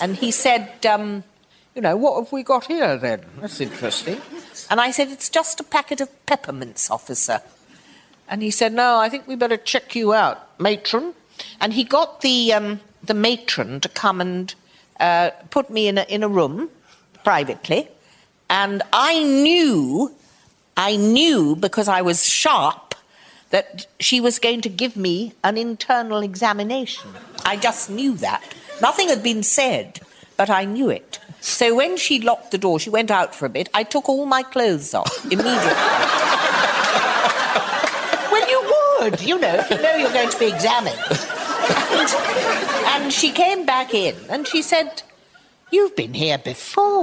and 0.00 0.16
he 0.16 0.30
said. 0.30 0.84
Um, 0.84 1.24
you 1.74 1.82
know, 1.82 1.96
what 1.96 2.22
have 2.22 2.32
we 2.32 2.42
got 2.42 2.66
here 2.66 2.96
then? 2.96 3.24
That's 3.40 3.60
interesting. 3.60 4.20
And 4.70 4.80
I 4.80 4.90
said, 4.90 5.08
It's 5.08 5.28
just 5.28 5.60
a 5.60 5.64
packet 5.64 6.00
of 6.00 6.26
peppermints, 6.26 6.90
officer. 6.90 7.40
And 8.28 8.42
he 8.42 8.50
said, 8.50 8.72
No, 8.72 8.98
I 8.98 9.08
think 9.08 9.26
we 9.26 9.36
better 9.36 9.56
check 9.56 9.94
you 9.94 10.12
out, 10.12 10.58
matron. 10.60 11.14
And 11.60 11.72
he 11.72 11.84
got 11.84 12.20
the, 12.20 12.52
um, 12.52 12.80
the 13.02 13.14
matron 13.14 13.80
to 13.80 13.88
come 13.88 14.20
and 14.20 14.54
uh, 15.00 15.30
put 15.50 15.70
me 15.70 15.88
in 15.88 15.98
a, 15.98 16.02
in 16.02 16.22
a 16.22 16.28
room 16.28 16.70
privately. 17.24 17.88
And 18.50 18.82
I 18.92 19.22
knew, 19.22 20.14
I 20.76 20.96
knew 20.96 21.56
because 21.56 21.88
I 21.88 22.02
was 22.02 22.26
sharp, 22.26 22.94
that 23.50 23.86
she 24.00 24.20
was 24.20 24.38
going 24.38 24.62
to 24.62 24.68
give 24.68 24.96
me 24.96 25.34
an 25.44 25.58
internal 25.58 26.20
examination. 26.20 27.10
I 27.44 27.56
just 27.56 27.90
knew 27.90 28.14
that. 28.16 28.42
Nothing 28.80 29.08
had 29.08 29.22
been 29.22 29.42
said, 29.42 30.00
but 30.38 30.48
I 30.48 30.64
knew 30.64 30.88
it. 30.88 31.20
So 31.42 31.74
when 31.74 31.96
she 31.96 32.20
locked 32.20 32.52
the 32.52 32.58
door, 32.58 32.78
she 32.78 32.88
went 32.88 33.10
out 33.10 33.34
for 33.34 33.46
a 33.46 33.48
bit. 33.48 33.68
I 33.74 33.82
took 33.82 34.08
all 34.08 34.26
my 34.26 34.44
clothes 34.44 34.94
off 34.94 35.24
immediately. 35.30 35.50
well, 38.30 38.48
you 38.48 38.62
would, 39.00 39.20
you 39.20 39.38
know, 39.40 39.56
if 39.56 39.68
you 39.68 39.82
know 39.82 39.96
you're 39.96 40.12
going 40.12 40.30
to 40.30 40.38
be 40.38 40.46
examined. 40.46 40.96
And, 41.90 42.10
and 43.02 43.12
she 43.12 43.32
came 43.32 43.66
back 43.66 43.92
in 43.92 44.14
and 44.30 44.46
she 44.46 44.62
said, 44.62 45.02
You've 45.72 45.96
been 45.96 46.14
here 46.14 46.38
before. 46.38 47.02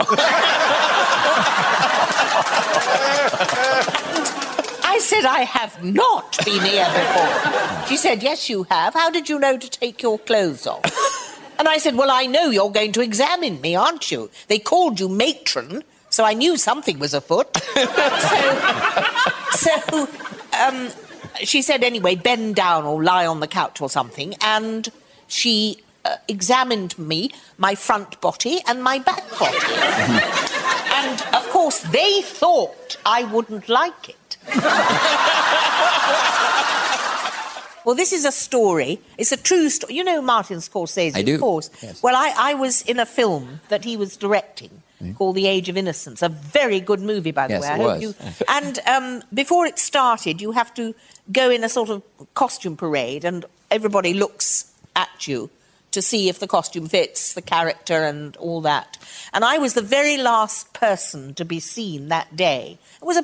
I 4.81 4.99
said, 5.01 5.25
I 5.25 5.41
have 5.41 5.83
not 5.83 6.37
been 6.45 6.63
here 6.63 6.85
before. 6.85 7.87
She 7.87 7.97
said, 7.97 8.23
Yes, 8.23 8.49
you 8.49 8.63
have. 8.69 8.93
How 8.93 9.09
did 9.09 9.27
you 9.27 9.37
know 9.37 9.57
to 9.57 9.69
take 9.69 10.01
your 10.01 10.17
clothes 10.17 10.65
off? 10.65 11.28
And 11.59 11.67
I 11.67 11.77
said, 11.77 11.95
Well, 11.97 12.09
I 12.09 12.25
know 12.25 12.49
you're 12.49 12.71
going 12.71 12.93
to 12.93 13.01
examine 13.01 13.59
me, 13.59 13.75
aren't 13.75 14.09
you? 14.11 14.31
They 14.47 14.57
called 14.57 14.99
you 14.99 15.09
matron, 15.09 15.83
so 16.09 16.23
I 16.23 16.33
knew 16.33 16.57
something 16.57 16.97
was 16.97 17.13
afoot. 17.13 17.55
so, 19.51 19.77
so 19.77 20.07
um, 20.65 20.89
she 21.43 21.61
said, 21.61 21.83
Anyway, 21.83 22.15
bend 22.15 22.55
down 22.55 22.85
or 22.85 23.03
lie 23.03 23.27
on 23.27 23.41
the 23.41 23.47
couch 23.47 23.81
or 23.81 23.89
something. 23.89 24.35
And 24.41 24.87
she 25.27 25.83
uh, 26.05 26.15
examined 26.29 26.97
me, 26.97 27.29
my 27.57 27.75
front 27.75 28.19
body 28.21 28.61
and 28.65 28.81
my 28.81 28.99
back 28.99 29.29
body. 29.37 29.57
and 30.93 31.21
of 31.35 31.47
course, 31.49 31.81
they 31.91 32.21
thought 32.21 32.95
I 33.05 33.25
wouldn't 33.25 33.67
like 33.67 34.09
it. 34.09 34.37
Well, 37.85 37.95
this 37.95 38.13
is 38.13 38.25
a 38.25 38.31
story. 38.31 38.99
It's 39.17 39.31
a 39.31 39.37
true 39.37 39.69
story. 39.69 39.95
You 39.95 40.03
know 40.03 40.21
Martin 40.21 40.57
Scorsese, 40.57 41.15
I 41.15 41.21
do. 41.21 41.35
of 41.35 41.41
course. 41.41 41.69
Yes. 41.81 42.03
Well, 42.03 42.15
I, 42.15 42.33
I 42.37 42.53
was 42.53 42.81
in 42.83 42.99
a 42.99 43.05
film 43.05 43.61
that 43.69 43.83
he 43.85 43.97
was 43.97 44.17
directing 44.17 44.83
called 45.15 45.35
The 45.35 45.47
Age 45.47 45.69
of 45.69 45.77
Innocence. 45.77 46.21
A 46.21 46.27
very 46.29 46.81
good 46.81 46.99
movie, 46.99 47.31
by 47.31 47.47
the 47.47 47.53
Yes, 47.53 47.61
way. 47.63 47.69
I 47.69 47.77
hope 47.77 48.01
you. 48.01 48.13
And 48.49 48.79
um, 48.85 49.23
before 49.33 49.65
it 49.65 49.79
started, 49.79 50.41
you 50.41 50.51
have 50.51 50.73
to 50.73 50.93
go 51.31 51.49
in 51.49 51.63
a 51.63 51.69
sort 51.69 51.89
of 51.89 52.03
costume 52.33 52.75
parade, 52.75 53.23
and 53.23 53.45
everybody 53.71 54.13
looks 54.13 54.73
at 54.97 55.27
you 55.27 55.49
to 55.91 56.01
see 56.01 56.29
if 56.29 56.39
the 56.39 56.47
costume 56.47 56.87
fits 56.87 57.33
the 57.33 57.41
character 57.41 58.03
and 58.03 58.35
all 58.37 58.61
that. 58.61 58.97
And 59.33 59.43
I 59.45 59.57
was 59.57 59.73
the 59.73 59.81
very 59.81 60.17
last 60.17 60.73
person 60.73 61.33
to 61.35 61.45
be 61.45 61.59
seen 61.59 62.09
that 62.09 62.35
day. 62.35 62.77
It 63.01 63.05
was 63.05 63.17
a 63.17 63.23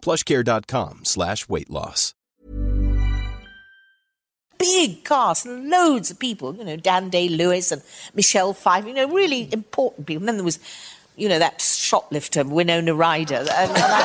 plushcare.com 0.00 1.04
slash 1.04 1.48
weight 1.48 1.70
loss. 1.70 2.14
big 4.60 5.04
cast, 5.04 5.46
loads 5.46 6.10
of 6.10 6.18
people, 6.18 6.54
you 6.54 6.64
know, 6.64 6.76
Dan 6.76 7.08
Day 7.08 7.28
Lewis 7.28 7.72
and 7.72 7.82
Michelle 8.14 8.52
Pfeiffer, 8.52 8.88
you 8.88 8.94
know, 8.94 9.08
really 9.08 9.48
important 9.52 10.06
people. 10.06 10.20
And 10.20 10.28
then 10.28 10.36
there 10.36 10.44
was, 10.44 10.58
you 11.16 11.28
know, 11.28 11.38
that 11.38 11.60
shoplifter, 11.60 12.44
Winona 12.44 12.94
Ryder. 12.94 13.36
And, 13.36 13.48
and 13.48 13.72
I, 13.78 14.02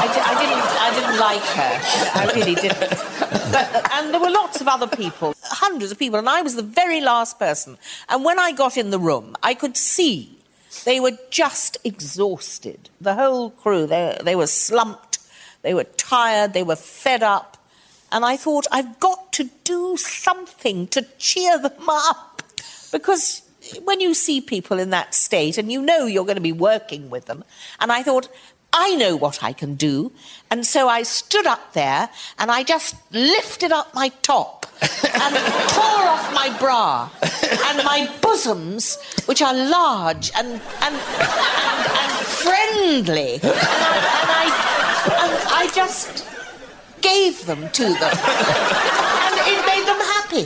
I, 0.00 0.06
I 0.24 0.40
didn't, 0.40 0.64
I 0.80 0.90
didn't 0.96 1.18
like 1.20 1.42
her. 1.60 1.74
I 2.20 2.32
really 2.34 2.54
didn't. 2.54 3.92
And 3.92 4.14
there 4.14 4.20
were 4.20 4.30
lots 4.30 4.60
of 4.60 4.68
other 4.68 4.86
people, 4.86 5.34
hundreds 5.42 5.92
of 5.92 5.98
people, 5.98 6.18
and 6.18 6.28
I 6.28 6.42
was 6.42 6.54
the 6.54 6.62
very 6.62 7.00
last 7.00 7.38
person. 7.38 7.76
And 8.08 8.24
when 8.24 8.38
I 8.38 8.52
got 8.52 8.76
in 8.76 8.90
the 8.90 8.98
room, 8.98 9.36
I 9.42 9.54
could 9.54 9.76
see 9.76 10.38
they 10.84 11.00
were 11.00 11.18
just 11.30 11.78
exhausted. 11.84 12.90
The 13.00 13.14
whole 13.14 13.50
crew, 13.50 13.86
they, 13.86 14.18
they 14.22 14.36
were 14.36 14.46
slumped, 14.46 15.07
they 15.62 15.74
were 15.74 15.84
tired, 15.84 16.52
they 16.52 16.62
were 16.62 16.76
fed 16.76 17.22
up. 17.22 17.56
And 18.10 18.24
I 18.24 18.36
thought, 18.36 18.66
I've 18.72 18.98
got 19.00 19.32
to 19.34 19.50
do 19.64 19.96
something 19.96 20.86
to 20.88 21.02
cheer 21.18 21.58
them 21.58 21.88
up. 21.88 22.42
Because 22.90 23.42
when 23.84 24.00
you 24.00 24.14
see 24.14 24.40
people 24.40 24.78
in 24.78 24.90
that 24.90 25.14
state 25.14 25.58
and 25.58 25.70
you 25.70 25.82
know 25.82 26.06
you're 26.06 26.24
going 26.24 26.36
to 26.36 26.40
be 26.40 26.52
working 26.52 27.10
with 27.10 27.26
them, 27.26 27.44
and 27.80 27.92
I 27.92 28.02
thought, 28.02 28.28
I 28.72 28.94
know 28.96 29.16
what 29.16 29.42
I 29.42 29.52
can 29.52 29.74
do. 29.74 30.12
And 30.50 30.66
so 30.66 30.88
I 30.88 31.02
stood 31.02 31.46
up 31.46 31.72
there 31.72 32.08
and 32.38 32.50
I 32.50 32.62
just 32.62 32.96
lifted 33.12 33.72
up 33.72 33.94
my 33.94 34.10
top 34.22 34.66
and 34.82 35.34
tore 35.70 36.06
off 36.06 36.32
my 36.34 36.54
bra 36.58 37.10
and 37.22 37.84
my 37.84 38.14
bosoms, 38.20 38.98
which 39.26 39.42
are 39.42 39.54
large 39.54 40.30
and, 40.36 40.46
and, 40.46 40.60
and, 40.82 40.94
and 40.94 42.12
friendly. 42.26 43.34
And 43.42 43.44
I, 43.44 43.96
and, 44.22 44.30
I, 44.30 44.77
and 45.06 45.32
I 45.48 45.70
just 45.74 46.26
gave 47.00 47.44
them 47.46 47.70
to 47.70 47.82
them. 47.84 48.14
and 49.24 49.38
it 49.46 49.60
made 49.66 49.86
them 49.86 50.00
happy. 50.14 50.44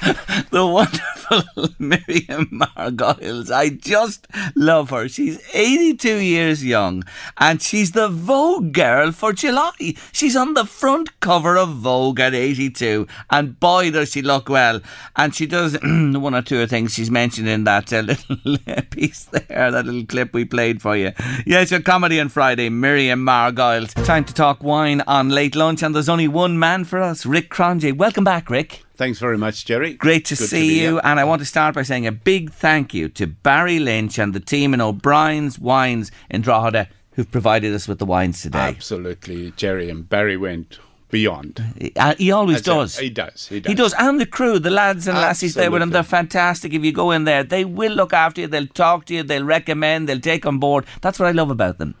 the 0.50 0.66
wonderful 0.66 1.68
Miriam 1.78 2.46
Margolyes. 2.46 3.50
I 3.50 3.68
just 3.68 4.26
love 4.54 4.90
her. 4.90 5.08
She's 5.08 5.38
82 5.52 6.16
years 6.16 6.64
young 6.64 7.02
and 7.36 7.60
she's 7.60 7.92
the 7.92 8.08
Vogue 8.08 8.72
girl 8.72 9.12
for 9.12 9.34
July. 9.34 9.94
She's 10.12 10.36
on 10.36 10.54
the 10.54 10.64
front 10.64 11.20
cover 11.20 11.58
of 11.58 11.70
Vogue 11.70 12.18
at 12.18 12.34
82 12.34 13.06
and 13.30 13.60
boy 13.60 13.90
does 13.90 14.12
she 14.12 14.22
look 14.22 14.48
well. 14.48 14.80
And 15.16 15.34
she 15.34 15.46
does 15.46 15.76
one 15.82 16.34
or 16.34 16.42
two 16.42 16.66
things 16.66 16.94
she's 16.94 17.10
mentioned 17.10 17.48
in 17.48 17.64
that 17.64 17.92
uh, 17.92 18.00
little 18.44 18.82
piece 18.90 19.24
there, 19.24 19.70
that 19.70 19.84
little 19.84 20.06
clip 20.06 20.32
we 20.32 20.46
played 20.46 20.80
for 20.80 20.96
you. 20.96 21.12
Yes, 21.44 21.70
your 21.70 21.82
comedy 21.82 22.20
on 22.20 22.30
Friday, 22.30 22.70
Miriam 22.70 23.26
Margolyes. 23.26 23.92
Time 24.06 24.24
to 24.24 24.32
talk 24.32 24.62
wine 24.62 25.02
on 25.02 25.28
late 25.28 25.54
lunch 25.54 25.82
and 25.82 25.94
there's 25.94 26.08
only 26.08 26.28
one 26.28 26.58
man 26.58 26.84
for 26.84 27.02
us, 27.02 27.26
Rick 27.26 27.50
Cronje. 27.50 27.94
Welcome 27.94 28.24
back, 28.24 28.48
Rick. 28.48 28.82
Thanks 29.00 29.18
very 29.18 29.38
much, 29.38 29.64
Jerry. 29.64 29.94
Great 29.94 30.26
to 30.26 30.36
Good 30.36 30.50
see 30.50 30.68
be 30.68 30.74
you. 30.74 30.90
here. 30.90 31.00
And 31.04 31.18
I 31.18 31.24
want 31.24 31.40
to 31.40 31.46
start 31.46 31.74
by 31.74 31.84
saying 31.84 32.06
a 32.06 32.12
big 32.12 32.52
thank 32.52 32.92
you 32.92 33.08
to 33.08 33.26
Barry 33.26 33.78
Lynch 33.78 34.18
and 34.18 34.34
the 34.34 34.40
team 34.40 34.74
in 34.74 34.82
O'Brien's 34.82 35.58
Wines 35.58 36.12
in 36.28 36.42
Drogheda 36.42 36.86
who've 37.12 37.30
provided 37.30 37.74
us 37.74 37.88
with 37.88 37.98
the 37.98 38.04
wines 38.04 38.42
today. 38.42 38.58
Absolutely, 38.58 39.52
Jerry 39.52 39.88
and 39.88 40.06
Barry 40.06 40.36
went 40.36 40.80
beyond. 41.10 41.64
Uh, 41.96 42.14
he 42.16 42.30
always 42.30 42.60
does. 42.60 42.98
He 42.98 43.08
does. 43.08 43.48
He 43.48 43.60
does. 43.60 43.70
He 43.70 43.74
does, 43.74 43.94
and 43.98 44.20
the 44.20 44.26
crew, 44.26 44.58
the 44.58 44.68
lads 44.68 45.08
and 45.08 45.16
lassies 45.16 45.54
there 45.54 45.70
with 45.70 45.80
him, 45.80 45.88
Absolutely. 45.88 45.92
they're 45.94 46.20
fantastic. 46.20 46.74
If 46.74 46.84
you 46.84 46.92
go 46.92 47.10
in 47.10 47.24
there, 47.24 47.42
they 47.42 47.64
will 47.64 47.92
look 47.92 48.12
after 48.12 48.42
you, 48.42 48.48
they'll 48.48 48.66
talk 48.66 49.06
to 49.06 49.14
you, 49.14 49.22
they'll 49.22 49.44
recommend, 49.44 50.10
they'll 50.10 50.20
take 50.20 50.44
on 50.44 50.58
board. 50.58 50.84
That's 51.00 51.18
what 51.18 51.26
I 51.26 51.32
love 51.32 51.50
about 51.50 51.78
them. 51.78 51.94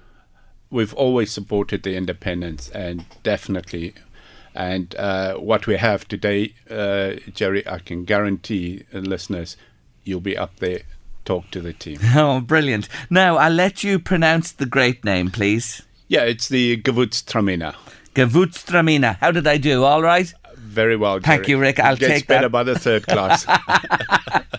We've 0.70 0.92
always 0.92 1.32
supported 1.32 1.82
the 1.82 1.96
independents, 1.96 2.68
and 2.68 3.06
definitely. 3.22 3.94
And 4.54 4.94
uh, 4.96 5.34
what 5.36 5.66
we 5.66 5.76
have 5.76 6.06
today, 6.08 6.54
uh, 6.70 7.12
Jerry, 7.32 7.66
I 7.66 7.78
can 7.78 8.04
guarantee 8.04 8.84
uh, 8.92 8.98
listeners, 8.98 9.56
you'll 10.04 10.20
be 10.20 10.36
up 10.36 10.56
there. 10.56 10.80
Talk 11.24 11.50
to 11.52 11.60
the 11.60 11.72
team. 11.72 11.98
Oh, 12.16 12.40
brilliant. 12.40 12.88
Now, 13.10 13.36
I'll 13.36 13.52
let 13.52 13.84
you 13.84 13.98
pronounce 13.98 14.52
the 14.52 14.66
grape 14.66 15.04
name, 15.04 15.30
please. 15.30 15.82
Yeah, 16.08 16.22
it's 16.22 16.48
the 16.48 16.78
Gewürztraminer. 16.78 17.74
Gewürztraminer. 18.14 19.16
How 19.20 19.30
did 19.30 19.46
I 19.46 19.58
do? 19.58 19.84
All 19.84 20.02
right? 20.02 20.32
Very 20.56 20.96
well. 20.96 21.20
Thank 21.20 21.42
Jerry. 21.42 21.50
you, 21.50 21.58
Rick. 21.60 21.78
I'll 21.78 21.94
it 21.94 22.00
gets 22.00 22.12
take 22.12 22.26
better 22.26 22.48
that. 22.48 22.52
by 22.52 22.62
the 22.64 22.78
third 22.78 23.06
class. 23.06 23.46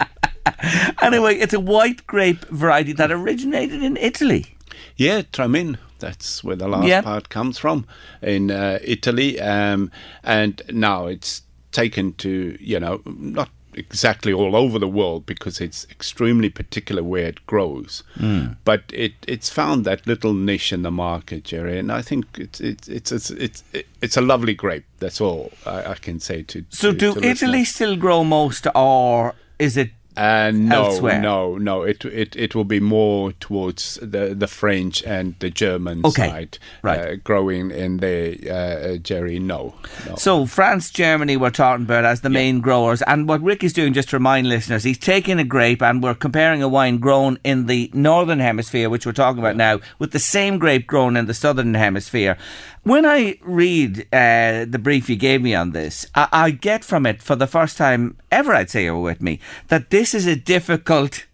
Anyway, 1.02 1.36
it's 1.36 1.54
a 1.54 1.60
white 1.60 2.06
grape 2.06 2.46
variety 2.46 2.94
that 2.94 3.12
originated 3.12 3.82
in 3.82 3.98
Italy. 3.98 4.56
Yeah, 4.96 5.24
Tramin. 5.24 5.78
That's 6.02 6.44
where 6.44 6.58
the 6.58 6.68
last 6.68 6.88
Yeah. 6.88 7.02
part 7.02 7.30
comes 7.30 7.58
from 7.58 7.86
in 8.22 8.52
uh, 8.52 8.80
Italy, 8.84 9.40
um, 9.40 9.90
and 10.24 10.62
now 10.72 11.08
it's 11.08 11.44
taken 11.72 12.14
to 12.16 12.58
you 12.60 12.80
know 12.80 13.02
not 13.06 13.50
exactly 13.74 14.34
all 14.34 14.54
over 14.54 14.78
the 14.80 14.88
world 14.88 15.26
because 15.26 15.62
it's 15.62 15.88
extremely 15.90 16.50
particular 16.50 17.02
where 17.02 17.28
it 17.30 17.40
grows, 17.46 18.04
Mm. 18.20 18.58
but 18.66 18.82
it 18.92 19.14
it's 19.28 19.50
found 19.50 19.86
that 19.86 20.06
little 20.06 20.34
niche 20.34 20.74
in 20.74 20.82
the 20.82 20.92
market, 20.92 21.46
Jerry, 21.46 21.80
and 21.80 21.90
I 21.92 22.02
think 22.02 22.26
it's 22.38 22.60
it's 22.60 22.88
it's 22.90 23.12
it's 23.12 23.30
it's, 23.32 23.64
it's 24.02 24.18
a 24.18 24.22
lovely 24.22 24.54
grape. 24.56 24.84
That's 25.00 25.22
all 25.22 25.52
I, 25.66 25.92
I 25.92 25.96
can 25.96 26.20
say 26.20 26.44
to. 26.44 26.66
So, 26.70 26.92
to, 26.92 26.98
do 26.98 27.14
to 27.14 27.20
Italy 27.28 27.60
listeners. 27.60 27.70
still 27.76 27.96
grow 27.96 28.24
most, 28.26 28.68
or 28.76 29.34
is 29.58 29.78
it 29.78 29.92
Uh, 30.18 30.52
no, 30.54 30.86
elsewhere? 30.88 31.22
no, 31.22 31.58
no. 31.58 31.84
It 31.84 32.04
it 32.06 32.36
it 32.36 32.54
will 32.54 32.66
be 32.66 32.80
more 32.82 33.32
towards 33.34 33.96
the 34.02 34.36
the 34.36 34.48
French 34.48 35.02
and 35.04 35.36
the 35.40 35.50
German 35.50 36.06
Okay, 36.06 36.28
side, 36.30 36.58
right. 36.82 37.00
Uh, 37.00 37.16
growing 37.16 37.72
in 37.72 37.98
there, 37.98 38.36
uh, 38.52 38.98
Jerry. 38.98 39.40
No, 39.40 39.74
no. 40.06 40.16
So 40.16 40.46
France, 40.46 40.90
Germany, 40.90 41.38
we're 41.38 41.50
talking 41.50 41.86
about 41.86 42.04
as 42.04 42.22
the 42.22 42.30
main 42.30 42.60
growers, 42.60 43.02
and 43.04 43.28
what 43.28 43.42
Rick 43.42 43.64
is 43.64 43.72
doing, 43.74 43.94
just 43.94 44.10
to 44.10 44.18
remind 44.18 44.50
listeners, 44.50 44.84
he's 44.84 44.98
taking 44.98 45.40
a 45.40 45.46
grape 45.46 45.82
and 45.82 46.04
we're 46.04 46.14
comparing 46.14 46.62
a 46.62 46.68
wine 46.68 46.98
grown 46.98 47.40
in 47.46 47.68
the 47.68 47.90
northern 47.94 48.40
hemisphere, 48.40 48.90
which 48.90 49.06
we're 49.06 49.14
talking 49.14 49.40
about 49.40 49.56
now, 49.56 49.80
with 49.98 50.12
the 50.12 50.20
same 50.20 50.60
grape 50.60 50.88
grown 50.88 51.16
in 51.16 51.26
the 51.26 51.34
southern 51.34 51.74
hemisphere. 51.74 52.38
When 52.84 53.06
I 53.06 53.38
read 53.44 54.08
uh, 54.12 54.66
the 54.66 54.80
brief 54.82 55.08
you 55.10 55.16
gave 55.16 55.42
me 55.44 55.54
on 55.54 55.72
this, 55.72 56.06
I, 56.16 56.28
I 56.32 56.52
get 56.52 56.84
from 56.84 57.06
it 57.06 57.22
for 57.22 57.36
the 57.36 57.46
first 57.48 57.78
time 57.78 58.18
ever, 58.32 58.54
I'd 58.54 58.72
say 58.72 58.86
you're 58.86 58.98
with 59.00 59.22
me, 59.22 59.40
that 59.68 59.92
this 59.92 60.16
is 60.16 60.26
a 60.26 60.36
difficult 60.36 61.26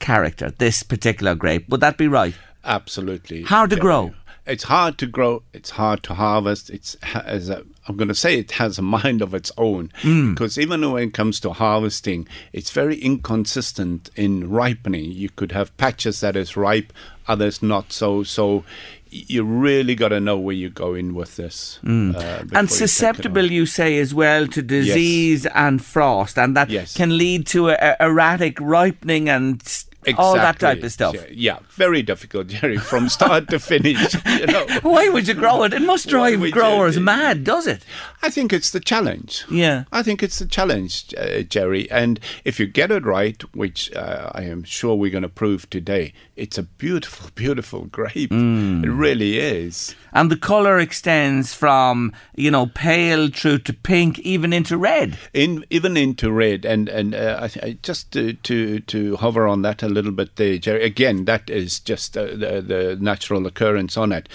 character. 0.00 0.50
This 0.50 0.82
particular 0.82 1.34
grape, 1.34 1.68
would 1.70 1.80
that 1.80 1.96
be 1.96 2.08
right? 2.08 2.34
Absolutely. 2.62 3.42
Hard 3.42 3.70
to 3.70 3.76
Jerry. 3.76 3.82
grow. 3.82 4.14
It's 4.46 4.64
hard 4.64 4.98
to 4.98 5.06
grow. 5.06 5.42
It's 5.54 5.70
hard 5.70 6.02
to 6.04 6.14
harvest. 6.14 6.70
It's 6.70 6.96
has 7.02 7.48
a. 7.48 7.62
I'm 7.86 7.96
going 7.96 8.08
to 8.08 8.14
say 8.14 8.38
it 8.38 8.52
has 8.52 8.78
a 8.78 8.82
mind 8.82 9.22
of 9.22 9.32
its 9.34 9.50
own 9.56 9.90
Mm. 10.02 10.34
because 10.34 10.58
even 10.58 10.90
when 10.92 11.08
it 11.08 11.14
comes 11.14 11.40
to 11.40 11.52
harvesting, 11.52 12.26
it's 12.52 12.70
very 12.70 12.96
inconsistent 12.98 14.10
in 14.16 14.50
ripening. 14.50 15.12
You 15.12 15.28
could 15.30 15.52
have 15.52 15.76
patches 15.76 16.20
that 16.20 16.36
is 16.36 16.56
ripe, 16.56 16.92
others 17.28 17.62
not 17.62 17.92
so. 17.92 18.22
So 18.22 18.64
you 19.10 19.42
really 19.42 19.94
got 19.94 20.08
to 20.10 20.20
know 20.20 20.38
where 20.38 20.54
you're 20.54 20.70
going 20.70 21.14
with 21.14 21.36
this. 21.36 21.78
uh, 21.84 21.88
you 21.88 21.92
Mm. 21.92 22.40
and 22.40 22.50
it 22.50 22.54
on. 22.56 22.68
susceptible, 22.68 23.50
you 23.50 23.66
say, 23.66 23.98
as 23.98 24.14
well 24.14 24.46
to 24.46 24.62
disease 24.62 25.46
and 25.46 25.84
frost, 25.84 26.38
and 26.38 26.56
that 26.56 26.70
Yes. 26.70 26.94
can 26.96 27.18
lead 27.18 27.46
to 27.48 27.70
a, 27.70 27.76
a 27.80 27.96
erratic 28.06 28.60
ripening 28.60 29.28
and 29.28 29.60
s- 30.06 30.14
all 30.18 30.34
that 30.34 30.58
type 30.58 30.82
of 30.82 30.92
stuff. 30.92 31.14
Yeah, 31.14 31.26
yeah, 31.30 31.58
very 31.70 32.02
difficult, 32.02 32.46
Jerry, 32.48 32.78
from 32.78 33.08
start 33.18 33.48
to 33.48 33.58
finish. 33.58 34.14
You 34.26 34.46
know. 34.46 34.66
Why 34.82 35.08
would 35.08 35.28
you 35.28 35.34
grow 35.34 35.62
it? 35.64 35.72
It 35.72 35.82
must 35.82 36.08
drive 36.08 36.40
would 36.40 36.46
you- 36.48 36.52
growers 36.52 36.98
mad, 36.98 37.44
does 37.44 37.66
it? 37.66 37.84
I 38.22 38.30
think 38.30 38.52
it's 38.52 38.70
the 38.70 38.80
challenge. 38.80 39.44
Yeah. 39.50 39.84
I 39.92 40.02
think 40.02 40.22
it's 40.22 40.38
the 40.38 40.46
challenge, 40.46 41.14
uh, 41.16 41.40
Jerry. 41.42 41.90
And 41.90 42.20
if 42.44 42.60
you 42.60 42.66
get 42.66 42.90
it 42.90 43.04
right, 43.04 43.42
which 43.54 43.92
uh, 43.94 44.30
I 44.34 44.42
am 44.42 44.62
sure 44.64 44.94
we're 44.94 45.10
going 45.10 45.22
to 45.22 45.28
prove 45.28 45.68
today, 45.70 46.12
it's 46.36 46.58
a 46.58 46.62
beautiful, 46.62 47.30
beautiful 47.34 47.84
grape. 47.86 48.30
Mm. 48.30 48.84
It 48.84 48.90
really 48.90 49.38
is. 49.38 49.94
And 50.12 50.30
the 50.30 50.36
colour 50.36 50.78
extends 50.78 51.54
from, 51.54 52.12
you 52.34 52.50
know, 52.50 52.66
pale 52.66 53.28
through 53.28 53.58
to 53.60 53.72
pink, 53.72 54.18
even 54.20 54.52
into 54.52 54.76
red. 54.76 55.16
In 55.32 55.64
even 55.70 55.96
into 55.96 56.32
red, 56.32 56.64
and 56.64 56.88
and 56.88 57.14
uh, 57.14 57.48
I, 57.62 57.66
I 57.66 57.78
just 57.82 58.10
to, 58.12 58.32
to 58.32 58.80
to 58.80 59.16
hover 59.16 59.46
on 59.46 59.62
that 59.62 59.82
a 59.82 59.88
little 59.92 60.12
bit 60.12 60.36
there, 60.36 60.58
Jerry. 60.58 60.84
Again, 60.84 61.24
that 61.26 61.50
is 61.50 61.80
just 61.80 62.16
uh, 62.16 62.26
the 62.26 62.62
the 62.66 62.98
natural 63.00 63.46
occurrence 63.46 63.96
on 63.96 64.12
it. 64.12 64.28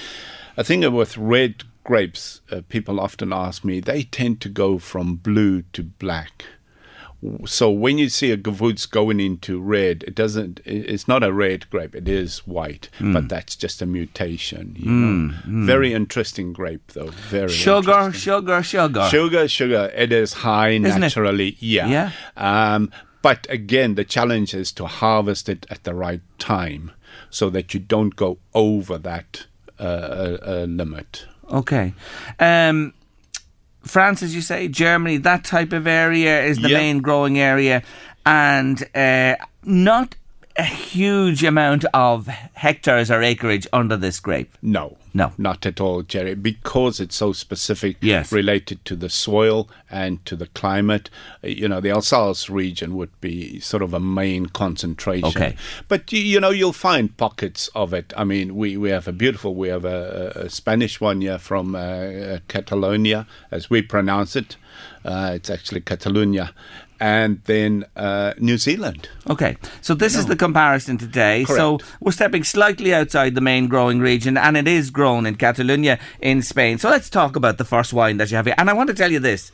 I 0.58 0.64
think 0.64 0.86
with 0.94 1.18
red 1.18 1.64
grapes, 1.84 2.42
uh, 2.52 2.62
people 2.70 3.00
often 3.00 3.32
ask 3.34 3.64
me, 3.64 3.80
they 3.80 4.04
tend 4.04 4.42
to 4.42 4.50
go 4.50 4.80
from 4.80 5.16
blue 5.18 5.62
to 5.74 5.84
black. 5.84 6.46
So 7.46 7.72
when 7.72 7.98
you 7.98 8.10
see 8.10 8.30
a 8.32 8.38
Gewurz 8.38 8.86
going 8.90 9.20
into 9.20 9.60
red, 9.60 10.04
it 10.06 10.14
doesn't. 10.14 10.60
It's 10.64 11.08
not 11.08 11.24
a 11.24 11.34
red 11.34 11.68
grape. 11.72 11.96
It 11.96 12.08
is 12.08 12.40
white, 12.46 12.90
Mm. 13.00 13.14
but 13.14 13.30
that's 13.30 13.56
just 13.56 13.82
a 13.82 13.86
mutation. 13.88 14.76
You 14.78 14.92
Mm, 14.92 15.28
know? 15.28 15.34
mm. 15.48 15.66
Very 15.66 15.92
interesting 15.94 16.54
grape, 16.54 16.92
though. 16.94 17.10
Very 17.30 17.50
Sugar, 17.50 18.12
sugar, 18.14 18.62
sugar. 18.62 19.08
Sugar, 19.10 19.48
sugar. 19.48 19.92
It 19.96 20.12
is 20.12 20.34
high 20.34 20.72
Isn't 20.72 20.86
it? 20.86 21.00
naturally. 21.00 21.58
Yeah. 21.60 21.88
Yeah. 21.88 22.12
Um, 22.38 22.92
but 23.28 23.48
again, 23.50 23.96
the 23.96 24.04
challenge 24.16 24.54
is 24.54 24.72
to 24.74 24.86
harvest 24.86 25.50
it 25.50 25.66
at 25.74 25.82
the 25.84 25.94
right 26.06 26.22
time. 26.38 26.92
so 27.30 27.50
that 27.50 27.74
you 27.74 27.80
don't 27.80 28.16
go 28.16 28.38
over 28.54 28.98
that 29.00 29.46
uh, 29.80 29.84
uh, 29.84 30.38
uh, 30.54 30.66
limit. 30.82 31.26
Okay. 31.50 31.94
Um, 32.40 32.94
France, 33.82 34.22
as 34.24 34.36
you 34.36 34.42
say, 34.42 34.68
Germany, 34.68 35.18
that 35.18 35.44
type 35.44 35.74
of 35.74 35.88
area 35.88 36.44
is 36.44 36.58
the 36.60 36.70
Yeah. 36.70 36.78
main 36.78 36.98
growing 37.02 37.40
area, 37.40 37.82
and 38.26 38.78
uh, 38.96 39.36
not 39.64 40.16
a 40.58 40.64
huge 40.64 41.44
amount 41.44 41.84
of 41.94 42.28
hectares 42.66 43.10
or 43.12 43.22
acreage 43.24 43.68
under 43.74 43.98
this 43.98 44.20
grape. 44.20 44.52
No, 44.62 44.98
No. 45.16 45.32
not 45.38 45.66
at 45.66 45.80
all, 45.82 46.04
Jerry. 46.04 46.36
Because 46.36 47.00
it's 47.00 47.16
so 47.16 47.34
specific, 47.34 47.98
Yes. 48.02 48.32
related 48.32 48.84
to 48.86 48.96
the 48.96 49.10
soil 49.10 49.68
and 49.90 50.24
to 50.26 50.36
the 50.36 50.48
climate. 50.48 51.10
uh, 51.44 51.48
You 51.48 51.68
know, 51.70 51.80
the 51.82 51.90
Alsace 51.90 52.50
region 52.50 52.96
would 52.96 53.20
be 53.22 53.60
sort 53.62 53.82
of 53.82 53.94
a 53.94 54.00
main 54.00 54.46
concentration. 54.48 55.26
Okay. 55.30 55.56
but 55.88 56.12
you, 56.12 56.40
know, 56.40 56.50
you'll 56.52 56.74
find 56.74 57.16
pockets 57.18 57.70
of 57.74 57.94
it. 57.94 58.14
I 58.18 58.24
mean, 58.26 58.56
we, 58.56 58.78
we 58.78 58.90
have 58.90 59.08
a 59.08 59.14
beautiful, 59.14 59.56
we 59.56 59.70
have 59.70 59.86
a, 59.86 60.34
a 60.46 60.50
Spanish 60.50 61.00
one 61.02 61.22
here 61.22 61.40
from 61.40 61.76
uh, 61.76 61.80
uh, 61.80 62.40
Catalonia, 62.48 63.26
as 63.52 63.70
we 63.70 63.82
pronounce 63.82 64.36
it. 64.36 64.58
Uh, 65.06 65.32
it's 65.36 65.50
actually 65.50 65.82
Catalunya, 65.82 66.50
and 67.00 67.42
then 67.46 67.86
uh, 67.96 68.34
New 68.40 68.58
Zealand. 68.58 69.10
Okay, 69.30 69.58
so 69.82 69.94
this 69.94 70.16
is 70.16 70.26
the 70.28 70.36
comparison 70.36 70.98
today. 70.98 71.46
So 71.46 71.80
we're 72.00 72.12
stepping 72.12 72.44
slightly 72.44 72.94
outside 72.94 73.36
the 73.36 73.42
main 73.42 73.68
growing 73.68 74.00
region, 74.00 74.38
and 74.38 74.58
it 74.58 74.68
is 74.68 74.90
grown 74.90 75.26
in 75.26 75.36
Catalonia 75.36 76.00
in 76.20 76.42
Spain. 76.42 76.78
So 76.78 76.90
let's 76.90 77.10
talk 77.10 77.36
about 77.36 77.58
the 77.58 77.66
first 77.66 77.94
wine 77.94 78.18
that 78.18 78.32
you 78.32 78.38
have 78.38 78.46
here. 78.46 78.56
And 78.58 78.70
I 78.70 78.74
want 78.74 78.90
to 78.90 78.96
tell 78.96 79.12
you 79.12 79.20
this 79.20 79.52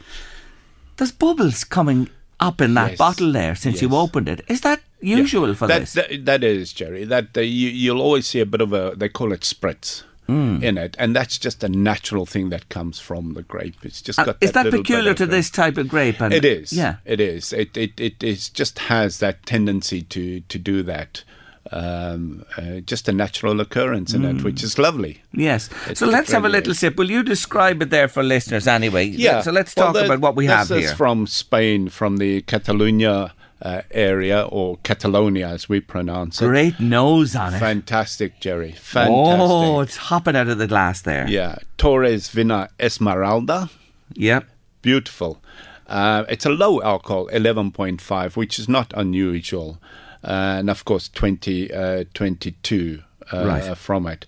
there's 0.97 1.11
bubbles 1.11 1.63
coming 1.63 2.09
up 2.39 2.61
in 2.61 2.73
that 2.75 2.91
Yes. 2.91 2.97
bottle 2.97 3.31
there 3.31 3.55
since 3.55 3.81
you 3.81 3.95
opened 3.95 4.27
it. 4.29 4.41
Is 4.47 4.61
that 4.61 4.81
usual 4.99 5.53
for 5.55 5.67
that, 5.67 5.79
this? 5.81 5.93
That, 5.93 6.25
that 6.25 6.43
is, 6.43 6.73
Jerry. 6.73 7.05
That 7.05 7.37
uh, 7.37 7.41
you, 7.41 7.69
you'll 7.69 8.01
always 8.01 8.27
see 8.27 8.39
a 8.39 8.45
bit 8.45 8.61
of 8.61 8.73
a, 8.73 8.93
they 8.95 9.09
call 9.09 9.31
it 9.31 9.41
spritz. 9.41 10.03
Hmm. 10.31 10.63
In 10.63 10.77
it, 10.77 10.95
and 10.99 11.13
that's 11.15 11.37
just 11.37 11.63
a 11.63 11.67
natural 11.69 12.25
thing 12.25 12.49
that 12.51 12.69
comes 12.69 12.99
from 12.99 13.33
the 13.33 13.41
grape. 13.43 13.75
It's 13.83 14.01
just 14.01 14.17
Uh, 14.19 14.25
got 14.25 14.37
is 14.39 14.51
that 14.53 14.71
peculiar 14.71 15.13
to 15.13 15.25
this 15.25 15.49
type 15.49 15.77
of 15.77 15.87
grape? 15.89 16.21
And 16.21 16.33
It 16.33 16.45
is. 16.45 16.71
Yeah. 16.71 16.95
it 17.05 17.19
is. 17.19 17.51
It 17.53 17.75
it 17.75 17.99
it 17.99 18.23
is 18.23 18.49
just 18.59 18.79
has 18.79 19.17
that 19.17 19.45
tendency 19.45 20.01
to 20.03 20.39
to 20.47 20.57
do 20.71 20.83
that. 20.83 21.23
Um, 21.71 22.43
uh, 22.57 22.79
just 22.85 23.07
a 23.07 23.11
natural 23.13 23.59
occurrence 23.61 24.13
in 24.13 24.25
it, 24.25 24.43
which 24.43 24.63
is 24.63 24.77
lovely. 24.77 25.21
Yes. 25.31 25.69
It- 25.89 25.97
so 25.97 26.05
let's 26.07 26.31
have 26.31 26.43
a 26.45 26.49
little 26.49 26.73
sip. 26.73 26.97
Will 26.97 27.11
you 27.11 27.23
describe 27.23 27.81
it 27.83 27.89
there 27.91 28.07
for 28.07 28.23
listeners 28.23 28.67
anyway? 28.67 29.05
Yeah. 29.05 29.41
So 29.41 29.51
let's 29.51 29.75
Well, 29.75 29.87
talk 29.87 29.95
the- 29.95 30.05
about 30.05 30.19
what 30.21 30.35
we 30.35 30.47
have 30.47 30.67
here. 30.67 30.77
this 30.81 30.91
is 30.91 30.97
from 30.97 31.27
Spain, 31.27 31.87
from 31.89 32.17
the 32.17 32.41
Catalunya 32.41 33.31
uh, 33.61 33.81
area 33.91 34.43
or 34.43 34.77
Catalonia, 34.83 35.47
as 35.47 35.69
we 35.69 35.79
pronounce 35.79 36.41
it. 36.41 36.47
Great 36.47 36.79
nose 36.79 37.35
on 37.35 37.53
it. 37.53 37.59
Fantastic, 37.59 38.39
Jerry. 38.39 38.71
Fantastic. 38.71 39.39
Oh, 39.49 39.79
it's 39.81 39.97
hopping 39.97 40.35
out 40.35 40.47
of 40.47 40.57
the 40.57 40.67
glass 40.67 41.01
there. 41.01 41.27
Yeah, 41.27 41.55
Torres 41.77 42.29
Vina 42.29 42.69
Esmeralda. 42.79 43.69
Yep. 44.13 44.45
Beautiful. 44.81 45.41
Uh, 45.87 46.23
it's 46.29 46.45
a 46.45 46.49
low 46.49 46.81
alcohol, 46.81 47.27
11.5, 47.27 48.35
which 48.35 48.57
is 48.57 48.67
not 48.69 48.93
unusual. 48.95 49.77
Uh, 50.23 50.57
and 50.59 50.69
of 50.69 50.85
course, 50.85 51.09
20, 51.09 51.73
uh, 51.73 52.03
22 52.13 53.01
uh, 53.33 53.45
Right. 53.45 53.77
from 53.77 54.07
it. 54.07 54.25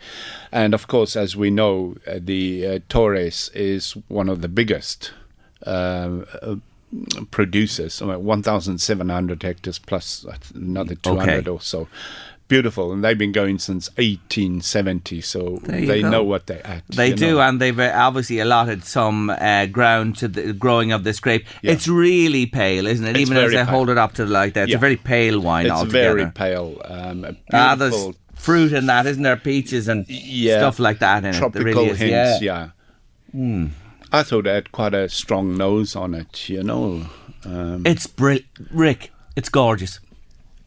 And 0.52 0.74
of 0.74 0.88
course, 0.88 1.16
as 1.16 1.36
we 1.36 1.50
know, 1.50 1.96
uh, 2.08 2.20
the 2.22 2.68
uh, 2.68 2.80
Torres 2.90 3.50
is 3.54 3.96
one 4.08 4.30
of 4.30 4.42
the 4.42 4.48
biggest 4.48 5.12
uh, 7.18 7.24
producers, 7.32 8.02
uh, 8.02 8.18
1,700 8.20 9.44
hectares 9.44 9.80
plus 9.80 10.26
another 10.56 10.96
200 10.96 11.40
Okay. 11.40 11.50
or 11.50 11.62
so. 11.62 11.88
Beautiful, 12.50 12.92
and 12.92 13.04
they've 13.04 13.18
been 13.18 13.32
going 13.32 13.58
since 13.58 13.90
1870, 13.98 15.22
so 15.22 15.60
they 15.64 16.02
go. 16.02 16.10
know 16.10 16.24
what 16.24 16.46
they're 16.46 16.66
at. 16.68 16.84
They 16.90 17.14
do, 17.14 17.36
know. 17.36 17.42
and 17.42 17.60
they've 17.60 17.80
uh, 17.80 17.92
obviously 17.96 18.40
allotted 18.40 18.84
some 18.84 19.30
uh, 19.32 19.66
ground 19.68 20.18
to 20.18 20.28
the 20.28 20.54
growing 20.54 20.92
of 20.92 21.04
this 21.04 21.20
grape. 21.20 21.46
Yeah. 21.62 21.72
It's 21.72 21.88
really 21.88 22.46
pale, 22.46 22.86
isn't 22.86 23.06
it? 23.08 23.12
It's 23.16 23.20
Even 23.32 23.38
as 23.38 23.52
they 23.52 23.58
pale. 23.58 23.66
hold 23.66 23.90
it 23.90 23.98
up 23.98 24.14
to 24.16 24.26
the 24.26 24.32
light 24.32 24.54
there, 24.54 24.64
it's 24.66 24.72
Yeah. 24.72 24.78
a 24.78 24.80
very 24.80 24.98
pale 24.98 25.40
wine 25.40 25.66
It's 25.66 25.74
altogether. 25.74 26.16
very 26.16 26.32
pale. 26.32 26.80
Um, 26.86 27.38
ah, 27.54 27.76
there's 27.76 28.10
fruit 28.36 28.74
in 28.74 28.86
that, 28.88 29.06
isn't 29.08 29.24
there? 29.24 29.38
Peaches 29.38 29.88
and 29.88 30.06
yeah, 30.10 30.60
stuff 30.60 30.80
like 30.80 31.00
that 31.00 31.24
in 31.24 31.34
tropical 31.34 31.62
it. 31.62 31.64
There 31.64 31.74
really 31.76 31.90
is, 31.92 31.98
hints, 31.98 32.42
yeah. 32.42 32.70
yeah. 33.34 33.68
I 34.14 34.24
thought 34.24 34.46
it 34.48 34.54
had 34.54 34.72
quite 34.72 34.94
a 34.94 35.10
strong 35.10 35.58
nose 35.58 35.96
on 35.96 36.14
it, 36.14 36.48
you 36.48 36.62
know. 36.64 37.08
Um, 37.46 37.84
It's 37.86 38.06
brilliant, 38.08 38.46
Rick. 38.72 39.12
It's 39.36 39.50
gorgeous. 39.50 40.00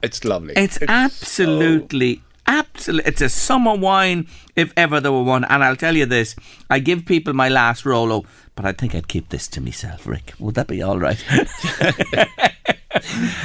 it's 0.03 0.25
lovely. 0.25 0.53
It's, 0.57 0.79
absolutely, 0.89 2.23
absolutely. 2.47 3.09
It's 3.09 3.21
a 3.23 3.29
summer 3.29 3.75
wine 3.77 4.27
if 4.57 4.73
ever 4.77 5.01
there 5.01 5.13
were 5.13 5.23
one. 5.23 5.45
And 5.45 5.63
I'll 5.65 5.77
tell 5.77 5.97
you 5.97 6.07
this: 6.07 6.35
I 6.69 6.81
give 6.81 7.07
people 7.07 7.33
my 7.33 7.49
last 7.49 7.87
Rolo, 7.87 8.25
but 8.57 8.65
I 8.65 8.73
think 8.73 8.95
I'd 8.95 9.07
keep 9.09 9.29
this 9.29 9.47
to 9.49 9.61
myself. 9.61 10.07
Rick, 10.07 10.33
would 10.41 10.57
that 10.57 10.67
be 10.67 10.83
all 10.83 10.99
right? 10.99 11.23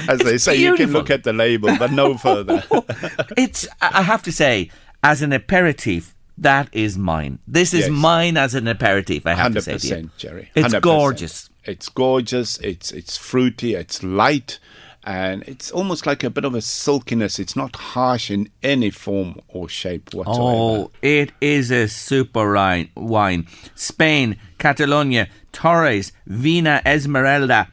As 0.07 0.19
they 0.19 0.37
say, 0.37 0.55
you 0.55 0.75
can 0.75 0.91
look 0.91 1.09
at 1.09 1.23
the 1.23 1.33
label, 1.33 1.75
but 1.77 1.91
no 1.91 2.17
further. 2.17 2.63
it's. 3.37 3.67
I 3.81 3.99
I 3.99 4.01
have 4.01 4.23
to 4.23 4.31
say, 4.31 4.69
as 5.03 5.21
an 5.21 5.33
aperitif, 5.33 6.15
that 6.41 6.67
is 6.73 6.97
mine. 6.97 7.39
This 7.47 7.73
is 7.73 7.81
Yes. 7.87 7.89
mine 7.91 8.35
as 8.37 8.53
an 8.55 8.67
aperitif. 8.67 9.25
I 9.25 9.33
have 9.35 9.53
to 9.53 9.61
say 9.61 9.77
to 9.77 9.87
you. 9.87 10.09
Jerry. 10.17 10.49
It's 10.55 10.73
100%. 10.73 10.81
gorgeous. 10.81 11.49
It's 11.63 11.87
gorgeous. 11.89 12.57
It's 12.59 12.91
it's 12.91 13.15
fruity. 13.17 13.75
It's 13.75 14.01
light, 14.03 14.59
and 15.03 15.43
it's 15.47 15.71
almost 15.71 16.05
like 16.07 16.23
a 16.23 16.29
bit 16.29 16.43
of 16.45 16.55
a 16.55 16.61
silkiness. 16.61 17.39
It's 17.39 17.55
not 17.55 17.75
harsh 17.93 18.29
in 18.31 18.49
any 18.63 18.89
form 18.91 19.39
or 19.47 19.69
shape 19.69 20.13
whatsoever. 20.13 20.41
Oh, 20.41 20.91
it 21.01 21.31
is 21.39 21.71
a 21.71 21.87
super 21.87 22.47
wine. 22.95 23.47
Spain, 23.75 24.35
Catalonia, 24.57 25.27
Torres, 25.51 26.11
Vina 26.27 26.81
Esmeralda, 26.85 27.67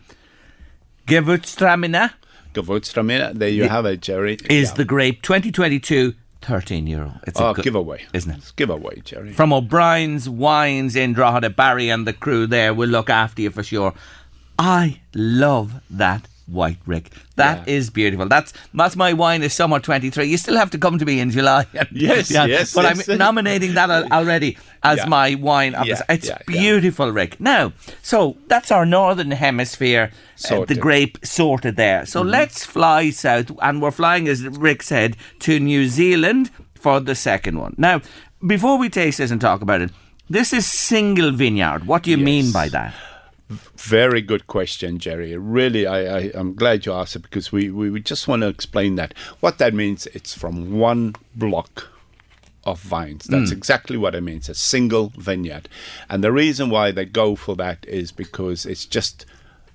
Gewürztraminer 1.07 2.11
Gewürztraminer, 2.55 3.33
there 3.39 3.49
you 3.49 3.69
have 3.69 3.87
it, 3.87 4.01
Jerry. 4.03 4.37
is 4.51 4.69
Yeah. 4.69 4.75
the 4.77 4.85
grape 4.85 5.23
2022, 5.23 6.15
13 6.43 6.87
euro. 6.87 7.21
It's 7.27 7.41
a 7.41 7.47
oh 7.49 7.55
good- 7.55 7.65
giveaway, 7.65 8.05
isn't 8.13 8.31
it? 8.31 8.39
It's 8.39 8.51
giveaway, 8.53 9.01
Jerry. 9.05 9.33
From 9.33 9.53
O'Brien's 9.53 10.29
Wines 10.29 10.97
in 10.97 11.13
Drogheda, 11.13 11.51
Barry 11.51 11.89
and 11.91 12.07
the 12.07 12.13
crew 12.13 12.47
there 12.47 12.73
will 12.73 12.89
look 12.89 13.11
after 13.11 13.43
you 13.43 13.51
for 13.51 13.63
sure. 13.63 13.95
I 14.59 15.01
love 15.15 15.81
that 15.91 16.27
white 16.49 16.79
Rick. 16.87 17.11
That 17.37 17.69
is 17.69 17.87
Yeah. 17.89 17.93
beautiful. 17.95 18.27
That's 18.29 18.53
that's 18.75 18.97
my 18.97 19.13
wine 19.13 19.43
is 19.43 19.53
summer 19.53 19.79
23. 19.81 20.27
You 20.27 20.37
still 20.37 20.57
have 20.57 20.71
to 20.71 20.79
come 20.79 20.99
to 20.99 21.05
me 21.05 21.21
in 21.21 21.31
July. 21.31 21.67
Yes, 21.93 22.31
yes, 22.31 22.75
But 22.75 22.85
yes. 22.97 23.09
I'm 23.09 23.19
nominating 23.27 23.75
that 23.75 23.91
already 24.13 24.57
as 24.83 24.99
Yeah. 24.99 25.07
my 25.07 25.35
wine. 25.35 25.75
Yeah, 25.85 26.01
it's 26.09 26.27
yeah, 26.29 26.39
yeah. 26.39 26.61
beautiful, 26.61 27.13
Rick. 27.13 27.39
Now, 27.41 27.73
so 28.03 28.37
that's 28.49 28.71
our 28.73 28.87
northern 28.87 29.31
hemisphere. 29.31 30.11
uh, 30.51 30.65
the 30.65 30.75
Mm-hmm. 30.75 30.81
grape 30.81 31.19
sorted 31.25 31.77
there. 31.77 32.07
So 32.07 32.23
let's 32.23 32.65
fly 32.65 33.11
south, 33.11 33.51
and 33.61 33.83
we're 33.83 33.91
flying, 33.91 34.29
as 34.29 34.43
Rick 34.47 34.83
said, 34.85 35.17
to 35.41 35.59
New 35.59 35.89
Zealand 35.89 36.51
for 36.81 37.01
the 37.01 37.15
second 37.15 37.59
one. 37.59 37.75
Now, 37.77 38.01
before 38.47 38.79
we 38.79 38.89
taste 38.89 39.19
this 39.19 39.33
and 39.33 39.41
talk 39.41 39.63
about 39.63 39.81
it, 39.81 39.91
this 40.31 40.53
is 40.53 40.65
single 40.67 41.33
vineyard. 41.33 41.87
What 41.89 42.05
do 42.05 42.11
you 42.13 42.19
mean 42.19 42.53
by 42.53 42.69
that? 42.69 42.95
Very 43.49 44.21
good 44.21 44.47
question, 44.47 44.99
Jerry. 44.99 45.37
Really, 45.37 45.87
I, 45.87 46.19
I, 46.19 46.31
I'm 46.35 46.55
glad 46.55 46.85
you 46.85 46.93
asked 46.93 47.17
it 47.17 47.23
because 47.23 47.51
we, 47.51 47.71
we, 47.71 47.89
we 47.89 48.01
just 48.01 48.29
want 48.29 48.43
to 48.43 48.49
explain 48.49 48.97
that. 48.97 49.15
What 49.41 49.59
that 49.59 49.73
means, 49.73 50.07
it's 50.09 50.35
from 50.35 50.79
one 50.79 51.15
block 51.35 51.89
of 52.65 52.81
vines. 52.81 53.25
That's 53.25 53.51
hmm. 53.51 53.57
exactly 53.57 53.97
what 53.97 54.15
it 54.15 54.21
means 54.21 54.49
a 54.49 54.55
single 54.55 55.13
vineyard. 55.17 55.69
And 56.11 56.23
the 56.23 56.33
reason 56.33 56.69
why 56.69 56.91
they 56.91 57.07
go 57.07 57.35
for 57.37 57.57
that 57.57 57.87
is 57.87 58.13
because 58.13 58.67
it's 58.67 58.85
just 58.85 59.25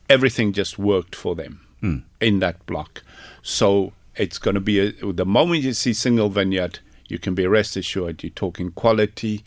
everything 0.10 0.54
just 0.54 0.78
worked 0.78 1.16
for 1.16 1.36
them 1.36 1.66
hmm. 1.80 1.98
in 2.22 2.40
that 2.40 2.64
block. 2.68 3.04
So 3.42 3.94
it's 4.16 4.38
going 4.38 4.56
to 4.56 4.62
be 4.62 4.80
a, 4.80 5.14
the 5.14 5.26
moment 5.26 5.64
you 5.64 5.74
see 5.74 5.94
single 5.94 6.30
vineyard, 6.30 6.80
you 7.08 7.18
can 7.18 7.34
be 7.34 7.48
rest 7.48 7.76
assured 7.76 8.22
you're 8.22 8.30
talking 8.30 8.72
quality. 8.72 9.44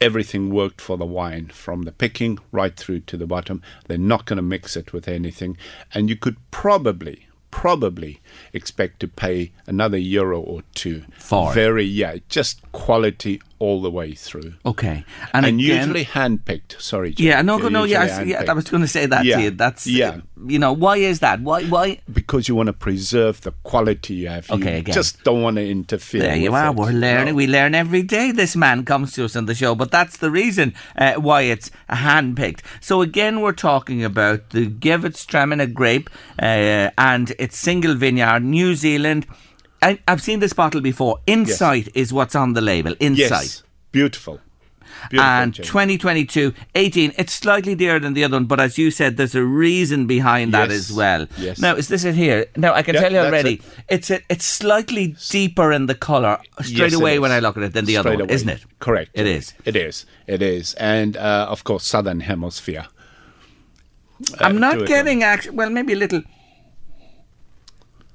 Everything 0.00 0.50
worked 0.50 0.80
for 0.80 0.96
the 0.96 1.06
wine 1.06 1.48
from 1.48 1.82
the 1.82 1.92
picking 1.92 2.38
right 2.52 2.76
through 2.76 3.00
to 3.00 3.16
the 3.16 3.26
bottom. 3.26 3.62
They're 3.86 3.96
not 3.96 4.26
going 4.26 4.36
to 4.36 4.42
mix 4.42 4.76
it 4.76 4.92
with 4.92 5.08
anything. 5.08 5.56
And 5.92 6.10
you 6.10 6.16
could 6.16 6.36
probably, 6.50 7.28
probably 7.50 8.20
expect 8.52 9.00
to 9.00 9.08
pay 9.08 9.52
another 9.66 9.96
euro 9.96 10.40
or 10.40 10.62
two 10.74 11.04
For 11.18 11.50
it. 11.52 11.54
very, 11.54 11.84
yeah, 11.84 12.16
just 12.28 12.60
quality 12.72 13.40
all 13.58 13.80
the 13.82 13.90
way 13.90 14.12
through. 14.14 14.54
Okay, 14.66 15.04
And, 15.32 15.46
again- 15.46 15.58
usually 15.58 16.04
handpicked. 16.04 16.80
Sorry, 16.80 17.12
Jim. 17.12 17.26
Yeah, 17.26 17.42
no, 17.42 17.56
no, 17.58 17.84
usually 17.84 17.90
yes, 17.90 18.26
yeah. 18.26 18.44
I 18.50 18.52
was 18.54 18.68
going 18.68 18.82
to 18.82 18.88
say 18.88 19.06
that 19.06 19.24
Yeah, 19.24 19.36
to 19.36 19.42
you. 19.44 19.50
That's 19.50 19.86
yeah. 19.86 20.20
you 20.46 20.58
know, 20.58 20.72
why 20.72 20.96
is 20.96 21.20
that? 21.20 21.40
Why, 21.40 21.62
why? 21.64 22.00
because 22.12 22.48
you 22.48 22.54
want 22.54 22.66
to 22.68 22.72
preserve 22.72 23.40
the 23.42 23.52
quality 23.62 24.14
you 24.14 24.28
have. 24.28 24.50
Okay, 24.50 24.72
you 24.74 24.78
again. 24.78 24.94
just 24.94 25.22
don't 25.24 25.42
want 25.42 25.56
to 25.56 25.68
interfere. 25.68 26.22
There 26.22 26.36
you 26.36 26.52
are. 26.54 26.68
it. 26.70 26.76
We're 26.76 26.90
learning. 26.92 27.34
No. 27.34 27.34
We 27.34 27.46
learn 27.46 27.74
every 27.74 28.02
day. 28.02 28.32
This 28.32 28.54
man 28.56 28.84
comes 28.84 29.12
to 29.14 29.24
us 29.24 29.36
on 29.36 29.46
the 29.46 29.54
show, 29.54 29.74
but 29.74 29.90
that's 29.90 30.16
the 30.18 30.30
reason 30.30 30.74
uh, 30.96 31.14
why 31.14 31.42
it's 31.42 31.70
handpicked. 31.90 32.60
So 32.80 33.00
again, 33.02 33.40
we're 33.40 33.52
talking 33.52 34.04
about 34.04 34.50
the 34.50 34.66
Gewürztraminer 34.68 35.72
grape, 35.72 36.10
uh, 36.40 36.90
and 36.98 37.32
it's 37.38 37.56
single 37.56 37.94
vineyard, 37.94 38.40
New 38.44 38.74
Zealand. 38.74 39.26
I, 39.84 39.98
I've 40.08 40.22
seen 40.22 40.40
this 40.40 40.52
bottle 40.52 40.80
before. 40.80 41.18
Insight 41.26 41.88
is 41.94 42.12
what's 42.12 42.34
on 42.34 42.54
the 42.54 42.60
label. 42.60 42.94
Insight. 43.00 43.30
Yes, 43.30 43.62
beautiful. 43.92 44.40
Beautiful, 45.10 45.20
and 45.30 45.52
Jamie. 45.52 45.66
2022, 45.66 46.54
18. 46.74 47.12
It's 47.18 47.32
slightly 47.34 47.74
dearer 47.74 47.98
than 47.98 48.14
the 48.14 48.24
other 48.24 48.36
one, 48.36 48.46
but 48.46 48.60
as 48.60 48.78
you 48.78 48.90
said, 48.90 49.16
there's 49.16 49.34
a 49.34 49.42
reason 49.44 50.06
behind 50.06 50.54
that 50.54 50.70
Yes, 50.70 50.78
as 50.90 50.92
well. 50.96 51.26
yes. 51.36 51.58
Now, 51.58 51.74
is 51.74 51.88
this 51.88 52.04
it 52.04 52.14
here? 52.14 52.46
Now, 52.56 52.72
I 52.74 52.82
can 52.82 52.94
tell 52.94 53.12
you 53.12 53.18
already, 53.18 53.54
it. 53.54 53.62
it's 53.88 54.10
a, 54.10 54.20
it's 54.30 54.44
slightly 54.46 55.16
deeper 55.30 55.72
in 55.72 55.86
the 55.86 55.94
colour 55.94 56.38
straight 56.62 56.92
Yes, 56.92 56.94
away 56.94 57.18
when 57.18 57.32
I 57.32 57.40
look 57.40 57.56
at 57.58 57.64
it 57.64 57.72
than 57.74 57.84
the 57.84 57.96
other 57.98 58.10
one, 58.10 58.20
away. 58.22 58.34
isn't 58.34 58.48
it? 58.48 58.64
Correct. 58.78 59.10
It 59.14 59.26
is. 59.26 59.52
It 59.66 59.76
is. 59.76 60.06
It 60.26 60.40
is. 60.40 60.74
And 60.74 61.16
uh, 61.16 61.48
of 61.50 61.64
course, 61.64 61.84
Southern 61.84 62.20
Hemisphere. 62.20 62.86
I'm 64.40 64.56
Uh, 64.56 64.72
not 64.72 64.86
getting 64.86 65.22
actually. 65.22 65.56
Well, 65.56 65.70
maybe 65.70 65.92
a 65.92 65.96
little 65.96 66.22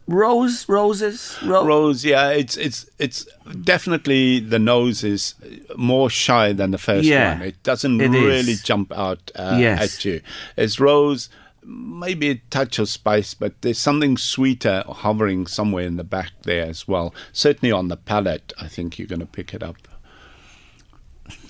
rose, 0.10 0.68
roses, 0.68 1.38
ro- 1.46 1.66
Rose, 1.66 2.04
yeah, 2.04 2.30
it's 2.32 2.58
it's 2.58 2.86
it's 2.98 3.26
definitely 3.64 4.40
the 4.40 4.60
nose 4.60 5.04
is 5.04 5.36
more 5.78 6.10
shy 6.10 6.52
than 6.54 6.72
the 6.72 6.78
first 6.78 7.06
Yeah, 7.08 7.34
one. 7.40 7.48
It 7.48 7.62
doesn't 7.64 8.02
it 8.02 8.10
really 8.10 8.54
is. 8.54 8.64
jump 8.64 8.92
out 8.92 9.32
uh, 9.36 9.58
Yes. 9.60 9.98
at 9.98 10.06
you. 10.06 10.22
It's 10.58 10.80
rose, 10.80 11.30
maybe 11.64 12.30
a 12.32 12.36
touch 12.50 12.80
of 12.80 12.90
spice, 12.90 13.34
but 13.34 13.62
there's 13.62 13.78
something 13.80 14.18
sweeter 14.18 14.84
hovering 14.88 15.48
somewhere 15.48 15.86
in 15.86 15.98
the 15.98 16.04
back 16.04 16.32
there 16.44 16.66
as 16.66 16.88
well. 16.88 17.14
Certainly 17.32 17.72
on 17.72 17.88
the 17.90 17.98
palate, 17.98 18.52
I 18.60 18.68
think 18.68 18.98
you're 18.98 19.08
going 19.08 19.20
to 19.22 19.26
pick 19.28 19.54
it 19.54 19.62
up. 19.64 19.78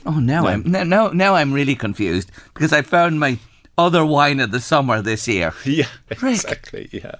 Oh, 0.05 0.19
now 0.19 0.43
No. 0.43 0.47
I'm 0.49 0.63
now, 0.89 1.07
now 1.09 1.35
I'm 1.35 1.53
really 1.53 1.75
confused 1.75 2.31
because 2.53 2.73
I 2.73 2.81
found 2.81 3.19
my 3.19 3.37
other 3.77 4.05
wine 4.05 4.39
of 4.41 4.51
the 4.51 4.59
summer 4.59 5.01
this 5.01 5.27
year. 5.27 5.53
Yeah, 5.65 5.87
Rick. 6.09 6.23
exactly. 6.35 6.89
Yeah, 6.91 7.15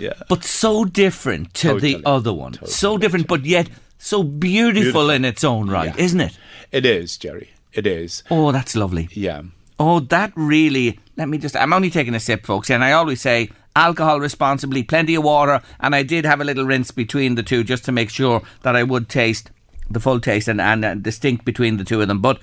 yeah. 0.00 0.14
but 0.28 0.44
so 0.44 0.84
different 0.84 1.54
to 1.54 1.68
Totally, 1.68 1.94
the 1.94 2.06
other 2.08 2.32
one. 2.32 2.54
so 2.66 2.98
different, 2.98 3.26
but 3.28 3.44
yet 3.44 3.68
so 3.98 4.22
beautiful, 4.22 4.82
Beautiful. 4.82 5.10
in 5.10 5.24
its 5.24 5.44
own 5.44 5.68
right, 5.70 5.94
Yeah. 5.96 6.04
isn't 6.04 6.20
it? 6.20 6.38
It 6.72 6.86
is, 6.86 7.16
Jerry. 7.18 7.50
It 7.72 7.86
is. 7.86 8.22
Oh, 8.30 8.50
that's 8.52 8.74
lovely. 8.74 9.08
Yeah. 9.12 9.42
Oh, 9.78 10.00
that 10.00 10.32
really. 10.34 10.98
Let 11.16 11.28
me 11.28 11.38
just. 11.38 11.56
I'm 11.56 11.72
only 11.72 11.90
taking 11.90 12.14
a 12.14 12.20
sip, 12.20 12.44
folks, 12.46 12.70
and 12.70 12.82
I 12.82 12.92
always 12.92 13.20
say 13.20 13.50
alcohol 13.76 14.18
responsibly, 14.20 14.82
plenty 14.82 15.14
of 15.14 15.22
water, 15.24 15.62
and 15.80 15.94
I 15.94 16.02
did 16.02 16.24
have 16.24 16.40
a 16.40 16.44
little 16.44 16.64
rinse 16.64 16.90
between 16.90 17.34
the 17.36 17.42
two 17.42 17.62
just 17.62 17.84
to 17.84 17.92
make 17.92 18.10
sure 18.10 18.42
that 18.62 18.74
I 18.76 18.82
would 18.82 19.08
taste 19.08 19.50
the 19.90 20.00
full 20.00 20.20
taste 20.20 20.48
and, 20.48 20.60
and 20.60 20.84
uh, 20.84 20.94
distinct 20.94 21.44
between 21.44 21.76
the 21.76 21.84
two 21.84 22.00
of 22.00 22.08
them. 22.08 22.20
But 22.20 22.42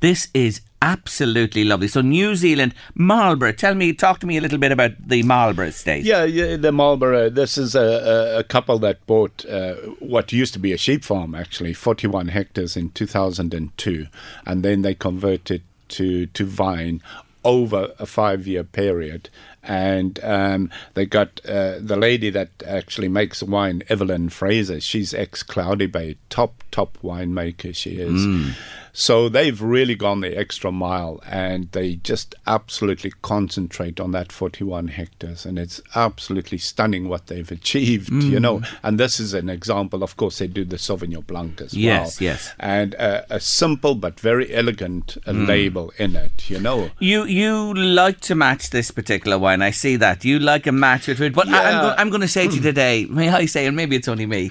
this 0.00 0.28
is 0.34 0.60
absolutely 0.82 1.62
lovely. 1.64 1.88
So, 1.88 2.00
New 2.02 2.34
Zealand, 2.34 2.74
Marlborough. 2.94 3.52
Tell 3.52 3.74
me, 3.74 3.92
talk 3.92 4.18
to 4.20 4.26
me 4.26 4.36
a 4.36 4.40
little 4.40 4.58
bit 4.58 4.72
about 4.72 4.90
the 4.98 5.22
Marlborough 5.22 5.68
estate. 5.68 6.04
Yeah, 6.04 6.24
yeah, 6.24 6.56
the 6.56 6.72
Marlborough. 6.72 7.30
This 7.30 7.56
is 7.56 7.74
a, 7.74 8.38
a, 8.38 8.44
couple 8.44 8.78
that 8.80 9.06
bought 9.06 9.46
uh, 9.46 9.74
what 10.00 10.32
used 10.32 10.52
to 10.54 10.58
be 10.58 10.72
a 10.72 10.76
sheep 10.76 11.04
farm, 11.04 11.34
actually, 11.34 11.72
41 11.72 12.28
hectares 12.28 12.76
in 12.76 12.90
2002, 12.90 14.08
and 14.44 14.62
then 14.62 14.82
they 14.82 14.94
converted 14.94 15.62
to 15.88 16.26
to 16.26 16.44
vine 16.44 17.00
over 17.44 17.92
a 17.98 18.06
five-year 18.06 18.64
period. 18.64 19.28
And 19.64 20.18
um, 20.24 20.70
they 20.94 21.06
got 21.06 21.40
uh, 21.46 21.78
the 21.78 21.96
lady 21.96 22.30
that 22.30 22.50
actually 22.66 23.08
makes 23.08 23.42
wine, 23.42 23.84
Evelyn 23.88 24.28
Fraser. 24.28 24.80
She's 24.80 25.14
ex 25.14 25.44
Cloudy 25.44 25.86
Bay, 25.86 26.16
top 26.30 26.64
top 26.72 26.98
winemaker. 27.02 27.74
She 27.74 27.92
is. 27.92 28.26
Mm. 28.26 28.54
So 28.94 29.30
they've 29.30 29.60
really 29.62 29.94
gone 29.94 30.20
the 30.20 30.36
extra 30.36 30.70
mile 30.70 31.20
and 31.26 31.72
they 31.72 31.94
just 31.96 32.34
absolutely 32.46 33.10
concentrate 33.22 33.98
on 33.98 34.12
that 34.12 34.30
41 34.30 34.88
hectares. 34.88 35.46
And 35.46 35.58
it's 35.58 35.80
absolutely 35.94 36.58
stunning 36.58 37.08
what 37.08 37.28
they've 37.28 37.50
achieved, 37.50 38.12
you 38.12 38.38
know. 38.38 38.58
Mm. 38.58 38.66
And 38.82 39.00
this 39.00 39.18
is 39.18 39.32
an 39.32 39.48
example. 39.48 40.02
Of 40.02 40.18
course, 40.18 40.38
they 40.38 40.46
do 40.46 40.64
the 40.66 40.76
Sauvignon 40.76 41.26
Blanc 41.26 41.60
as 41.62 41.72
Yes, 41.72 41.98
well. 41.98 42.04
yes. 42.04 42.20
yes. 42.20 42.54
And 42.60 42.94
uh, 42.96 43.22
a 43.30 43.40
simple 43.40 43.94
but 43.94 44.20
very 44.20 44.52
elegant 44.52 45.16
uh, 45.26 45.32
Mm. 45.32 45.46
label 45.48 45.92
in 45.98 46.14
it, 46.14 46.50
you 46.50 46.60
know. 46.60 46.90
You 46.98 47.24
you 47.24 47.72
like 47.72 48.20
to 48.28 48.34
match 48.34 48.68
this 48.70 48.90
particular 48.90 49.38
wine. 49.38 49.62
I 49.62 49.70
see 49.70 49.96
that 49.96 50.22
you 50.24 50.38
like 50.38 50.66
a 50.66 50.72
match 50.72 51.06
with 51.08 51.20
it. 51.22 51.34
But 51.34 51.48
I, 51.48 51.70
I'm, 51.70 51.84
Yeah. 51.84 51.94
I'm 51.96 52.10
going 52.10 52.20
to 52.20 52.28
say 52.28 52.46
to 52.46 52.54
you 52.54 52.60
today, 52.60 53.06
may 53.08 53.30
I 53.30 53.46
say, 53.46 53.64
and 53.66 53.74
maybe 53.74 53.96
it's 53.96 54.08
only 54.08 54.26
me, 54.26 54.50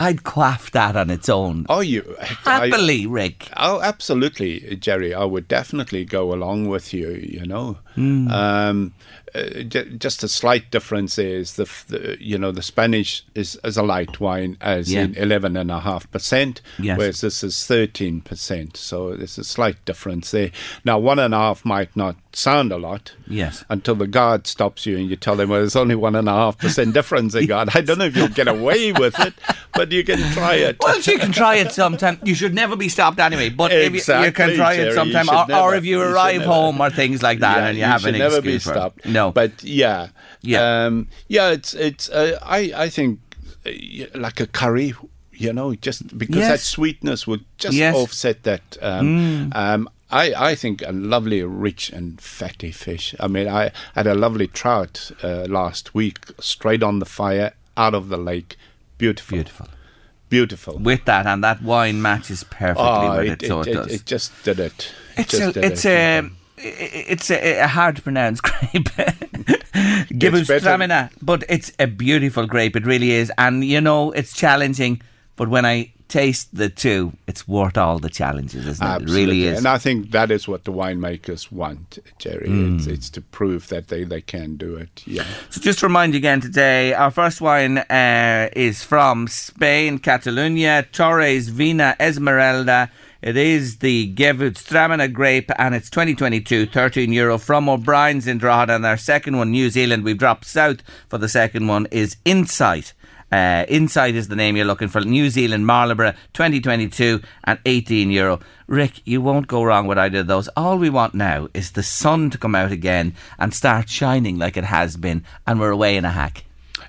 I'd 0.00 0.22
quaff 0.22 0.70
that 0.72 0.96
on 0.96 1.10
its 1.10 1.28
own. 1.28 1.66
Oh, 1.68 1.80
you 1.80 2.16
happily, 2.20 3.06
Rick. 3.06 3.48
Oh, 3.56 3.80
absolutely, 3.82 4.76
Jerry. 4.76 5.12
I 5.12 5.24
would 5.24 5.48
definitely 5.48 6.04
go 6.04 6.32
along 6.32 6.68
with 6.68 6.94
you. 6.94 7.10
You 7.10 7.44
know, 7.46 7.78
Mm. 7.96 8.30
um, 8.30 8.94
uh, 9.34 9.62
j- 9.64 9.90
just 9.98 10.22
a 10.22 10.28
slight 10.28 10.70
difference 10.70 11.18
is 11.18 11.54
the, 11.56 11.68
the 11.88 12.16
you 12.20 12.38
know 12.38 12.52
the 12.52 12.62
Spanish 12.62 13.24
is, 13.34 13.58
is 13.64 13.76
a 13.76 13.82
light 13.82 14.20
wine 14.20 14.56
as 14.60 14.92
Yeah. 14.92 15.02
in 15.02 15.14
eleven 15.16 15.56
and 15.56 15.70
a 15.70 15.80
half 15.80 16.08
percent, 16.12 16.60
whereas 16.78 17.20
this 17.22 17.42
is 17.42 17.66
thirteen 17.66 18.20
percent. 18.20 18.76
So 18.76 19.16
there's 19.16 19.36
a 19.36 19.42
slight 19.44 19.84
difference 19.84 20.30
there. 20.30 20.52
Now, 20.84 20.98
one 21.00 21.18
and 21.18 21.34
a 21.34 21.38
half 21.38 21.64
might 21.64 21.96
not 21.96 22.16
sound 22.38 22.70
a 22.72 22.76
lot. 22.78 23.12
Yes. 23.26 23.64
Until 23.68 23.94
the 23.96 24.06
guard 24.06 24.46
stops 24.46 24.86
you 24.86 24.96
and 24.96 25.10
you 25.10 25.16
tell 25.16 25.36
them, 25.36 25.48
well, 25.50 25.60
there's 25.60 25.76
only 25.76 25.94
one 25.94 26.14
and 26.14 26.28
a 26.28 26.32
half 26.32 26.56
percent 26.58 26.94
difference 26.94 27.34
in 27.34 27.46
guard. 27.46 27.68
I 27.74 27.80
don't 27.80 27.98
know 27.98 28.04
if 28.06 28.16
you'll 28.16 28.28
get 28.28 28.48
away 28.48 28.92
with 28.92 29.18
it, 29.18 29.34
but 29.74 29.90
you 29.92 30.04
can 30.04 30.18
try 30.32 30.54
it. 30.54 30.76
Well, 30.80 30.98
you 31.00 31.18
can 31.18 31.32
try 31.32 31.56
it 31.56 31.72
sometime. 31.72 32.18
You 32.24 32.34
should 32.34 32.54
never 32.54 32.76
be 32.76 32.88
stopped 32.88 33.18
anyway. 33.18 33.48
But 33.50 33.72
if 33.72 33.92
you, 33.92 34.14
you 34.24 34.32
can 34.32 34.54
try 34.54 34.76
Jerry, 34.76 34.88
it 34.90 34.94
sometime, 34.94 35.28
or, 35.50 35.56
or 35.72 35.74
if 35.74 35.84
you 35.84 35.98
you 35.98 36.02
arrive 36.02 36.40
never. 36.40 36.52
home 36.52 36.80
or 36.80 36.90
things 36.90 37.22
like 37.22 37.40
that, 37.40 37.58
Yeah, 37.58 37.66
and 37.68 37.78
you, 37.78 37.84
have 37.84 38.00
should 38.02 38.14
an 38.14 38.18
never 38.20 38.36
excuse 38.36 38.64
be 38.64 38.70
for 38.70 38.74
stopped. 38.74 39.06
it. 39.06 39.10
No, 39.10 39.32
but 39.32 39.62
yeah, 39.64 40.08
Yeah. 40.42 40.86
um, 40.86 41.08
yeah. 41.28 41.50
It's 41.50 41.74
it's. 41.74 42.08
Uh, 42.08 42.38
I 42.42 42.72
I 42.76 42.88
think 42.88 43.20
uh, 43.66 43.70
like 44.14 44.40
a 44.40 44.46
curry. 44.46 44.94
You 45.32 45.52
know, 45.52 45.72
just 45.76 46.18
because 46.18 46.36
that 46.48 46.58
sweetness 46.58 47.24
would 47.28 47.44
just 47.58 47.76
Yes. 47.76 47.94
offset 47.94 48.42
that. 48.42 48.76
Um, 48.82 49.06
Mm. 49.52 49.56
um, 49.56 49.88
I, 50.10 50.32
I 50.50 50.54
think 50.54 50.82
a 50.86 50.92
lovely, 50.92 51.42
rich 51.42 51.90
and 51.90 52.20
fatty 52.20 52.70
fish. 52.72 53.14
I 53.20 53.28
mean, 53.28 53.46
I 53.48 53.72
had 53.94 54.06
a 54.06 54.14
lovely 54.14 54.46
trout 54.46 55.10
uh, 55.22 55.44
last 55.48 55.94
week, 55.94 56.20
straight 56.40 56.82
on 56.82 56.98
the 56.98 57.04
fire, 57.06 57.52
out 57.76 57.94
of 57.94 58.08
the 58.08 58.16
lake. 58.16 58.56
Beautiful. 58.96 59.36
Beautiful. 59.36 59.68
Beautiful. 60.30 60.78
with 60.78 61.04
that, 61.06 61.26
and 61.26 61.42
that 61.42 61.62
wine 61.62 62.02
matches 62.02 62.44
perfectly 62.44 62.84
Oh, 62.86 63.16
with 63.18 63.26
it, 63.28 63.42
it, 63.42 63.48
so 63.48 63.60
it, 63.60 63.66
it, 63.68 63.72
does. 63.74 63.92
it 63.94 64.04
just 64.06 64.44
did 64.44 64.60
it. 64.60 64.92
It 65.16 65.20
It's 65.20 65.30
just 65.32 65.42
a, 65.42 65.52
did 65.52 65.64
it's 65.72 65.84
it. 65.86 65.90
a, 65.90 66.30
it's 67.12 67.30
a, 67.30 67.60
a 67.60 67.66
hard 67.66 67.96
to 67.96 68.02
pronounce 68.02 68.40
grape. 68.42 68.90
Gewürztraminer, 70.12 71.10
but 71.22 71.44
it's 71.48 71.72
a 71.78 71.86
beautiful 71.86 72.46
grape. 72.46 72.76
It 72.76 72.84
really 72.86 73.12
is, 73.12 73.32
and 73.38 73.64
you 73.64 73.80
know 73.80 74.12
it's 74.12 74.32
challenging. 74.34 75.00
But 75.38 75.48
when 75.48 75.64
I 75.64 75.92
taste 76.08 76.52
the 76.52 76.68
two, 76.68 77.12
it's 77.28 77.46
worth 77.46 77.78
all 77.78 78.00
the 78.00 78.08
challenges, 78.08 78.66
isn't 78.66 78.84
it? 78.84 78.90
It 78.90 78.92
Absolutely. 78.92 79.20
really 79.20 79.44
is. 79.44 79.58
And 79.58 79.68
I 79.68 79.78
think 79.78 80.10
that 80.10 80.32
is 80.32 80.48
what 80.48 80.64
the 80.64 80.72
winemakers 80.72 81.52
want, 81.52 82.00
Jerry. 82.18 82.48
Mm. 82.48 82.78
It's, 82.78 82.86
it's 82.88 83.10
to 83.10 83.20
prove 83.20 83.68
that 83.68 83.86
they, 83.86 84.02
they 84.02 84.20
can 84.20 84.56
do 84.56 84.74
it. 84.74 85.04
Yeah. 85.06 85.24
So 85.50 85.60
just 85.60 85.78
to 85.78 85.86
remind 85.86 86.14
you 86.14 86.18
again 86.18 86.40
today, 86.40 86.92
our 86.92 87.12
first 87.12 87.40
wine 87.40 87.78
uh, 87.78 88.48
is 88.56 88.82
from 88.82 89.28
Spain, 89.28 90.00
Catalonia, 90.00 90.84
Torres 90.90 91.50
Vina 91.50 91.94
Esmeralda. 92.00 92.90
It 93.22 93.36
is 93.36 93.78
the 93.78 94.12
Gewürztraminer 94.14 95.12
grape 95.12 95.52
and 95.56 95.72
it's 95.72 95.88
2022, 95.88 96.66
13 96.66 97.12
euro 97.12 97.38
from 97.38 97.68
O'Brien's 97.68 98.26
in 98.26 98.38
Drogheda. 98.38 98.74
And 98.74 98.86
our 98.86 98.96
second 98.96 99.36
one, 99.36 99.52
New 99.52 99.70
Zealand, 99.70 100.02
we've 100.02 100.18
dropped 100.18 100.46
south 100.46 100.82
for 101.08 101.18
the 101.18 101.28
second 101.28 101.68
one, 101.68 101.86
is 101.92 102.16
Insight. 102.24 102.92
Uh, 103.30 103.64
Insight 103.68 104.14
is 104.14 104.28
the 104.28 104.36
name 104.36 104.56
you're 104.56 104.64
looking 104.64 104.88
for. 104.88 105.00
New 105.00 105.28
Zealand 105.28 105.66
Marlborough 105.66 106.14
2022 106.32 107.20
and 107.44 107.58
18 107.66 108.10
euro. 108.10 108.40
Rick, 108.66 109.02
you 109.04 109.20
won't 109.20 109.46
go 109.46 109.62
wrong 109.62 109.86
with 109.86 109.98
either 109.98 110.20
of 110.20 110.26
those. 110.26 110.48
All 110.56 110.78
we 110.78 110.90
want 110.90 111.14
now 111.14 111.48
is 111.54 111.72
the 111.72 111.82
sun 111.82 112.30
to 112.30 112.38
come 112.38 112.54
out 112.54 112.72
again 112.72 113.14
and 113.38 113.52
start 113.52 113.88
shining 113.88 114.38
like 114.38 114.56
it 114.56 114.64
has 114.64 114.96
been, 114.96 115.24
and 115.46 115.60
we're 115.60 115.70
away 115.70 115.96
in 115.96 116.04
a 116.04 116.10
hack. 116.10 116.44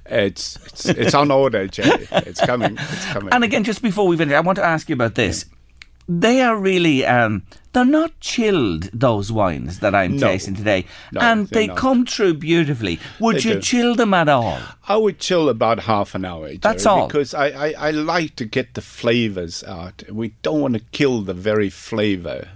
It's, 0.06 0.56
it's, 0.66 0.86
it's 0.86 1.14
on 1.14 1.32
order, 1.32 1.68
Jerry. 1.68 2.08
It's 2.12 2.42
coming. 2.42 2.78
It's 2.80 3.06
coming. 3.06 3.34
And 3.34 3.44
again, 3.44 3.64
just 3.64 3.82
before 3.82 4.08
we 4.08 4.18
finish, 4.18 4.34
I 4.34 4.40
want 4.40 4.58
to 4.58 4.66
ask 4.66 4.90
you 4.90 4.94
about 4.94 5.16
this. 5.16 5.46
They 6.08 6.42
are 6.42 6.58
really, 6.58 7.06
um, 7.06 7.44
they're 7.74 7.86
not 7.86 8.20
chilled, 8.20 8.90
those 8.94 9.32
wines 9.32 9.80
that 9.80 9.94
I'm 9.94 10.18
No. 10.18 10.28
tasting 10.28 10.56
today. 10.56 10.86
No, 11.12 11.22
and 11.22 11.48
they're 11.48 11.68
not. 11.68 11.78
come 11.78 12.06
through 12.06 12.36
beautifully. 12.36 13.00
Would 13.20 13.38
They 13.38 13.50
you 13.50 13.54
do. 13.56 13.62
chill 13.62 13.96
them 13.96 14.14
at 14.14 14.28
all? 14.30 14.58
I 14.88 14.98
would 14.98 15.20
chill 15.20 15.50
about 15.50 15.82
half 15.82 16.16
an 16.16 16.26
hour. 16.26 16.46
Jerry, 16.48 16.58
That's 16.58 16.86
all. 16.86 17.08
Because 17.08 17.34
I, 17.34 17.48
I, 17.50 17.74
I 17.88 17.92
like 17.92 18.36
to 18.38 18.46
get 18.46 18.74
the 18.74 18.82
flavors 18.82 19.64
out. 19.64 20.04
We 20.12 20.34
don't 20.42 20.62
want 20.62 20.74
to 20.76 20.82
kill 20.92 21.22
the 21.22 21.34
very 21.36 21.70
flavor. 21.70 22.50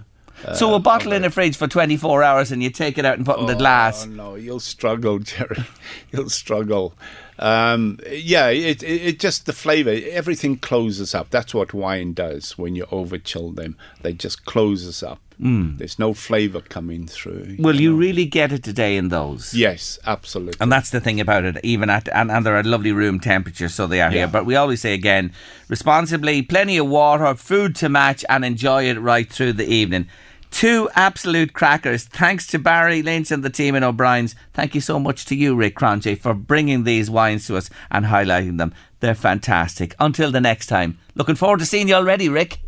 so 0.54 0.72
uh, 0.72 0.76
a 0.76 0.78
bottle 0.80 1.12
in 1.12 1.24
a 1.24 1.30
fridge 1.30 1.56
for 1.56 1.66
24 1.68 2.22
hours 2.22 2.50
and 2.52 2.62
you 2.62 2.68
take 2.70 2.98
it 2.98 3.04
out 3.04 3.16
and 3.16 3.24
put 3.24 3.38
it 3.38 3.42
in 3.42 3.46
the 3.46 3.54
glass. 3.54 4.04
Oh, 4.04 4.10
no, 4.10 4.34
you'll 4.34 4.60
struggle, 4.60 5.18
Jerry. 5.20 5.64
You'll 6.12 6.28
struggle. 6.28 6.94
Um, 7.38 7.98
yeah, 8.10 8.48
it, 8.48 8.82
it, 8.82 9.02
it 9.02 9.18
just 9.20 9.46
the 9.46 9.52
flavour, 9.52 9.96
everything 10.10 10.56
closes 10.56 11.14
up. 11.14 11.30
That's 11.30 11.52
what 11.54 11.74
wine 11.74 12.12
does 12.12 12.56
when 12.56 12.74
you 12.76 12.86
over 12.90 13.18
chill 13.18 13.50
them. 13.50 13.76
They 14.02 14.12
just 14.12 14.44
closes 14.44 15.02
up. 15.02 15.18
Mm. 15.40 15.78
There's 15.78 15.98
no 15.98 16.14
flavour 16.14 16.60
coming 16.60 17.08
through. 17.08 17.56
Will 17.58 17.80
you 17.80 17.96
really 17.96 18.24
get 18.24 18.52
it 18.52 18.62
today 18.62 18.96
in 18.96 19.08
those? 19.08 19.52
Yes, 19.52 19.98
absolutely. 20.06 20.58
And 20.60 20.70
that's 20.70 20.90
the 20.90 21.00
thing 21.00 21.20
about 21.20 21.42
it, 21.44 21.58
even 21.64 21.90
at, 21.90 22.08
and, 22.10 22.30
and 22.30 22.46
they're 22.46 22.56
at 22.56 22.66
lovely 22.66 22.92
room 22.92 23.18
temperature, 23.18 23.68
so 23.68 23.88
they 23.88 24.00
are 24.00 24.12
Yeah. 24.12 24.18
here. 24.18 24.28
But 24.28 24.46
we 24.46 24.54
always 24.54 24.80
say 24.80 24.94
again, 24.94 25.32
responsibly, 25.68 26.42
plenty 26.42 26.76
of 26.78 26.86
water, 26.86 27.34
food 27.34 27.74
to 27.76 27.88
match, 27.88 28.24
and 28.28 28.44
enjoy 28.44 28.84
it 28.88 29.00
right 29.00 29.28
through 29.28 29.54
the 29.54 29.66
evening. 29.68 30.06
Two 30.54 30.88
absolute 30.94 31.52
crackers. 31.52 32.04
Thanks 32.04 32.46
to 32.46 32.60
Barry 32.60 33.02
Lynch 33.02 33.32
and 33.32 33.42
the 33.42 33.50
team 33.50 33.74
in 33.74 33.82
O'Brien's. 33.82 34.36
Thank 34.52 34.76
you 34.76 34.80
so 34.80 35.00
much 35.00 35.24
to 35.24 35.34
you, 35.34 35.56
Rick 35.56 35.74
Cronje, 35.74 36.16
for 36.16 36.32
bringing 36.32 36.84
these 36.84 37.10
wines 37.10 37.48
to 37.48 37.56
us 37.56 37.68
and 37.90 38.06
highlighting 38.06 38.58
them. 38.58 38.72
They're 39.00 39.16
fantastic. 39.16 39.96
Until 39.98 40.30
the 40.30 40.40
next 40.40 40.68
time. 40.68 40.96
Looking 41.16 41.34
forward 41.34 41.58
to 41.58 41.66
seeing 41.66 41.88
you 41.88 41.94
already, 41.94 42.28
Rick. 42.28 42.60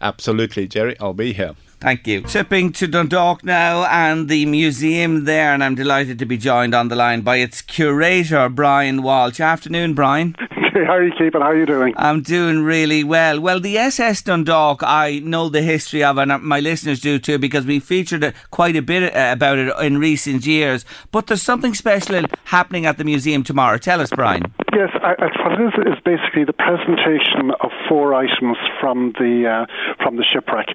Absolutely, 0.00 0.66
Jerry. 0.66 0.98
I'll 0.98 1.14
be 1.14 1.32
here. 1.32 1.54
Thank 1.82 2.06
you. 2.06 2.20
Tipping 2.20 2.70
to 2.74 2.86
Dundalk 2.86 3.42
now 3.42 3.84
and 3.86 4.28
the 4.28 4.46
museum 4.46 5.24
there, 5.24 5.52
and 5.52 5.64
I'm 5.64 5.74
delighted 5.74 6.16
to 6.20 6.24
be 6.24 6.36
joined 6.36 6.76
on 6.76 6.86
the 6.86 6.94
line 6.94 7.22
by 7.22 7.38
its 7.38 7.60
curator, 7.60 8.48
Brian 8.48 9.02
Walsh. 9.02 9.40
Afternoon, 9.40 9.92
Brian. 9.92 10.36
How 10.72 10.94
are 10.94 11.02
you 11.02 11.10
keeping? 11.18 11.40
How 11.40 11.48
are 11.48 11.56
you 11.56 11.66
doing? 11.66 11.92
I'm 11.96 12.22
doing 12.22 12.62
really 12.62 13.02
well. 13.02 13.40
Well, 13.40 13.58
the 13.58 13.76
SS 13.78 14.22
Dundalk, 14.22 14.82
I 14.84 15.18
know 15.24 15.48
the 15.48 15.60
history 15.60 16.04
of, 16.04 16.18
and 16.18 16.40
my 16.44 16.60
listeners 16.60 17.00
do 17.00 17.18
too, 17.18 17.38
because 17.38 17.66
we 17.66 17.80
featured 17.80 18.32
quite 18.52 18.76
a 18.76 18.82
bit 18.82 19.14
uh, 19.14 19.32
about 19.32 19.58
it 19.58 19.74
in 19.80 19.98
recent 19.98 20.46
years. 20.46 20.84
But 21.10 21.26
there's 21.26 21.42
something 21.42 21.74
special 21.74 22.24
happening 22.44 22.86
at 22.86 22.96
the 22.96 23.04
museum 23.04 23.42
tomorrow. 23.42 23.76
Tell 23.76 24.00
us, 24.00 24.10
Brian. 24.10 24.54
Yes, 24.74 24.88
I, 24.94 25.14
I, 25.18 25.26
what 25.42 25.60
it 25.60 25.64
is 25.66 25.96
is 25.98 26.02
basically 26.02 26.44
the 26.44 26.54
presentation 26.54 27.50
of 27.60 27.70
four 27.90 28.14
items 28.14 28.56
from 28.80 29.12
the 29.18 29.46
uh, 29.46 30.02
from 30.02 30.16
the 30.16 30.24
shipwreck. 30.24 30.68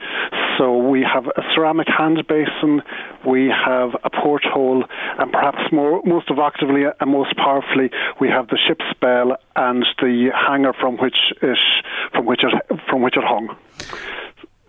So 0.58 0.78
we 0.78 1.02
have 1.02 1.26
a 1.26 1.42
ceramic 1.56 1.88
hand 1.88 2.24
basin, 2.28 2.84
we 3.26 3.50
have 3.50 3.96
a 4.04 4.12
porthole, 4.12 4.84
and 5.18 5.32
perhaps 5.32 5.72
more, 5.72 6.04
most 6.06 6.28
evocatively 6.28 6.92
and 7.00 7.12
most 7.12 7.36
powerfully, 7.38 7.90
we 8.22 8.28
have 8.30 8.48
the 8.50 8.58
ship's 8.68 8.86
bell 9.02 9.36
and 9.56 9.84
the 10.00 10.30
hanger 10.32 10.74
from 10.74 10.98
which 10.98 11.18
it 11.42 11.58
from 12.14 12.28
which 12.28 12.44
it 12.44 12.54
from 12.88 13.02
which 13.02 13.18
it 13.18 13.24
hung. 13.24 13.56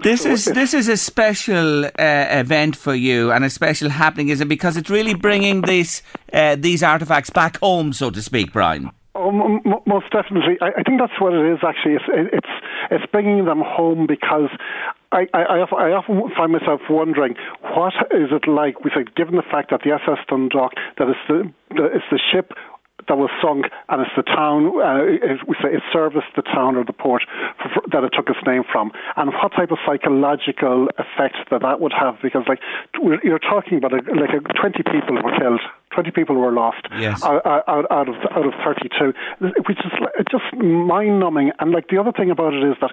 This 0.01 0.25
is 0.25 0.47
this 0.47 0.73
is 0.73 0.89
a 0.89 0.97
special 0.97 1.85
uh, 1.85 1.91
event 1.99 2.77
for 2.77 2.95
you 2.95 3.31
and 3.31 3.45
a 3.45 3.51
special 3.51 3.91
happening, 3.91 4.31
is 4.31 4.41
it? 4.41 4.49
Because 4.49 4.79
it's 4.79 4.89
really 4.89 5.15
bringing 5.15 5.63
these 5.63 6.03
uh, 6.33 6.57
these 6.57 6.83
artifacts 6.83 7.29
back 7.29 7.59
home, 7.59 7.93
so 7.93 8.11
to 8.11 8.23
speak, 8.23 8.55
Brian. 8.55 8.91
Oh, 9.21 9.33
most 9.85 10.11
definitely. 10.13 10.59
I, 10.61 10.79
I 10.79 10.83
think 10.85 11.01
that's 11.01 11.19
what 11.21 11.35
it 11.35 11.45
is. 11.53 11.59
Actually, 11.67 11.95
it's 11.95 12.05
it's 12.09 12.55
it's 12.93 13.07
bringing 13.11 13.45
them 13.47 13.61
home 13.67 14.07
because 14.07 14.49
I, 15.11 15.27
I, 15.35 15.43
I 15.43 15.59
often- 15.91 16.31
find 16.37 16.53
myself 16.53 16.81
wondering 16.89 17.35
what 17.75 17.95
is 18.13 18.31
it 18.31 18.47
like. 18.49 18.85
We 18.85 18.91
say, 18.95 19.05
given 19.17 19.35
the 19.35 19.43
fact 19.43 19.71
that 19.71 19.81
the 19.83 19.91
SS 19.91 20.19
Dundalk, 20.29 20.75
that 20.99 21.09
it's 21.09 21.19
the, 21.27 21.53
the 21.75 21.85
it's 21.87 22.05
the 22.13 22.21
ship 22.31 22.53
that 23.09 23.17
was 23.19 23.31
sunk, 23.43 23.67
and 23.89 24.03
it's 24.03 24.11
the 24.17 24.23
town. 24.23 24.67
Uh, 24.81 25.05
it, 25.05 25.41
we 25.49 25.57
say 25.63 25.75
it 25.75 25.83
serviced 25.93 26.33
the 26.37 26.43
town 26.43 26.77
or 26.77 26.85
the 26.85 26.93
port 26.93 27.23
for, 27.59 27.83
that 27.93 28.05
it 28.05 28.13
took 28.15 28.29
its 28.29 28.39
name 28.47 28.63
from, 28.71 28.93
and 29.17 29.33
what 29.43 29.53
type 29.53 29.71
of 29.71 29.79
psychological 29.87 30.89
effect 30.99 31.37
that 31.51 31.63
that 31.63 31.81
would 31.81 31.93
have. 31.93 32.17
Because 32.23 32.45
like 32.49 32.61
you're 33.23 33.39
talking 33.39 33.79
about, 33.79 33.93
a, 33.93 34.01
like 34.15 34.31
a, 34.31 34.41
twenty 34.61 34.83
people 34.83 35.15
were 35.23 35.37
killed, 35.39 35.61
twenty 35.93 36.11
people 36.11 36.37
were 36.37 36.53
lost 36.53 36.87
Yes. 36.99 37.23
out, 37.25 37.45
out, 37.47 37.87
out 37.91 38.09
of 38.09 38.15
out 38.31 38.47
of 38.47 38.53
thirty 38.65 38.89
two, 38.99 39.13
which 39.41 39.79
is 39.85 39.93
just 40.31 40.45
mind 40.57 41.21
numbing. 41.21 41.53
And 41.59 41.73
like 41.73 41.89
the 41.89 41.99
other 41.99 42.13
thing 42.13 42.31
about 42.31 42.55
it 42.55 42.65
is 42.65 42.77
that. 42.81 42.93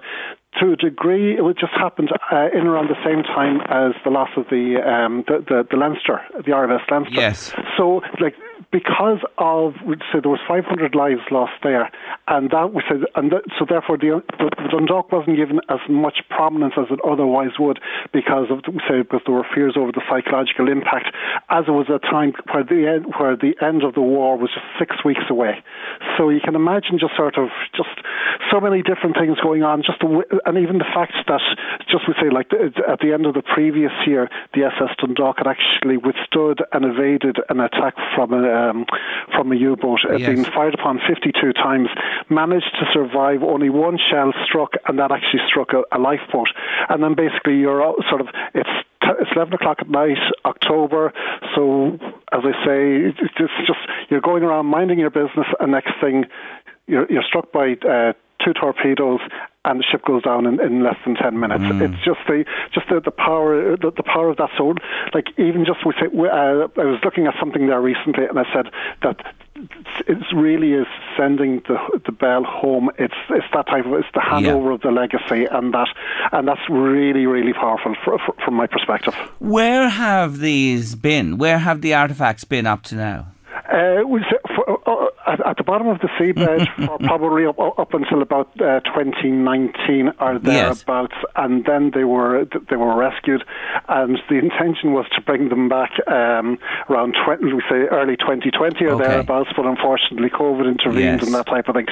To 0.62 0.72
a 0.72 0.76
degree, 0.76 1.34
it 1.36 1.58
just 1.58 1.74
happened 1.74 2.08
uh, 2.32 2.48
in 2.54 2.66
around 2.66 2.88
the 2.88 2.96
same 3.04 3.22
time 3.22 3.60
as 3.68 3.92
the 4.04 4.10
loss 4.10 4.30
of 4.38 4.46
the 4.48 4.80
um, 4.80 5.22
the, 5.28 5.44
the 5.46 5.66
the 5.70 5.76
Leinster, 5.76 6.22
the 6.34 6.52
RMS 6.52 6.80
Leinster. 6.90 7.12
Yes. 7.12 7.52
So, 7.76 8.00
like, 8.22 8.34
because 8.72 9.20
of 9.38 9.74
we'd 9.86 10.02
say 10.12 10.20
there 10.20 10.30
was 10.30 10.40
500 10.48 10.94
lives 10.94 11.20
lost 11.30 11.52
there, 11.62 11.90
and 12.28 12.50
that 12.50 12.72
we 12.72 12.82
said, 12.88 13.04
and 13.14 13.32
that, 13.32 13.44
so 13.58 13.66
therefore 13.68 13.98
the, 13.98 14.22
the, 14.38 14.50
Dundalk 14.70 15.12
wasn't 15.12 15.36
given 15.36 15.60
as 15.68 15.80
much 15.88 16.24
prominence 16.30 16.74
as 16.76 16.86
it 16.90 17.00
otherwise 17.04 17.58
would 17.58 17.80
because 18.12 18.48
of 18.50 18.64
we 18.66 18.80
say 18.88 19.02
because 19.02 19.20
there 19.26 19.34
were 19.34 19.46
fears 19.54 19.76
over 19.76 19.92
the 19.92 20.02
psychological 20.08 20.68
impact, 20.68 21.12
as 21.50 21.64
it 21.68 21.74
was 21.76 21.86
a 21.92 22.00
time 22.00 22.32
where 22.52 22.64
the 22.64 22.88
end 22.88 23.06
where 23.18 23.36
the 23.36 23.54
end 23.60 23.84
of 23.84 23.94
the 23.94 24.00
war 24.00 24.36
was 24.36 24.50
just 24.52 24.66
six 24.78 25.04
weeks 25.04 25.28
away. 25.28 25.62
So 26.16 26.28
you 26.28 26.40
can 26.40 26.54
imagine 26.54 26.98
just 26.98 27.16
sort 27.16 27.36
of 27.36 27.48
just 27.76 27.92
so 28.50 28.60
many 28.60 28.82
different 28.82 29.16
things 29.16 29.36
going 29.42 29.62
on. 29.62 29.82
Just 29.82 30.00
the, 30.00 30.24
and 30.44 30.58
even 30.58 30.78
the 30.78 30.88
fact 30.94 31.12
that 31.28 31.44
just 31.88 32.08
we 32.08 32.14
say 32.20 32.30
like 32.32 32.48
at 32.52 33.00
the 33.00 33.12
end 33.12 33.26
of 33.26 33.34
the 33.34 33.42
previous 33.42 33.92
year, 34.06 34.28
the 34.54 34.64
SS 34.64 34.96
Dundalk 34.98 35.38
had 35.38 35.46
actually 35.46 35.96
withstood 35.96 36.64
and 36.72 36.84
evaded 36.84 37.36
an 37.48 37.60
attack 37.60 37.94
from 38.14 38.32
a 38.32 38.45
um, 38.46 38.86
from 39.34 39.52
a 39.52 39.56
U-boat. 39.56 40.00
Yes. 40.18 40.28
been 40.28 40.44
fired 40.44 40.74
upon 40.74 41.00
52 41.06 41.52
times, 41.52 41.88
managed 42.30 42.72
to 42.80 42.86
survive. 42.92 43.42
Only 43.42 43.70
one 43.70 43.98
shell 43.98 44.32
struck, 44.44 44.74
and 44.86 44.98
that 44.98 45.12
actually 45.12 45.42
struck 45.48 45.72
a, 45.72 45.82
a 45.92 45.98
lifeboat. 45.98 46.48
And 46.88 47.02
then 47.02 47.14
basically 47.14 47.58
you're 47.58 47.94
sort 48.08 48.20
of 48.20 48.28
it's 48.54 48.70
t- 49.02 49.18
it's 49.20 49.30
11 49.34 49.54
o'clock 49.54 49.78
at 49.80 49.88
night, 49.88 50.18
October. 50.44 51.12
So 51.54 51.98
as 52.32 52.42
I 52.44 52.52
say, 52.64 53.10
it's 53.10 53.18
just, 53.36 53.52
just 53.66 53.80
you're 54.08 54.20
going 54.20 54.42
around 54.42 54.66
minding 54.66 54.98
your 54.98 55.10
business, 55.10 55.46
and 55.60 55.72
next 55.72 55.92
thing 56.00 56.24
you're, 56.86 57.10
you're 57.10 57.24
struck 57.26 57.52
by 57.52 57.76
uh, 57.88 58.12
two 58.44 58.52
torpedoes 58.52 59.20
and 59.66 59.80
the 59.80 59.84
ship 59.90 60.04
goes 60.04 60.22
down 60.22 60.46
in, 60.46 60.60
in 60.60 60.82
less 60.82 60.96
than 61.04 61.16
10 61.16 61.38
minutes. 61.38 61.64
It's 61.66 62.04
just 62.04 62.20
the 62.28 62.44
just 62.72 62.88
the, 62.88 63.00
the 63.00 63.10
power 63.10 63.76
the, 63.76 63.90
the 63.90 64.02
power 64.02 64.30
of 64.30 64.36
that 64.38 64.50
so 64.56 64.74
like 65.12 65.26
even 65.38 65.64
just 65.64 65.84
we 65.84 65.92
say 66.00 66.06
uh, 66.06 66.68
I 66.80 66.84
was 66.84 67.00
looking 67.04 67.26
at 67.26 67.34
something 67.38 67.66
there 67.66 67.80
recently 67.80 68.26
and 68.26 68.38
I 68.38 68.44
said 68.54 68.72
that 69.02 69.34
it 70.06 70.18
really 70.34 70.72
is 70.72 70.86
sending 71.16 71.62
the 71.66 71.78
the 72.04 72.12
bell 72.12 72.44
home 72.44 72.90
it's 72.98 73.14
it's 73.30 73.46
that 73.52 73.66
type 73.66 73.86
of 73.86 73.94
it's 73.94 74.08
the 74.14 74.20
handover 74.20 74.74
of 74.74 74.82
the 74.82 74.90
legacy 74.90 75.46
and 75.50 75.74
that 75.74 75.88
and 76.32 76.46
that's 76.46 76.68
really 76.68 77.26
really 77.26 77.52
powerful 77.52 77.94
for, 78.04 78.18
for, 78.18 78.34
from 78.44 78.54
my 78.54 78.66
perspective 78.66 79.14
Where 79.38 79.88
have 79.88 80.38
these 80.38 80.94
been? 80.94 81.38
Where 81.38 81.58
have 81.58 81.80
the 81.80 81.94
artifacts 81.94 82.44
been 82.44 82.66
up 82.66 82.82
to 82.84 82.94
now? 82.94 83.26
Uh, 83.72 84.02
we 84.06 84.24
for, 84.54 84.88
uh, 84.88 85.06
at, 85.26 85.44
at 85.46 85.56
the 85.56 85.64
bottom 85.64 85.88
of 85.88 85.98
the 86.00 86.08
seabed 86.18 86.66
for 86.86 86.98
probably 86.98 87.46
up, 87.46 87.58
up 87.58 87.94
until 87.94 88.22
about 88.22 88.48
uh, 88.60 88.80
2019 88.80 90.12
or 90.20 90.34
Yes. 90.34 90.42
thereabouts, 90.84 91.14
and 91.36 91.64
then 91.64 91.90
they 91.94 92.04
were 92.04 92.44
they 92.70 92.76
were 92.76 92.94
rescued, 92.96 93.42
and 93.88 94.18
the 94.28 94.36
intention 94.36 94.92
was 94.92 95.06
to 95.14 95.20
bring 95.22 95.48
them 95.48 95.68
back 95.68 95.90
um, 96.08 96.58
around 96.90 97.16
20, 97.24 97.52
we 97.52 97.62
say 97.68 97.86
early 97.90 98.16
2020 98.16 98.84
or 98.84 98.92
Okay. 98.96 99.04
thereabouts, 99.06 99.50
but 99.56 99.66
unfortunately 99.66 100.30
COVID 100.30 100.66
intervened 100.66 101.20
Yes. 101.20 101.26
and 101.26 101.34
that 101.34 101.46
type 101.46 101.68
of 101.68 101.74
thing. 101.74 101.86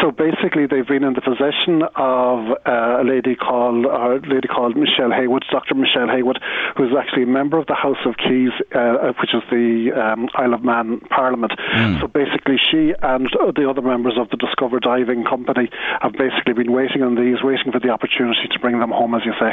So 0.00 0.10
basically, 0.10 0.66
they've 0.66 0.86
been 0.86 1.04
in 1.04 1.14
the 1.14 1.20
possession 1.20 1.82
of 1.96 2.38
uh, 2.66 3.02
a 3.02 3.04
lady 3.04 3.34
called 3.36 3.86
uh, 3.86 4.16
a 4.16 4.20
lady 4.26 4.48
called 4.48 4.76
Michelle 4.76 5.10
Haywood, 5.12 5.44
Dr. 5.50 5.74
Michelle 5.74 6.08
Haywood, 6.08 6.38
who 6.76 6.84
is 6.88 6.92
actually 6.98 7.24
a 7.24 7.32
member 7.40 7.58
of 7.58 7.66
the 7.66 7.74
House 7.74 8.00
of 8.06 8.16
Keys, 8.16 8.50
uh, 8.74 9.12
which 9.20 9.34
is 9.34 9.42
the 9.50 9.92
um, 9.94 10.28
Isle 10.34 10.54
of 10.54 10.64
Man 10.64 11.00
Parliament. 11.10 11.52
So 12.00 12.06
basically, 12.08 12.56
she 12.70 12.79
and 13.02 13.28
the 13.56 13.68
other 13.68 13.82
members 13.82 14.14
of 14.18 14.30
the 14.30 14.36
Discover 14.36 14.80
Diving 14.80 15.24
Company 15.24 15.68
have 16.00 16.12
basically 16.12 16.54
been 16.54 16.72
waiting 16.72 17.02
on 17.02 17.14
these, 17.14 17.42
waiting 17.42 17.72
for 17.72 17.80
the 17.80 17.90
opportunity 17.90 18.48
to 18.50 18.58
bring 18.58 18.78
them 18.78 18.90
home, 18.90 19.14
as 19.14 19.22
you 19.24 19.32
say. 19.38 19.52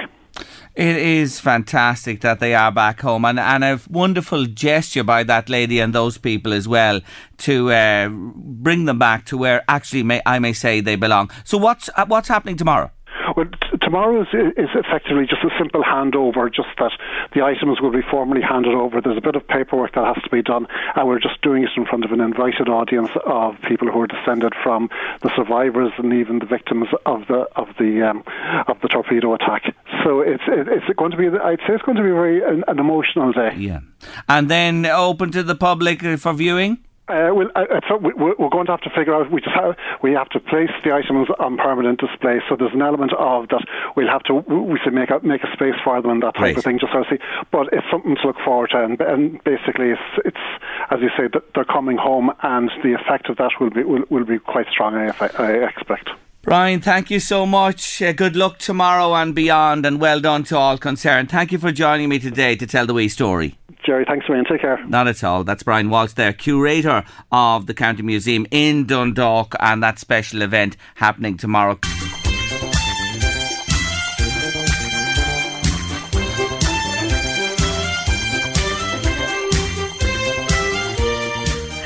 It 0.76 0.98
is 0.98 1.40
fantastic 1.40 2.22
that 2.22 2.40
they 2.40 2.54
are 2.54 2.72
back 2.72 3.02
home, 3.02 3.26
and, 3.26 3.40
and 3.40 3.64
a 3.64 3.80
wonderful 3.90 4.46
gesture 4.46 5.04
by 5.04 5.24
that 5.24 5.50
lady 5.50 5.80
and 5.80 5.94
those 5.94 6.18
people 6.18 6.54
as 6.54 6.68
well 6.68 7.02
to 7.40 7.72
uh, 7.72 8.10
bring 8.10 8.86
them 8.86 9.00
back 9.00 9.26
to 9.26 9.38
where 9.38 9.64
actually 9.68 10.04
may, 10.04 10.22
I 10.26 10.40
may 10.40 10.54
say 10.54 10.82
they 10.82 10.96
belong. 10.96 11.32
So 11.44 11.58
what's 11.58 11.90
uh, 11.96 12.06
what's 12.06 12.28
happening 12.28 12.58
tomorrow? 12.58 12.92
Well, 13.36 13.48
tomorrow 13.88 14.22
is, 14.22 14.28
is 14.58 14.70
effectively 14.76 15.26
just 15.26 15.44
a 15.44 15.52
simple 15.58 15.82
handover, 15.82 16.54
just 16.54 16.68
that 16.78 16.92
the 17.34 17.42
items 17.42 17.80
will 17.80 17.92
be 17.92 18.04
formally 18.12 18.42
handed 18.42 18.74
over. 18.74 19.00
There's 19.00 19.18
a 19.18 19.22
bit 19.22 19.36
of 19.36 19.48
paperwork 19.48 19.96
that 19.96 20.04
has 20.04 20.22
to 20.24 20.30
be 20.30 20.42
done, 20.42 20.68
and 20.96 21.08
we're 21.08 21.20
just 21.20 21.42
doing 21.42 21.64
it 21.64 21.70
in 21.78 21.86
front 21.86 22.04
of 22.04 22.12
an 22.12 22.20
invited 22.20 22.68
audience 22.68 23.10
of 23.26 23.56
people 23.68 23.88
who 23.88 24.02
are 24.02 24.08
descended 24.08 24.54
from 24.62 24.90
the 25.22 25.32
survivors 25.36 25.92
and 25.98 26.12
even 26.14 26.40
the 26.40 26.46
victims 26.46 26.88
of 27.06 27.22
the 27.28 27.48
of 27.56 27.68
the 27.80 28.04
um, 28.04 28.24
of 28.68 28.76
the 28.82 28.90
torpedo 28.90 29.34
attack. 29.34 29.64
So 30.04 30.20
it's 30.20 30.44
it's 30.48 30.86
going 30.98 31.12
to 31.12 31.18
be, 31.18 31.28
I'd 31.28 31.60
say, 31.60 31.74
it's 31.76 31.84
going 31.84 31.98
to 31.98 32.04
be 32.04 32.10
a 32.10 32.14
very 32.14 32.44
an, 32.44 32.66
an 32.68 32.80
emotional 32.80 33.32
day. 33.32 33.56
Yeah, 33.56 33.80
and 34.28 34.52
then 34.52 34.86
open 34.86 35.32
to 35.32 35.44
the 35.44 35.56
public 35.56 36.02
for 36.02 36.34
viewing. 36.34 36.80
Uh, 37.10 37.32
well, 37.34 37.48
uh, 37.56 37.64
uh, 37.72 37.80
so 37.88 37.96
we, 37.96 38.12
we're 38.14 38.50
going 38.50 38.66
to 38.66 38.72
have 38.74 38.82
to 38.82 38.90
figure 38.90 39.16
out. 39.16 39.32
We 39.32 39.40
just 39.40 39.56
have, 39.56 39.78
we 40.04 40.12
have 40.12 40.28
to 40.30 40.42
place 40.42 40.70
the 40.84 40.94
items 40.94 41.30
on 41.40 41.56
permanent 41.56 42.02
display. 42.02 42.42
So 42.50 42.58
there's 42.58 42.74
an 42.74 42.82
element 42.82 43.14
of 43.14 43.48
that 43.48 43.66
we'll 43.96 44.10
have 44.10 44.24
to 44.24 44.34
we 44.36 44.78
should 44.84 44.94
make 44.94 45.10
a 45.10 45.20
make 45.26 45.42
a 45.44 45.52
space 45.54 45.76
for 45.86 46.02
them 46.02 46.12
and 46.12 46.24
that 46.24 46.34
type 46.36 46.42
Right. 46.42 46.58
of 46.58 46.64
thing. 46.66 46.80
Just 46.80 46.92
so 46.92 47.06
see, 47.10 47.18
but 47.50 47.70
it's 47.72 47.86
something 47.90 48.18
to 48.18 48.28
look 48.28 48.36
forward 48.44 48.72
to. 48.72 48.84
And, 48.84 49.00
and 49.00 49.44
basically, 49.46 49.92
it's 49.92 50.02
it's 50.26 50.46
as 50.92 51.00
you 51.00 51.10
say, 51.18 51.30
that 51.32 51.44
they're 51.56 51.64
coming 51.64 51.96
home, 51.98 52.32
and 52.44 52.70
the 52.84 52.94
effect 52.94 53.30
of 53.30 53.38
that 53.38 53.52
will 53.60 53.70
be 53.70 53.84
will, 53.84 54.04
will 54.10 54.26
be 54.26 54.40
quite 54.40 54.68
strong. 54.70 54.96
I, 54.96 55.14
I 55.40 55.52
expect. 55.70 56.10
Brian, 56.42 56.82
thank 56.82 57.10
you 57.10 57.20
so 57.22 57.46
much. 57.46 58.02
Uh, 58.02 58.12
good 58.12 58.36
luck 58.36 58.58
tomorrow 58.58 59.14
and 59.16 59.34
beyond, 59.34 59.86
and 59.86 60.00
well 60.02 60.20
done 60.20 60.44
to 60.46 60.58
all 60.58 60.78
concerned. 60.78 61.30
Thank 61.30 61.54
you 61.54 61.58
for 61.58 61.72
joining 61.72 62.10
me 62.10 62.20
today 62.20 62.56
to 62.58 62.68
tell 62.68 62.86
the 62.86 62.94
wee 62.94 63.10
story. 63.10 63.56
Jerry, 63.88 64.04
thanks 64.06 64.26
a 64.28 64.32
million. 64.32 64.46
Take 64.46 64.60
care. 64.60 64.86
Not 64.86 65.08
at 65.08 65.24
all. 65.24 65.46
That's 65.46 65.64
Brian 65.64 65.90
Walsh 65.90 66.12
there, 66.12 66.34
curator 66.34 67.06
of 67.32 67.68
the 67.68 67.74
County 67.74 68.04
Museum 68.04 68.46
in 68.52 68.86
Dundalk, 68.86 69.56
and 69.62 69.82
that 69.82 69.98
special 69.98 70.42
event 70.42 70.76
happening 70.96 71.38
tomorrow. 71.38 71.80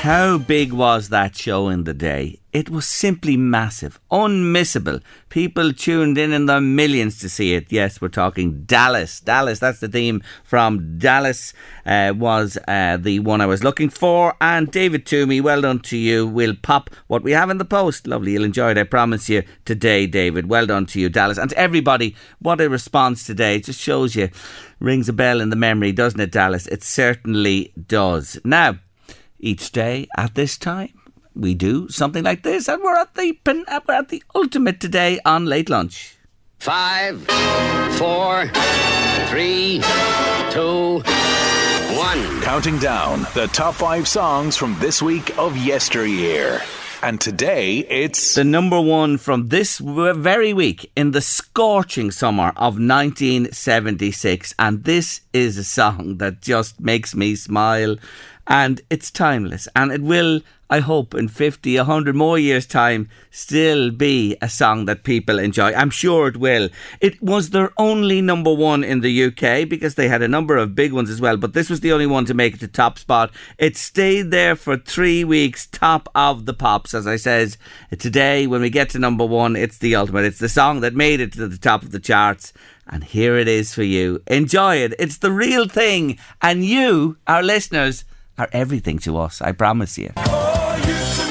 How 0.02 0.36
big 0.36 0.72
was 0.72 1.10
that 1.10 1.36
show 1.36 1.68
in 1.68 1.84
the 1.84 1.94
day? 1.94 2.40
It 2.52 2.68
was 2.68 2.88
simply 2.88 3.36
massive, 3.36 4.00
unmissable. 4.10 5.00
People 5.28 5.72
tuned 5.72 6.18
in 6.18 6.32
in 6.32 6.46
the 6.46 6.60
millions 6.60 7.20
to 7.20 7.28
see 7.28 7.54
it. 7.54 7.70
Yes, 7.70 8.00
we're 8.00 8.08
talking 8.08 8.64
Dallas. 8.64 9.20
Dallas, 9.20 9.60
that's 9.60 9.78
the 9.78 9.86
theme 9.86 10.20
from 10.42 10.98
Dallas, 10.98 11.54
uh, 11.86 12.14
was 12.16 12.58
uh, 12.66 12.96
the 12.96 13.20
one 13.20 13.40
I 13.40 13.46
was 13.46 13.62
looking 13.62 13.90
for. 13.90 14.34
And 14.40 14.72
David 14.72 15.06
Toomey, 15.06 15.40
well 15.40 15.60
done 15.60 15.78
to 15.82 15.96
you. 15.96 16.26
We'll 16.26 16.56
pop 16.56 16.90
what 17.06 17.22
we 17.22 17.30
have 17.30 17.48
in 17.48 17.58
the 17.58 17.64
post. 17.64 18.08
Lovely, 18.08 18.32
you'll 18.32 18.42
enjoy 18.42 18.72
it, 18.72 18.78
I 18.78 18.82
promise 18.82 19.28
you, 19.28 19.44
today, 19.64 20.08
David. 20.08 20.48
Well 20.48 20.66
done 20.66 20.86
to 20.86 21.00
you, 21.00 21.10
Dallas. 21.10 21.38
And 21.38 21.50
to 21.50 21.56
everybody, 21.56 22.16
what 22.40 22.60
a 22.60 22.68
response 22.68 23.24
today. 23.24 23.54
It 23.54 23.66
just 23.66 23.80
shows 23.80 24.16
you, 24.16 24.30
rings 24.80 25.08
a 25.08 25.12
bell 25.12 25.40
in 25.40 25.50
the 25.50 25.54
memory, 25.54 25.92
doesn't 25.92 26.18
it, 26.18 26.32
Dallas? 26.32 26.66
It 26.66 26.82
certainly 26.82 27.72
does. 27.86 28.36
Now, 28.42 28.80
each 29.42 29.72
day 29.72 30.08
at 30.16 30.34
this 30.34 30.56
time. 30.56 30.94
We 31.34 31.54
do 31.54 31.88
something 31.88 32.24
like 32.24 32.42
this, 32.42 32.68
and 32.68 32.82
we're 32.82 32.96
at 32.96 33.14
the 33.14 33.32
pen- 33.44 33.64
uh, 33.68 33.80
we're 33.86 33.94
at 33.94 34.08
the 34.08 34.22
ultimate 34.34 34.80
today 34.80 35.18
on 35.24 35.46
late 35.46 35.68
lunch. 35.68 36.16
Five, 36.58 37.22
four, 37.98 38.48
three, 39.28 39.82
two, 40.50 41.02
one. 41.96 42.40
Counting 42.42 42.78
down 42.78 43.26
the 43.34 43.48
top 43.52 43.74
five 43.74 44.06
songs 44.06 44.56
from 44.56 44.78
this 44.78 45.02
week 45.02 45.36
of 45.38 45.56
yesteryear. 45.56 46.60
And 47.04 47.20
today 47.20 47.78
it's 47.78 48.36
the 48.36 48.44
number 48.44 48.80
one 48.80 49.18
from 49.18 49.48
this 49.48 49.78
very 49.78 50.52
week 50.52 50.88
in 50.94 51.10
the 51.10 51.20
scorching 51.20 52.12
summer 52.12 52.52
of 52.54 52.78
1976, 52.78 54.54
and 54.56 54.84
this 54.84 55.22
is 55.32 55.58
a 55.58 55.64
song 55.64 56.18
that 56.18 56.40
just 56.40 56.80
makes 56.80 57.16
me 57.16 57.34
smile, 57.34 57.96
and 58.46 58.80
it's 58.90 59.10
timeless, 59.10 59.68
and 59.74 59.92
it 59.92 60.02
will. 60.02 60.40
I 60.70 60.80
hope 60.80 61.14
in 61.14 61.28
50, 61.28 61.76
100 61.76 62.16
more 62.16 62.38
years' 62.38 62.64
time, 62.64 63.10
still 63.30 63.90
be 63.90 64.38
a 64.40 64.48
song 64.48 64.86
that 64.86 65.04
people 65.04 65.38
enjoy. 65.38 65.74
I'm 65.74 65.90
sure 65.90 66.28
it 66.28 66.38
will. 66.38 66.70
It 66.98 67.22
was 67.22 67.50
their 67.50 67.74
only 67.76 68.22
number 68.22 68.54
one 68.54 68.82
in 68.82 69.00
the 69.00 69.24
UK 69.24 69.68
because 69.68 69.96
they 69.96 70.08
had 70.08 70.22
a 70.22 70.28
number 70.28 70.56
of 70.56 70.74
big 70.74 70.94
ones 70.94 71.10
as 71.10 71.20
well, 71.20 71.36
but 71.36 71.52
this 71.52 71.68
was 71.68 71.80
the 71.80 71.92
only 71.92 72.06
one 72.06 72.24
to 72.24 72.32
make 72.32 72.54
it 72.54 72.60
to 72.60 72.68
top 72.68 72.98
spot. 72.98 73.32
It 73.58 73.76
stayed 73.76 74.30
there 74.30 74.56
for 74.56 74.78
three 74.78 75.24
weeks, 75.24 75.66
top 75.66 76.08
of 76.14 76.46
the 76.46 76.54
pops, 76.54 76.94
as 76.94 77.06
I 77.06 77.16
says. 77.16 77.58
Today, 77.98 78.46
when 78.46 78.62
we 78.62 78.70
get 78.70 78.88
to 78.90 78.98
number 78.98 79.26
one, 79.26 79.56
it's 79.56 79.76
the 79.76 79.94
ultimate. 79.94 80.24
It's 80.24 80.38
the 80.38 80.48
song 80.48 80.80
that 80.80 80.94
made 80.94 81.20
it 81.20 81.34
to 81.34 81.48
the 81.48 81.58
top 81.58 81.82
of 81.82 81.90
the 81.90 82.00
charts. 82.00 82.54
And 82.86 83.04
here 83.04 83.36
it 83.36 83.46
is 83.46 83.74
for 83.74 83.82
you. 83.82 84.22
Enjoy 84.26 84.76
it. 84.76 84.94
It's 84.98 85.18
the 85.18 85.32
real 85.32 85.68
thing. 85.68 86.18
And 86.40 86.64
you, 86.64 87.18
our 87.26 87.42
listeners, 87.42 88.04
are 88.38 88.48
everything 88.52 88.98
to 89.00 89.18
us. 89.18 89.40
I 89.40 89.52
promise 89.52 89.98
you. 89.98 90.10
The 90.14 91.21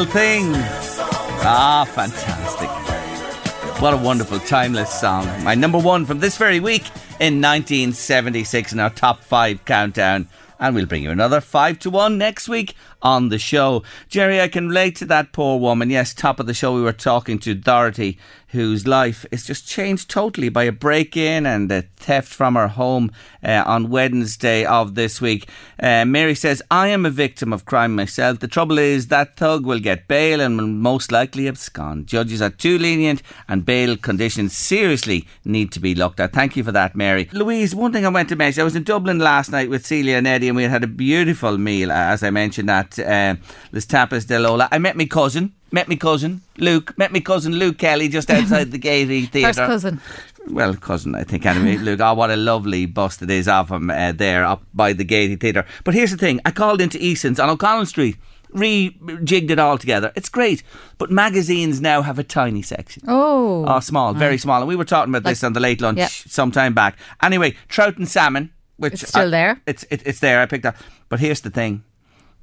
real 0.00 0.10
thing. 0.10 0.52
Ah, 1.42 1.86
fantastic. 1.86 2.70
What 3.82 3.92
a 3.92 3.98
wonderful, 3.98 4.38
timeless 4.40 4.90
song. 4.90 5.26
My 5.44 5.54
number 5.54 5.78
one 5.78 6.06
from 6.06 6.20
this 6.20 6.38
very 6.38 6.58
week 6.58 6.86
in 7.18 7.42
1976 7.42 8.72
in 8.72 8.80
our 8.80 8.88
top 8.88 9.20
five 9.20 9.62
countdown. 9.66 10.28
And 10.58 10.74
we'll 10.74 10.86
bring 10.86 11.02
you 11.02 11.10
another 11.10 11.42
five 11.42 11.78
to 11.80 11.90
one 11.90 12.16
next 12.16 12.48
week 12.48 12.76
on 13.02 13.28
the 13.28 13.38
show. 13.38 13.82
Jerry, 14.08 14.40
I 14.40 14.48
can 14.48 14.68
relate 14.68 14.96
to 14.96 15.04
that 15.06 15.32
poor 15.32 15.58
woman. 15.58 15.90
Yes, 15.90 16.14
top 16.14 16.40
of 16.40 16.46
the 16.46 16.54
show, 16.54 16.74
we 16.74 16.82
were 16.82 16.92
talking 16.92 17.38
to 17.40 17.54
Dorothy, 17.54 18.18
whose 18.48 18.86
life 18.86 19.24
is 19.30 19.46
just 19.46 19.66
changed 19.66 20.10
totally 20.10 20.48
by 20.48 20.64
a 20.64 20.72
break 20.72 21.16
in 21.16 21.46
and 21.46 21.70
a 21.70 21.82
theft 21.96 22.32
from 22.32 22.56
her 22.56 22.68
home 22.68 23.10
uh, 23.44 23.62
on 23.66 23.90
Wednesday 23.90 24.64
of 24.64 24.94
this 24.94 25.20
week. 25.20 25.48
Uh, 25.80 26.04
Mary 26.04 26.34
says, 26.34 26.62
I 26.70 26.88
am 26.88 27.06
a 27.06 27.10
victim 27.10 27.52
of 27.52 27.64
crime 27.64 27.94
myself. 27.94 28.40
The 28.40 28.48
trouble 28.48 28.78
is 28.78 29.08
that 29.08 29.36
thug 29.36 29.64
will 29.64 29.78
get 29.78 30.08
bail 30.08 30.40
and 30.40 30.56
will 30.56 30.66
most 30.66 31.12
likely 31.12 31.46
abscond. 31.46 32.06
Judges 32.06 32.42
are 32.42 32.50
too 32.50 32.78
lenient 32.78 33.22
and 33.48 33.64
bail 33.64 33.96
conditions 33.96 34.56
seriously 34.56 35.26
need 35.44 35.70
to 35.72 35.80
be 35.80 35.94
looked 35.94 36.20
at. 36.20 36.32
Thank 36.32 36.56
you 36.56 36.64
for 36.64 36.72
that, 36.72 36.96
Mary. 36.96 37.28
Louise, 37.32 37.74
one 37.74 37.92
thing 37.92 38.04
I 38.04 38.08
went 38.08 38.28
to 38.30 38.36
mention, 38.36 38.62
I 38.62 38.64
was 38.64 38.76
in 38.76 38.82
Dublin 38.82 39.18
last 39.18 39.50
night 39.50 39.70
with 39.70 39.86
Celia 39.86 40.16
and 40.16 40.26
Eddie 40.26 40.48
and 40.48 40.56
we 40.56 40.64
had 40.64 40.84
a 40.84 40.88
beautiful 40.88 41.56
meal, 41.56 41.92
as 41.92 42.22
I 42.22 42.30
mentioned, 42.30 42.68
at 42.98 43.36
uh, 43.38 43.40
Les 43.72 43.86
Tapas 43.86 44.26
de 44.26 44.38
Lola. 44.38 44.68
I 44.72 44.78
met 44.78 44.96
my 44.96 45.06
cousin. 45.06 45.52
Met 45.72 45.88
my 45.88 45.96
cousin 45.96 46.40
Luke. 46.58 46.94
Met 46.98 47.12
my 47.12 47.20
cousin 47.20 47.52
Luke 47.52 47.78
Kelly 47.78 48.08
just 48.08 48.30
outside 48.36 48.70
the 48.72 48.78
Gaiety 48.78 49.26
Theatre. 49.26 49.48
First 49.48 49.58
cousin. 49.58 50.00
Well, 50.48 50.74
cousin, 50.74 51.14
I 51.14 51.22
think 51.24 51.46
anyway. 51.46 51.76
Luke, 51.84 52.00
oh, 52.00 52.14
what 52.14 52.30
a 52.30 52.36
lovely 52.36 52.86
bust 52.86 53.22
it 53.22 53.30
is 53.30 53.46
of 53.46 53.70
him 53.70 53.90
uh, 53.90 54.12
there 54.12 54.44
up 54.44 54.62
by 54.74 54.92
the 54.92 55.04
Gaiety 55.04 55.36
Theatre. 55.36 55.64
But 55.84 55.94
here's 55.94 56.10
the 56.10 56.16
thing: 56.16 56.40
I 56.44 56.50
called 56.50 56.80
into 56.80 56.98
Eason's 56.98 57.38
on 57.38 57.48
O'Connell 57.50 57.86
Street, 57.86 58.16
rejigged 58.52 59.50
it 59.50 59.58
all 59.58 59.78
together. 59.78 60.12
It's 60.16 60.28
great, 60.28 60.62
but 60.98 61.10
magazines 61.10 61.80
now 61.80 62.02
have 62.02 62.18
a 62.18 62.24
tiny 62.24 62.62
section. 62.62 63.02
Oh, 63.06 63.64
Oh, 63.68 63.80
small, 63.80 64.14
very 64.14 64.38
small. 64.38 64.58
And 64.60 64.68
we 64.68 64.76
were 64.76 64.84
talking 64.84 65.12
about 65.14 65.28
this 65.28 65.44
on 65.44 65.52
the 65.52 65.60
late 65.60 65.80
lunch 65.80 65.98
yeah. 65.98 66.08
some 66.08 66.50
time 66.50 66.74
back. 66.74 66.98
Anyway, 67.22 67.54
trout 67.68 67.98
and 67.98 68.08
salmon, 68.08 68.50
which 68.76 68.94
It's 68.94 69.08
still 69.08 69.28
I- 69.28 69.30
there? 69.30 69.60
It's 69.66 69.84
it, 69.90 70.02
it's 70.04 70.20
there. 70.20 70.40
I 70.40 70.46
picked 70.46 70.66
up. 70.66 70.76
But 71.10 71.20
here's 71.20 71.42
the 71.42 71.50
thing: 71.50 71.84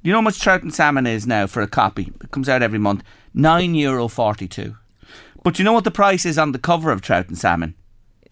you 0.02 0.12
know 0.12 0.18
how 0.18 0.22
much 0.22 0.40
trout 0.40 0.62
and 0.62 0.74
salmon 0.74 1.06
is 1.06 1.26
now 1.26 1.46
for 1.46 1.62
a 1.62 1.68
copy? 1.68 2.12
It 2.22 2.30
comes 2.30 2.48
out 2.48 2.62
every 2.62 2.78
month. 2.78 3.02
Nine 3.34 3.74
euro 3.74 4.08
forty 4.08 4.48
two. 4.48 4.76
But 5.44 5.58
you 5.58 5.64
know 5.64 5.72
what 5.72 5.84
the 5.84 5.90
price 5.90 6.26
is 6.26 6.38
on 6.38 6.52
the 6.52 6.58
cover 6.58 6.90
of 6.90 7.00
trout 7.00 7.28
and 7.28 7.38
salmon? 7.38 7.74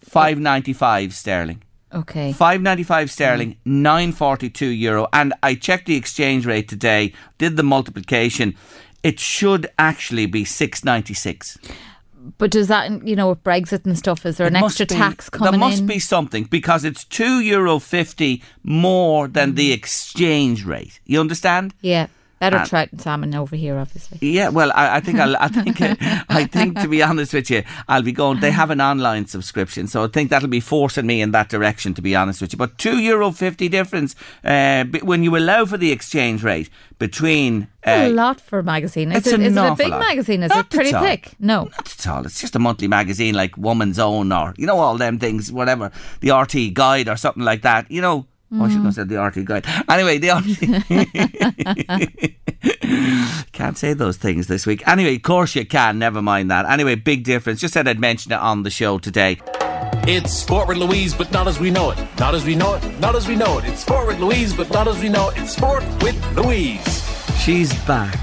Five 0.01 0.39
ninety 0.39 0.73
five 0.73 1.13
sterling. 1.13 1.63
okay. 1.93 2.33
Five 2.33 2.61
ninety 2.61 2.83
five 2.83 3.09
sterling, 3.11 3.53
mm. 3.53 3.57
nine 3.65 4.11
forty 4.11 4.49
two 4.49 4.67
euro. 4.67 5.07
And 5.13 5.33
I 5.43 5.55
checked 5.55 5.85
the 5.87 5.95
exchange 5.95 6.45
rate 6.45 6.67
today, 6.67 7.13
did 7.37 7.57
the 7.57 7.63
multiplication. 7.63 8.55
It 9.03 9.19
should 9.19 9.67
actually 9.77 10.25
be 10.25 10.45
six 10.45 10.83
ninety 10.83 11.13
six. 11.13 11.57
But 12.37 12.51
does 12.51 12.67
that, 12.67 13.07
you 13.07 13.15
know, 13.15 13.29
with 13.29 13.43
Brexit 13.43 13.85
and 13.85 13.97
stuff, 13.97 14.25
is 14.25 14.37
there 14.37 14.47
an 14.47 14.55
It 14.55 14.59
must 14.59 14.79
extra 14.81 14.95
be- 14.95 14.99
tax 14.99 15.29
coming 15.29 15.53
in? 15.53 15.59
There 15.59 15.69
must 15.69 15.81
in? 15.81 15.87
be 15.87 15.99
something 15.99 16.43
because 16.45 16.83
it's 16.83 17.05
two 17.05 17.39
euro 17.39 17.79
fifty 17.79 18.41
more 18.63 19.27
than 19.27 19.55
the 19.55 19.71
mm. 19.71 19.73
exchange 19.73 20.65
rate. 20.65 20.99
You 21.05 21.19
understand? 21.19 21.73
Yeah. 21.81 22.07
Better 22.39 22.57
And- 22.57 22.69
trout 22.69 22.89
and 22.91 23.01
salmon 23.01 23.33
over 23.33 23.55
here, 23.55 23.77
obviously. 23.79 24.19
Yeah, 24.21 24.49
well, 24.49 24.71
I, 24.75 24.97
I 24.97 24.99
think 24.99 25.19
I'll, 25.19 25.35
I 25.37 25.47
think 25.57 25.77
I 26.29 26.45
think 26.45 26.79
to 26.81 26.87
be 26.87 27.01
honest 27.01 27.33
with 27.33 27.49
you, 27.49 27.63
I'll 27.87 28.03
be 28.03 28.11
going. 28.11 28.39
They 28.39 28.51
have 28.51 28.69
an 28.69 28.79
online 28.81 29.25
subscription, 29.25 29.87
so 29.87 30.03
I 30.03 30.07
think 30.07 30.29
that'll 30.29 30.47
be 30.47 30.59
forcing 30.59 31.07
me 31.07 31.21
in 31.21 31.31
that 31.31 31.49
direction. 31.49 31.93
To 31.95 32.01
be 32.01 32.15
honest 32.15 32.41
with 32.41 32.53
you, 32.53 32.57
but 32.57 32.77
two 32.77 32.99
euro 32.99 33.31
fifty 33.31 33.69
difference 33.69 34.15
uh, 34.43 34.85
when 35.01 35.23
you 35.23 35.35
allow 35.35 35.65
for 35.65 35.77
the 35.77 35.91
exchange 35.91 36.43
rate 36.43 36.69
between. 36.99 37.67
It's 37.83 37.87
a 38.03 38.07
Uh, 38.07 38.09
lot 38.09 38.41
for 38.41 38.59
a 38.59 38.63
magazine. 38.63 39.11
Is, 39.11 39.19
it's 39.19 39.27
it, 39.27 39.39
is 39.39 39.55
it 39.55 39.59
a 39.59 39.75
big 39.75 39.89
lot. 39.89 39.99
magazine? 39.99 40.43
Is 40.43 40.49
Not 40.49 40.65
it 40.65 40.69
pretty 40.69 40.91
thick? 40.91 41.33
No. 41.39 41.65
Not 41.65 41.91
at 41.99 42.07
all. 42.07 42.25
It's 42.25 42.41
just 42.41 42.55
a 42.55 42.59
monthly 42.59 42.87
magazine 42.87 43.33
like 43.33 43.55
Woman's 43.57 43.97
Own 43.97 44.31
or 44.31 44.53
you 44.57 44.65
know 44.67 44.77
all 44.79 44.97
them 44.97 45.17
things, 45.19 45.51
whatever 45.51 45.91
the 46.19 46.29
RTÉ 46.29 46.73
Guide 46.73 47.07
or 47.07 47.15
something 47.15 47.43
like 47.43 47.61
that. 47.63 47.89
You 47.89 48.01
know. 48.01 48.27
Oh, 48.53 48.63
I 48.63 48.69
shouldn't 48.69 48.85
have 48.85 48.93
mm. 48.93 48.95
said 48.95 49.09
the 49.09 49.15
RTÉ 49.15 49.43
Guide. 49.43 49.65
Anyway, 49.89 50.19
the 50.19 50.29
RTÉ. 50.29 50.71
Can't 53.51 53.77
say 53.77 53.93
those 53.93 54.15
things 54.15 54.47
this 54.47 54.65
week. 54.65 54.87
Anyway, 54.87 55.15
of 55.15 55.23
course 55.23 55.53
you 55.55 55.65
can. 55.65 55.99
Never 55.99 56.21
mind 56.21 56.49
that. 56.49 56.65
Anyway, 56.65 56.95
big 56.95 57.25
difference. 57.25 57.59
Just 57.59 57.73
said 57.73 57.89
I'd 57.89 57.99
mention 57.99 58.31
it 58.31 58.39
on 58.39 58.63
the 58.63 58.69
show 58.69 58.99
today. 58.99 59.37
It's 60.09 60.31
Sport 60.31 60.69
with 60.69 60.77
Louise, 60.77 61.13
but 61.13 61.29
not 61.33 61.49
as 61.49 61.59
we 61.59 61.69
know 61.69 61.91
it. 61.91 61.97
Not 62.17 62.33
as 62.35 62.45
we 62.45 62.55
know 62.55 62.75
it. 62.75 62.99
Not 63.01 63.15
as 63.15 63.27
we 63.27 63.35
know 63.35 63.57
it. 63.57 63.65
It's 63.65 63.81
Sport 63.81 64.07
with 64.07 64.19
Louise, 64.19 64.53
but 64.53 64.69
not 64.71 64.87
as 64.87 65.01
we 65.01 65.09
know 65.09 65.29
it. 65.29 65.37
It's 65.39 65.53
Sport 65.53 65.83
with 66.01 66.15
Louise. 66.33 67.03
She's 67.37 67.73
back. 67.85 68.17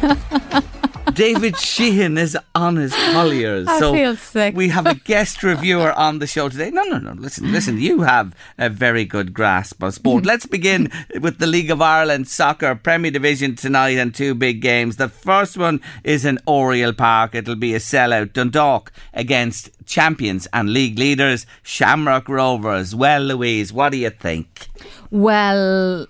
David 1.14 1.56
Sheehan 1.56 2.18
is 2.18 2.36
on 2.54 2.76
his 2.76 2.94
Colliers. 2.94 3.66
I 3.66 3.78
so 3.78 3.92
feel 3.92 4.16
sick. 4.16 4.54
We 4.54 4.68
have 4.68 4.86
a 4.86 4.94
guest 4.94 5.42
reviewer 5.42 5.92
on 5.92 6.18
the 6.18 6.26
show 6.26 6.48
today. 6.48 6.70
No, 6.70 6.82
no, 6.84 6.98
no. 6.98 7.12
Listen, 7.12 7.52
listen. 7.52 7.80
You 7.80 8.02
have 8.02 8.34
a 8.58 8.68
very 8.68 9.04
good 9.04 9.32
grasp 9.32 9.82
of 9.82 9.94
sport. 9.94 10.26
Let's 10.26 10.46
begin 10.46 10.90
with 11.20 11.38
the 11.38 11.46
League 11.46 11.70
of 11.70 11.80
Ireland 11.82 12.28
Soccer 12.28 12.74
Premier 12.74 13.10
Division 13.10 13.56
tonight 13.56 13.98
and 13.98 14.14
two 14.14 14.34
big 14.34 14.60
games. 14.60 14.96
The 14.96 15.08
first 15.08 15.56
one 15.56 15.80
is 16.04 16.24
in 16.24 16.38
Oriel 16.46 16.92
Park. 16.92 17.34
It'll 17.34 17.56
be 17.56 17.74
a 17.74 17.78
sellout. 17.78 18.32
Dundalk 18.32 18.92
against 19.14 19.70
champions 19.86 20.46
and 20.52 20.72
league 20.72 20.98
leaders 20.98 21.46
Shamrock 21.62 22.28
Rovers. 22.28 22.94
Well, 22.94 23.22
Louise, 23.22 23.72
what 23.72 23.92
do 23.92 23.98
you 23.98 24.10
think? 24.10 24.68
Well, 25.10 26.06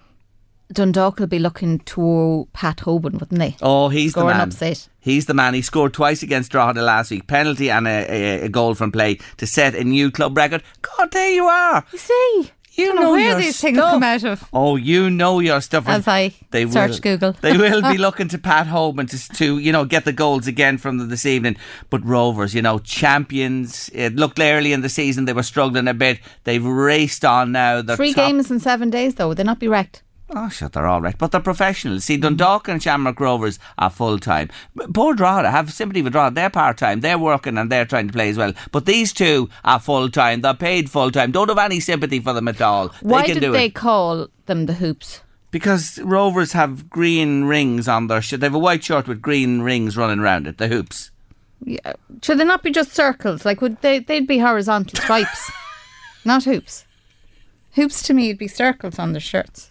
Dundalk 0.72 1.18
will 1.18 1.26
be 1.26 1.38
looking 1.38 1.78
to 1.80 2.46
Pat 2.52 2.78
Hoban, 2.78 3.14
wouldn't 3.20 3.38
they? 3.38 3.56
Oh, 3.62 3.88
he's 3.88 4.12
Score 4.12 4.24
the 4.24 4.30
man. 4.30 4.40
upset. 4.40 4.88
He's 5.00 5.26
the 5.26 5.34
man. 5.34 5.54
He 5.54 5.62
scored 5.62 5.94
twice 5.94 6.22
against 6.22 6.52
Drogheda 6.52 6.82
last 6.82 7.10
week. 7.10 7.26
Penalty 7.26 7.70
and 7.70 7.88
a, 7.88 8.06
a, 8.12 8.40
a 8.44 8.48
goal 8.50 8.74
from 8.74 8.92
play 8.92 9.18
to 9.38 9.46
set 9.46 9.74
a 9.74 9.82
new 9.84 10.10
club 10.10 10.36
record. 10.36 10.62
God, 10.82 11.10
there 11.12 11.30
you 11.30 11.46
are. 11.46 11.84
You 11.90 11.98
see, 11.98 12.50
you 12.72 12.94
know 12.94 13.00
know 13.02 13.10
where 13.12 13.34
these 13.36 13.58
things 13.58 13.78
come 13.78 14.02
out 14.02 14.24
of. 14.24 14.44
Oh, 14.52 14.76
you 14.76 15.08
know 15.08 15.40
your 15.40 15.62
stuff. 15.62 15.88
As 15.88 16.06
I 16.06 16.28
search 16.52 16.72
will, 16.90 16.98
Google. 16.98 17.32
they 17.40 17.56
will 17.56 17.80
be 17.82 17.96
looking 17.98 18.28
to 18.28 18.38
Pat 18.38 18.66
Hoban 18.66 19.08
to, 19.10 19.36
to, 19.38 19.58
you 19.58 19.72
know, 19.72 19.86
get 19.86 20.04
the 20.04 20.12
goals 20.12 20.46
again 20.46 20.76
from 20.76 20.98
them 20.98 21.08
this 21.08 21.24
evening. 21.24 21.56
But 21.88 22.04
Rovers, 22.04 22.54
you 22.54 22.60
know, 22.62 22.78
champions. 22.78 23.90
It 23.94 24.16
looked 24.16 24.38
early 24.38 24.72
in 24.72 24.82
the 24.82 24.88
season 24.90 25.24
they 25.24 25.32
were 25.32 25.42
struggling 25.42 25.88
a 25.88 25.94
bit. 25.94 26.20
They've 26.44 26.64
raced 26.64 27.24
on 27.24 27.52
now. 27.52 27.80
They're 27.82 27.96
Three 27.96 28.12
top- 28.12 28.28
games 28.28 28.50
in 28.50 28.60
seven 28.60 28.90
days, 28.90 29.14
though. 29.14 29.28
Would 29.28 29.38
they 29.38 29.44
not 29.44 29.58
be 29.58 29.66
wrecked? 29.68 30.02
Oh, 30.30 30.48
shut, 30.50 30.74
they're 30.74 30.86
all 30.86 31.00
right. 31.00 31.16
But 31.16 31.32
they're 31.32 31.40
professionals. 31.40 32.04
See, 32.04 32.18
Dundalk 32.18 32.68
and 32.68 32.82
Shamrock 32.82 33.18
Rovers 33.18 33.58
are 33.78 33.88
full 33.88 34.18
time. 34.18 34.50
Poor 34.92 35.14
Drogheda, 35.14 35.50
have 35.50 35.72
sympathy 35.72 36.02
with 36.02 36.12
Drogheda. 36.12 36.34
They're 36.34 36.50
part 36.50 36.76
time. 36.76 37.00
They're 37.00 37.18
working 37.18 37.56
and 37.56 37.72
they're 37.72 37.86
trying 37.86 38.08
to 38.08 38.12
play 38.12 38.28
as 38.28 38.36
well. 38.36 38.52
But 38.70 38.84
these 38.84 39.12
two 39.14 39.48
are 39.64 39.80
full 39.80 40.10
time. 40.10 40.42
They're 40.42 40.52
paid 40.52 40.90
full 40.90 41.10
time. 41.10 41.32
Don't 41.32 41.48
have 41.48 41.58
any 41.58 41.80
sympathy 41.80 42.20
for 42.20 42.34
them 42.34 42.48
at 42.48 42.60
all. 42.60 42.88
Why 43.00 43.26
they 43.26 43.34
did 43.34 43.40
do 43.40 43.52
they 43.52 43.66
it. 43.66 43.74
call 43.74 44.28
them 44.46 44.66
the 44.66 44.74
hoops? 44.74 45.22
Because 45.50 45.98
Rovers 46.00 46.52
have 46.52 46.90
green 46.90 47.44
rings 47.44 47.88
on 47.88 48.08
their 48.08 48.20
shirt. 48.20 48.40
They 48.40 48.46
have 48.46 48.54
a 48.54 48.58
white 48.58 48.84
shirt 48.84 49.08
with 49.08 49.22
green 49.22 49.62
rings 49.62 49.96
running 49.96 50.18
around 50.18 50.46
it, 50.46 50.58
the 50.58 50.68
hoops. 50.68 51.10
Yeah. 51.64 51.94
Should 52.22 52.38
they 52.38 52.44
not 52.44 52.62
be 52.62 52.70
just 52.70 52.92
circles? 52.92 53.46
Like, 53.46 53.62
would 53.62 53.80
they? 53.80 54.00
They'd 54.00 54.26
be 54.26 54.38
horizontal 54.38 54.98
stripes, 55.02 55.50
not 56.26 56.44
hoops. 56.44 56.84
Hoops 57.72 58.02
to 58.02 58.14
me 58.14 58.28
would 58.28 58.38
be 58.38 58.46
circles 58.46 58.98
on 58.98 59.12
their 59.12 59.20
shirts. 59.20 59.70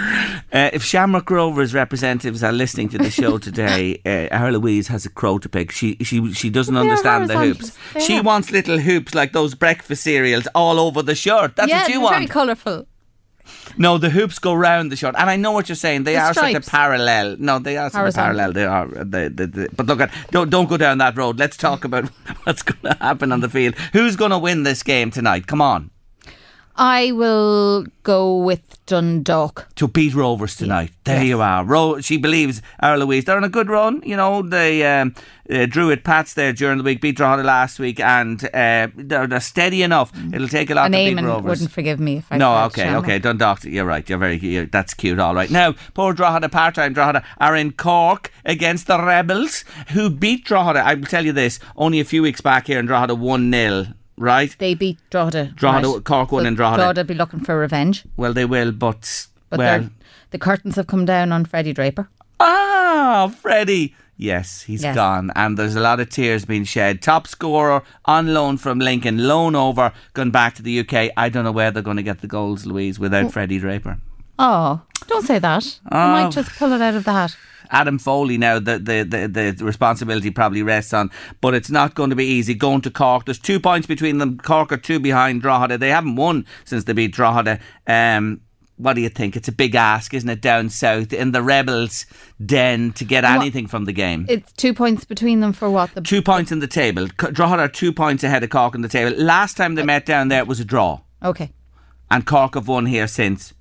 Uh, 0.52 0.68
if 0.72 0.82
Shamrock 0.82 1.30
Rovers 1.30 1.72
representatives 1.74 2.42
are 2.42 2.50
listening 2.50 2.88
to 2.88 2.98
the 2.98 3.08
show 3.10 3.38
today, 3.38 4.00
uh, 4.32 4.48
Louise 4.48 4.88
has 4.88 5.06
a 5.06 5.08
crow 5.08 5.38
to 5.38 5.48
pick. 5.48 5.70
She 5.70 5.96
she 6.02 6.32
she 6.32 6.50
doesn't 6.50 6.76
understand 6.76 7.30
the 7.30 7.38
hoops. 7.38 7.78
She 8.04 8.20
wants 8.20 8.50
little 8.50 8.78
hoops 8.78 9.14
like 9.14 9.32
those 9.32 9.54
breakfast 9.54 10.02
cereals 10.02 10.48
all 10.52 10.80
over 10.80 11.02
the 11.02 11.14
shirt. 11.14 11.54
That's 11.54 11.68
yeah, 11.68 11.82
what 11.82 11.90
you 11.90 12.00
want. 12.00 12.14
very 12.16 12.26
colourful. 12.26 12.86
No, 13.78 13.96
the 13.98 14.10
hoops 14.10 14.40
go 14.40 14.52
round 14.52 14.90
the 14.90 14.96
shirt, 14.96 15.14
and 15.16 15.30
I 15.30 15.36
know 15.36 15.52
what 15.52 15.68
you're 15.68 15.76
saying. 15.76 16.02
They 16.04 16.14
The 16.14 16.20
are 16.20 16.34
sort 16.34 16.54
of 16.56 16.66
parallel. 16.66 17.36
No, 17.38 17.60
they 17.60 17.76
are 17.76 17.88
sort 17.90 18.08
of 18.08 18.14
parallel. 18.14 18.52
They 18.52 18.64
are. 18.64 18.88
They, 18.88 19.28
they, 19.28 19.46
they- 19.46 19.68
but 19.68 19.86
look 19.86 20.00
at 20.00 20.10
don't 20.32 20.50
don't 20.50 20.68
go 20.68 20.76
down 20.76 20.98
that 20.98 21.16
road. 21.16 21.38
Let's 21.38 21.56
talk 21.56 21.84
about 21.90 22.08
what's 22.44 22.62
going 22.62 22.80
to 22.92 23.00
happen 23.00 23.30
on 23.30 23.40
the 23.40 23.48
field. 23.48 23.74
Who's 23.92 24.16
going 24.16 24.32
to 24.32 24.38
win 24.38 24.64
this 24.64 24.82
game 24.82 25.10
tonight? 25.12 25.46
Come 25.46 25.60
on, 25.62 25.90
I 26.76 27.12
will 27.12 27.86
go 28.02 28.36
with 28.38 28.78
Dundalk. 28.86 29.68
to 29.76 29.86
beat 29.86 30.14
Rovers 30.14 30.56
tonight. 30.56 30.90
There 31.04 31.22
you 31.22 31.40
are. 31.40 31.64
Ro- 31.64 32.00
she 32.00 32.16
believes 32.16 32.60
our 32.80 32.98
Louise. 32.98 33.24
They're 33.24 33.36
on 33.36 33.44
a 33.44 33.48
good 33.48 33.68
run. 33.68 34.02
You 34.04 34.16
know 34.16 34.42
they 34.42 34.84
um, 34.84 35.14
uh, 35.48 35.66
drew 35.66 35.92
at 35.92 36.02
Pats 36.02 36.34
there 36.34 36.52
during 36.52 36.78
the 36.78 36.84
week, 36.84 37.00
beat 37.00 37.16
Drogheda 37.16 37.44
last 37.44 37.78
week, 37.78 38.00
and 38.00 38.42
uh, 38.46 38.88
they're, 38.96 39.26
they're 39.28 39.40
steady 39.40 39.82
enough. 39.84 40.10
It'll 40.32 40.48
take 40.48 40.70
a 40.70 40.74
lot 40.74 40.86
And 40.86 40.94
to 40.94 41.14
beat 41.14 41.22
Rovers. 41.24 41.44
wouldn't 41.50 41.70
forgive 41.70 42.00
me 42.00 42.16
if 42.18 42.26
I 42.32 42.38
No, 42.38 42.68
said 42.74 42.86
okay, 42.88 42.96
okay. 42.96 43.18
Dundalk, 43.20 43.62
you're 43.64 43.84
right. 43.84 44.08
You're 44.08 44.18
very. 44.18 44.38
You're, 44.38 44.66
that's 44.66 44.94
cute. 44.94 45.20
All 45.20 45.34
right. 45.34 45.50
Now, 45.50 45.74
poor 45.94 46.12
Drogheda, 46.12 46.48
part-time 46.48 46.92
Drogheda 46.94 47.22
are 47.38 47.54
in 47.54 47.72
Cork 47.72 48.32
against 48.44 48.86
the 48.88 48.98
Rebels, 49.00 49.64
who 49.90 50.10
beat 50.10 50.44
Drogheda. 50.46 50.80
I 50.84 50.94
will 50.94 51.04
tell 51.06 51.24
you 51.24 51.32
this: 51.32 51.60
only 51.76 52.00
a 52.00 52.04
few 52.04 52.22
weeks 52.22 52.40
back 52.40 52.66
here 52.66 52.80
in 52.80 52.86
Drogheda, 52.86 53.14
one 53.14 53.52
0 53.52 53.86
Right? 54.20 54.54
They 54.58 54.74
beat 54.74 54.98
Drogheda. 55.08 55.52
Drogheda- 55.56 55.88
right. 55.88 56.04
Cork 56.04 56.30
won 56.30 56.42
So 56.44 56.48
in 56.48 56.54
Drogheda. 56.54 56.82
Drogheda 56.82 57.04
be 57.04 57.14
looking 57.14 57.40
for 57.40 57.58
revenge. 57.58 58.04
Well, 58.18 58.34
they 58.34 58.44
will, 58.44 58.70
but, 58.70 59.26
But 59.48 59.58
well. 59.58 59.88
the 60.30 60.38
curtains 60.38 60.76
have 60.76 60.86
come 60.86 61.06
down 61.06 61.32
on 61.32 61.46
Freddie 61.46 61.72
Draper. 61.72 62.08
Ah, 62.38 63.32
Freddie. 63.40 63.94
Yes, 64.18 64.62
he's 64.62 64.82
Yes. 64.82 64.94
gone, 64.94 65.32
and 65.34 65.56
there's 65.58 65.74
a 65.74 65.80
lot 65.80 65.98
of 66.00 66.10
tears 66.10 66.44
being 66.44 66.64
shed. 66.64 67.00
Top 67.00 67.26
scorer 67.26 67.82
on 68.04 68.34
loan 68.34 68.58
from 68.58 68.78
Lincoln, 68.78 69.26
loan 69.26 69.56
over, 69.56 69.92
gone 70.12 70.30
back 70.30 70.54
to 70.56 70.62
the 70.62 70.80
UK. 70.80 71.10
I 71.16 71.30
don't 71.30 71.44
know 71.44 71.52
where 71.52 71.70
they're 71.70 71.82
going 71.82 71.96
to 71.96 72.02
get 72.02 72.20
the 72.20 72.26
goals, 72.26 72.66
Louise, 72.66 72.98
without 72.98 73.32
Freddie 73.32 73.58
Draper. 73.58 73.96
Oh, 74.42 74.80
don't 75.06 75.26
say 75.26 75.38
that. 75.38 75.64
You 75.66 75.80
Oh. 75.92 76.12
might 76.12 76.30
just 76.32 76.50
pull 76.58 76.72
it 76.72 76.80
out 76.80 76.94
of 76.94 77.04
the 77.04 77.12
hat. 77.12 77.36
Adam 77.72 77.98
Foley 77.98 78.36
now 78.38 78.58
the, 78.58 78.78
the, 78.78 79.04
the, 79.04 79.52
the 79.56 79.64
responsibility 79.64 80.30
probably 80.30 80.62
rests 80.62 80.92
on, 80.94 81.10
but 81.40 81.54
it's 81.54 81.70
not 81.70 81.94
going 81.94 82.10
to 82.10 82.16
be 82.16 82.24
easy 82.24 82.54
going 82.54 82.80
to 82.80 82.90
Cork. 82.90 83.26
There's 83.26 83.38
two 83.38 83.60
points 83.60 83.86
between 83.86 84.18
them. 84.18 84.38
Cork 84.38 84.72
are 84.72 84.76
two 84.76 84.98
behind 84.98 85.42
Drogheda. 85.42 85.78
They 85.78 85.90
haven't 85.90 86.16
won 86.16 86.46
since 86.64 86.84
they 86.84 86.94
beat 86.94 87.12
Drogheda. 87.12 87.60
Um, 87.86 88.40
what 88.76 88.94
do 88.94 89.02
you 89.02 89.10
think? 89.10 89.36
It's 89.36 89.46
a 89.46 89.52
big 89.52 89.74
ask, 89.74 90.14
isn't 90.14 90.28
it, 90.28 90.40
down 90.40 90.70
south 90.70 91.12
in 91.12 91.32
the 91.32 91.42
Rebels' 91.42 92.06
den 92.44 92.92
to 92.94 93.04
get 93.04 93.24
What- 93.24 93.34
anything 93.34 93.66
from 93.66 93.84
the 93.84 93.92
game? 93.92 94.24
It's 94.28 94.50
two 94.52 94.72
points 94.74 95.04
between 95.04 95.40
them 95.40 95.52
for 95.52 95.68
what? 95.70 95.94
The 95.94 96.00
two 96.00 96.22
points 96.22 96.50
in 96.50 96.60
the 96.60 96.66
table. 96.66 97.06
Drogheda 97.08 97.62
are 97.64 97.68
two 97.68 97.92
points 97.92 98.24
ahead 98.24 98.42
of 98.42 98.48
Cork 98.50 98.74
in 98.74 98.80
the 98.80 98.88
table. 98.88 99.16
Last 99.22 99.56
time 99.58 99.74
they 99.76 99.84
met 99.84 100.06
down 100.06 100.28
there 100.28 100.40
it 100.40 100.48
was 100.48 100.60
a 100.60 100.64
draw, 100.64 101.00
Okay. 101.22 101.52
and 102.10 102.24
Cork 102.26 102.54
have 102.54 102.66
won 102.68 102.86
here 102.86 103.06
since. 103.06 103.52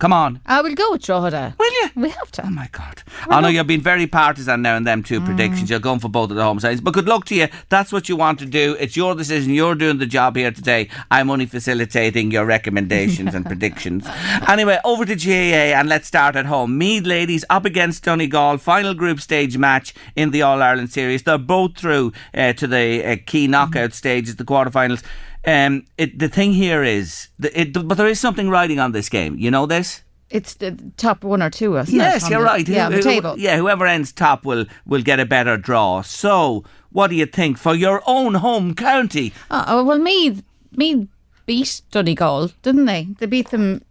Come 0.00 0.14
on. 0.14 0.40
I 0.46 0.62
will 0.62 0.74
go 0.74 0.92
with 0.92 1.02
Drogheda. 1.02 1.54
Will 1.58 1.72
you? 1.82 1.90
We 1.94 2.08
have 2.08 2.32
to. 2.32 2.46
Oh 2.46 2.50
my 2.50 2.68
God. 2.72 3.02
I 3.28 3.42
know 3.42 3.48
you've 3.48 3.66
been 3.66 3.82
very 3.82 4.06
partisan 4.06 4.62
now 4.62 4.74
in 4.76 4.84
them 4.84 5.02
two 5.02 5.20
predictions. 5.20 5.68
You're 5.68 5.78
going 5.78 6.00
for 6.00 6.08
both 6.08 6.30
of 6.30 6.36
the 6.36 6.42
home 6.42 6.58
sides. 6.58 6.80
But 6.80 6.94
good 6.94 7.06
luck 7.06 7.26
to 7.26 7.34
you. 7.34 7.48
That's 7.68 7.92
what 7.92 8.08
you 8.08 8.16
want 8.16 8.38
to 8.38 8.46
do. 8.46 8.78
It's 8.80 8.96
your 8.96 9.14
decision. 9.14 9.52
You're 9.52 9.74
doing 9.74 9.98
the 9.98 10.06
job 10.06 10.36
here 10.36 10.52
today. 10.52 10.88
I'm 11.10 11.30
only 11.30 11.44
facilitating 11.44 12.30
your 12.30 12.46
recommendations 12.46 13.34
and 13.34 13.44
predictions. 13.52 14.06
Anyway, 14.48 14.78
over 14.86 15.04
to 15.04 15.14
GAA 15.14 15.76
and 15.76 15.86
let's 15.86 16.08
start 16.08 16.34
at 16.34 16.46
home. 16.46 16.78
Meath 16.78 17.04
ladies 17.04 17.44
up 17.50 17.66
against 17.66 18.02
Donegal. 18.02 18.56
Final 18.56 18.94
group 18.94 19.20
stage 19.20 19.58
match 19.58 19.92
in 20.16 20.30
the 20.30 20.40
All 20.40 20.62
Ireland 20.62 20.90
series. 20.90 21.24
They're 21.24 21.36
both 21.36 21.76
through 21.76 22.14
uh, 22.32 22.54
to 22.54 22.66
the 22.66 23.04
uh, 23.04 23.16
key 23.26 23.46
knockout 23.48 23.92
stages, 23.92 24.36
the 24.36 24.44
quarterfinals. 24.44 25.02
Um, 25.44 25.84
it, 25.96 26.18
the 26.18 26.28
thing 26.28 26.52
here 26.52 26.82
is, 26.82 27.28
the, 27.38 27.58
it, 27.58 27.72
but 27.72 27.96
there 27.96 28.06
is 28.08 28.20
something 28.20 28.50
riding 28.50 28.78
on 28.78 28.92
this 28.92 29.08
game. 29.08 29.38
You 29.38 29.50
know 29.50 29.64
this? 29.66 30.02
It's 30.28 30.54
the 30.54 30.76
top 30.96 31.24
one 31.24 31.42
or 31.42 31.50
two, 31.50 31.76
isn't 31.76 31.94
it? 31.94 31.98
Yes, 31.98 32.24
on 32.24 32.30
you're 32.30 32.40
the- 32.40 32.46
right. 32.46 32.68
Yeah, 32.68 32.84
Who- 32.84 32.90
the 32.90 32.96
who- 32.96 33.02
table. 33.02 33.34
Yeah, 33.38 33.56
whoever 33.56 33.86
ends 33.86 34.12
top 34.12 34.44
will 34.44 34.66
will 34.86 35.02
get 35.02 35.18
a 35.18 35.24
better 35.26 35.56
draw. 35.56 36.02
So, 36.02 36.62
what 36.92 37.08
do 37.08 37.16
you 37.16 37.26
think 37.26 37.58
for 37.58 37.74
your 37.74 38.02
own 38.06 38.34
home 38.34 38.74
county? 38.74 39.32
Oh, 39.50 39.64
oh, 39.66 39.84
well, 39.84 39.98
Meath, 39.98 40.42
Meath 40.76 41.08
beat 41.46 41.80
Donegal, 41.90 42.50
didn't 42.62 42.84
they? 42.84 43.08
They 43.18 43.26
beat 43.26 43.50
them 43.50 43.82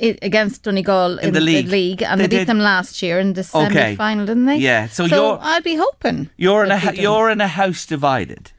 against 0.00 0.62
Donegal 0.64 1.18
in, 1.18 1.32
the 1.32 1.40
league. 1.40 2.02
and 2.02 2.20
They 2.20 2.24
they, 2.24 2.28
beat 2.28 2.38
did. 2.40 2.48
them 2.48 2.58
last 2.60 3.02
year 3.02 3.18
in 3.18 3.34
the 3.34 3.42
semi 3.44 3.94
final, 3.96 4.26
didn't 4.26 4.46
they? 4.46 4.56
Yeah, 4.56 4.86
so 4.88 5.04
you're- 5.06 5.38
I'd 5.40 5.64
be 5.64 5.76
hoping. 5.76 6.30
You're 6.36 6.64
in 6.64 6.70
a 6.70 6.74
that 6.74 6.80
they 6.82 6.86
hou- 6.90 6.96
do. 6.96 7.02
you're 7.02 7.30
in 7.30 7.40
a 7.40 7.48
house 7.48 7.84
divided. 7.86 8.52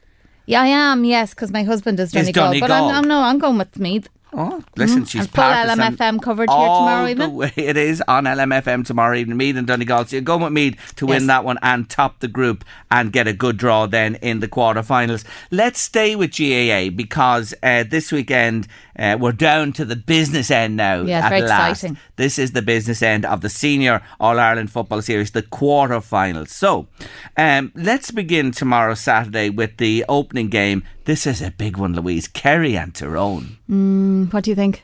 Yeah, 0.46 0.62
I 0.62 0.66
am. 0.66 1.04
Yes, 1.04 1.30
because 1.34 1.50
my 1.50 1.62
husband 1.62 1.98
is 2.00 2.14
Is 2.14 2.30
Donegal, 2.30 2.60
but 2.60 2.70
I'm, 2.70 2.84
I'm 2.84 3.08
no, 3.08 3.20
I'm 3.22 3.38
going 3.38 3.58
with 3.58 3.78
Meath. 3.78 4.08
Oh, 4.36 4.64
listen, 4.76 5.04
she's 5.04 5.22
and 5.22 5.30
full 5.30 5.44
partisan 5.44 5.78
LMFM 5.78 6.20
coverage 6.20 6.50
here 6.50 6.56
tomorrow 6.56 7.06
evening. 7.06 7.34
way 7.34 7.52
it 7.56 7.76
is 7.76 8.02
on 8.08 8.24
LMFM 8.24 8.84
tomorrow 8.84 9.16
evening. 9.16 9.36
Meath 9.36 9.56
and 9.56 9.66
Donegal. 9.66 10.06
So 10.06 10.16
you're 10.16 10.22
going 10.22 10.42
with 10.42 10.52
Meath 10.52 10.94
to 10.96 11.06
win 11.06 11.28
that 11.28 11.44
one 11.44 11.58
and 11.62 11.88
top 11.88 12.18
the 12.18 12.26
group 12.26 12.64
and 12.90 13.12
get 13.12 13.28
a 13.28 13.32
good 13.32 13.56
draw 13.56 13.86
then 13.86 14.16
in 14.16 14.40
the 14.40 14.48
quarterfinals. 14.48 15.24
Let's 15.52 15.80
stay 15.80 16.16
with 16.16 16.36
GAA 16.36 16.90
because 16.94 17.54
uh, 17.62 17.84
this 17.88 18.10
weekend 18.10 18.66
uh, 18.98 19.16
we're 19.20 19.32
down 19.32 19.72
to 19.74 19.84
the 19.84 19.96
business 19.96 20.50
end 20.50 20.76
now. 20.76 21.02
Yeah, 21.02 21.28
very 21.28 21.42
last. 21.42 21.84
exciting. 21.84 21.98
This 22.16 22.38
is 22.38 22.52
the 22.52 22.62
business 22.62 23.02
end 23.02 23.24
of 23.24 23.40
the 23.40 23.48
Senior 23.48 24.02
All 24.18 24.40
Ireland 24.40 24.70
Football 24.72 25.02
Series, 25.02 25.30
the 25.30 25.42
quarterfinals. 25.42 26.48
So 26.48 26.88
um, 27.36 27.72
let's 27.76 28.10
begin 28.10 28.50
tomorrow, 28.50 28.94
Saturday, 28.94 29.50
with 29.50 29.76
the 29.76 30.04
opening 30.08 30.48
game. 30.48 30.82
This 31.04 31.26
is 31.26 31.42
a 31.42 31.50
big 31.50 31.76
one, 31.76 31.94
Louise. 31.94 32.28
Kerry 32.28 32.76
and 32.76 32.94
Tyrone. 32.94 33.58
Mm, 33.70 34.32
what 34.32 34.44
do 34.44 34.50
you 34.50 34.54
think? 34.54 34.82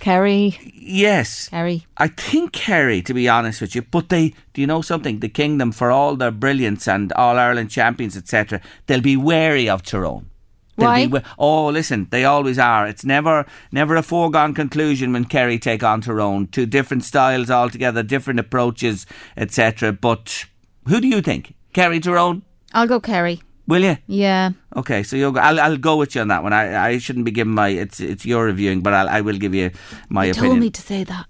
Kerry. 0.00 0.58
Yes. 0.74 1.48
Kerry. 1.48 1.86
I 1.96 2.08
think 2.08 2.52
Kerry, 2.52 3.00
to 3.02 3.14
be 3.14 3.28
honest 3.28 3.60
with 3.60 3.74
you, 3.76 3.82
but 3.82 4.08
they, 4.08 4.34
do 4.52 4.60
you 4.60 4.66
know 4.66 4.82
something? 4.82 5.20
The 5.20 5.28
Kingdom, 5.28 5.70
for 5.70 5.90
all 5.90 6.16
their 6.16 6.32
brilliance 6.32 6.88
and 6.88 7.12
All 7.12 7.38
Ireland 7.38 7.70
champions, 7.70 8.16
etc., 8.16 8.60
they'll 8.86 9.00
be 9.00 9.16
wary 9.16 9.68
of 9.68 9.82
Tyrone. 9.82 10.28
They'll 10.76 10.88
Why? 10.88 11.06
Be, 11.06 11.20
oh, 11.38 11.68
listen, 11.68 12.08
they 12.10 12.24
always 12.24 12.58
are. 12.58 12.86
It's 12.86 13.04
never, 13.04 13.46
never 13.70 13.94
a 13.94 14.02
foregone 14.02 14.52
conclusion 14.52 15.12
when 15.12 15.26
Kerry 15.26 15.60
take 15.60 15.84
on 15.84 16.00
Tyrone. 16.00 16.48
Two 16.48 16.66
different 16.66 17.04
styles 17.04 17.50
altogether, 17.50 18.02
different 18.02 18.40
approaches, 18.40 19.06
etc. 19.36 19.92
But 19.92 20.46
who 20.88 21.00
do 21.00 21.06
you 21.06 21.22
think? 21.22 21.54
Kerry 21.72 22.00
Tyrone? 22.00 22.42
I'll 22.72 22.88
go 22.88 22.98
Kerry. 22.98 23.40
Will 23.66 23.82
you? 23.82 23.96
Yeah. 24.06 24.50
Okay, 24.76 25.02
so 25.02 25.16
you'll 25.16 25.32
go, 25.32 25.40
I'll, 25.40 25.58
I'll 25.58 25.76
go 25.78 25.96
with 25.96 26.14
you 26.14 26.20
on 26.20 26.28
that 26.28 26.42
one. 26.42 26.52
I, 26.52 26.88
I 26.88 26.98
shouldn't 26.98 27.24
be 27.24 27.30
giving 27.30 27.54
my 27.54 27.68
it's 27.68 27.98
it's 27.98 28.26
your 28.26 28.44
reviewing, 28.44 28.82
but 28.82 28.92
I'll, 28.92 29.08
I 29.08 29.20
will 29.22 29.38
give 29.38 29.54
you 29.54 29.70
my 30.10 30.26
opinion. 30.26 30.26
You 30.26 30.30
opinion. 30.30 30.50
told 30.50 30.60
me 30.60 30.70
to 30.70 30.82
say 30.82 31.04
that. 31.04 31.26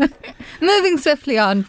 Moving 0.60 0.98
swiftly 0.98 1.38
on. 1.38 1.66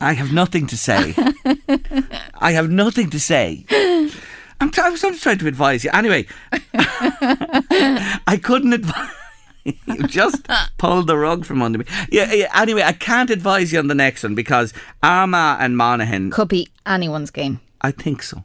I 0.00 0.12
have 0.14 0.32
nothing 0.32 0.66
to 0.68 0.76
say. 0.76 1.14
I 2.34 2.52
have 2.52 2.70
nothing 2.70 3.10
to 3.10 3.20
say. 3.20 3.64
I'm 4.60 4.70
t- 4.70 4.80
I 4.80 4.90
was 4.90 5.02
only 5.04 5.18
trying 5.18 5.38
to 5.38 5.48
advise 5.48 5.84
you. 5.84 5.90
Anyway, 5.92 6.26
I 6.74 8.38
couldn't 8.42 8.72
advise. 8.72 9.10
you 9.86 10.06
just 10.06 10.48
pulled 10.78 11.06
the 11.06 11.16
rug 11.16 11.44
from 11.44 11.62
under 11.62 11.78
me. 11.78 11.84
Yeah, 12.10 12.32
yeah. 12.32 12.50
Anyway, 12.60 12.82
I 12.82 12.92
can't 12.92 13.30
advise 13.30 13.72
you 13.72 13.78
on 13.78 13.86
the 13.88 13.94
next 13.94 14.22
one 14.22 14.34
because 14.34 14.72
Armagh 15.02 15.58
and 15.60 15.76
Monaghan. 15.76 16.30
Could 16.30 16.48
be 16.48 16.68
anyone's 16.86 17.30
game. 17.30 17.60
I 17.80 17.90
think 17.90 18.22
so. 18.22 18.44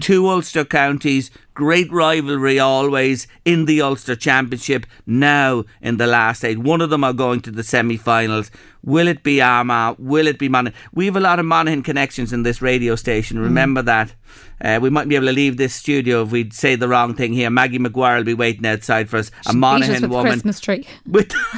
Two 0.00 0.28
Ulster 0.28 0.66
counties, 0.66 1.30
great 1.54 1.90
rivalry 1.90 2.58
always 2.58 3.26
in 3.44 3.64
the 3.64 3.80
Ulster 3.80 4.16
Championship. 4.16 4.86
Now 5.06 5.64
in 5.80 5.96
the 5.96 6.06
last 6.06 6.44
eight, 6.44 6.58
one 6.58 6.80
of 6.80 6.90
them 6.90 7.04
are 7.04 7.12
going 7.12 7.40
to 7.40 7.50
the 7.50 7.62
semi-finals. 7.62 8.50
Will 8.82 9.08
it 9.08 9.22
be 9.22 9.40
Armagh? 9.40 9.96
Will 9.98 10.26
it 10.26 10.38
be 10.38 10.48
Monaghan? 10.48 10.78
We 10.92 11.06
have 11.06 11.16
a 11.16 11.20
lot 11.20 11.38
of 11.38 11.46
Monaghan 11.46 11.82
connections 11.82 12.32
in 12.32 12.42
this 12.42 12.60
radio 12.60 12.96
station. 12.96 13.38
Remember 13.38 13.80
that. 13.82 14.12
Uh, 14.60 14.78
we 14.80 14.90
might 14.90 15.08
be 15.08 15.16
able 15.16 15.26
to 15.26 15.32
leave 15.32 15.56
this 15.56 15.74
studio 15.74 16.22
if 16.22 16.30
we 16.30 16.48
say 16.50 16.74
the 16.74 16.88
wrong 16.88 17.14
thing 17.14 17.32
here. 17.32 17.50
Maggie 17.50 17.78
McGuire 17.78 18.18
will 18.18 18.24
be 18.24 18.34
waiting 18.34 18.66
outside 18.66 19.08
for 19.08 19.16
us. 19.18 19.30
A 19.46 19.50
us 19.50 19.54
Monaghan 19.54 20.02
with 20.02 20.10
woman 20.10 20.32
Christmas 20.32 20.60
tree. 20.60 20.86
with 21.06 21.32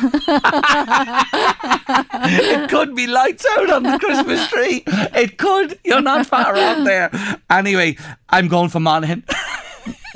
it 2.24 2.70
could 2.70 2.94
be 2.94 3.06
lights 3.06 3.46
out 3.52 3.70
on 3.70 3.82
the 3.82 3.98
Christmas 3.98 4.48
tree. 4.48 4.82
It 4.86 5.36
could. 5.38 5.78
You're 5.84 6.02
not 6.02 6.26
far 6.26 6.56
off 6.56 6.84
there. 6.84 7.10
Anyway, 7.50 7.96
I'm 8.28 8.48
going 8.48 8.70
for 8.70 8.80
Monaghan. 8.80 9.24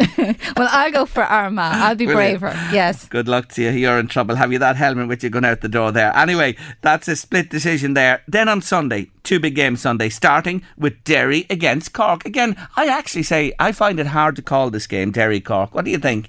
Well, 0.56 0.68
I'll 0.70 0.90
go 0.90 1.06
for 1.06 1.22
Armagh. 1.22 1.74
I'll 1.74 1.94
be 1.94 2.04
you? 2.04 2.12
braver. 2.14 2.50
Yes. 2.72 3.06
Good 3.08 3.28
luck 3.28 3.48
to 3.50 3.62
you. 3.62 3.70
You're 3.70 3.98
in 3.98 4.08
trouble. 4.08 4.34
Have 4.36 4.52
you 4.52 4.58
that 4.58 4.76
helmet 4.76 5.08
with 5.08 5.22
you 5.22 5.30
going 5.30 5.44
out 5.44 5.60
the 5.60 5.68
door 5.68 5.92
there? 5.92 6.14
Anyway, 6.16 6.56
that's 6.82 7.08
a 7.08 7.16
split 7.16 7.50
decision 7.50 7.94
there. 7.94 8.22
Then 8.28 8.48
on 8.48 8.60
Sunday, 8.62 9.10
two 9.22 9.38
big 9.40 9.54
games 9.54 9.80
Sunday, 9.80 10.08
starting 10.08 10.62
with 10.76 11.02
Derry 11.04 11.46
against 11.50 11.92
Cork. 11.92 12.24
Again, 12.26 12.56
I 12.76 12.86
actually 12.88 13.22
say 13.24 13.52
I 13.58 13.72
find 13.72 13.98
it 14.00 14.08
hard 14.08 14.36
to 14.36 14.42
call 14.42 14.70
this 14.70 14.86
game 14.86 15.10
Derry 15.12 15.40
Cork. 15.40 15.74
What 15.74 15.84
do 15.84 15.90
you 15.90 15.98
think? 15.98 16.28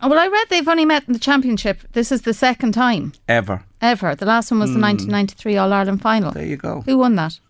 Oh, 0.00 0.08
Well, 0.08 0.18
I 0.18 0.28
read 0.28 0.46
they've 0.48 0.68
only 0.68 0.84
met 0.84 1.04
in 1.08 1.12
the 1.12 1.18
championship. 1.18 1.80
This 1.92 2.12
is 2.12 2.22
the 2.22 2.32
second 2.34 2.72
time 2.72 3.12
Ever. 3.28 3.64
ever. 3.80 4.14
The 4.14 4.26
last 4.26 4.50
one 4.50 4.60
was 4.60 4.70
the 4.70 4.76
Hmm. 4.76 4.82
1993 4.82 5.56
All 5.56 5.72
Ireland 5.72 6.00
final. 6.02 6.30
There 6.32 6.44
you 6.46 6.56
go. 6.56 6.82
Who 6.86 6.98
won 6.98 7.16
that? 7.16 7.40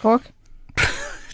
Cork. 0.00 0.30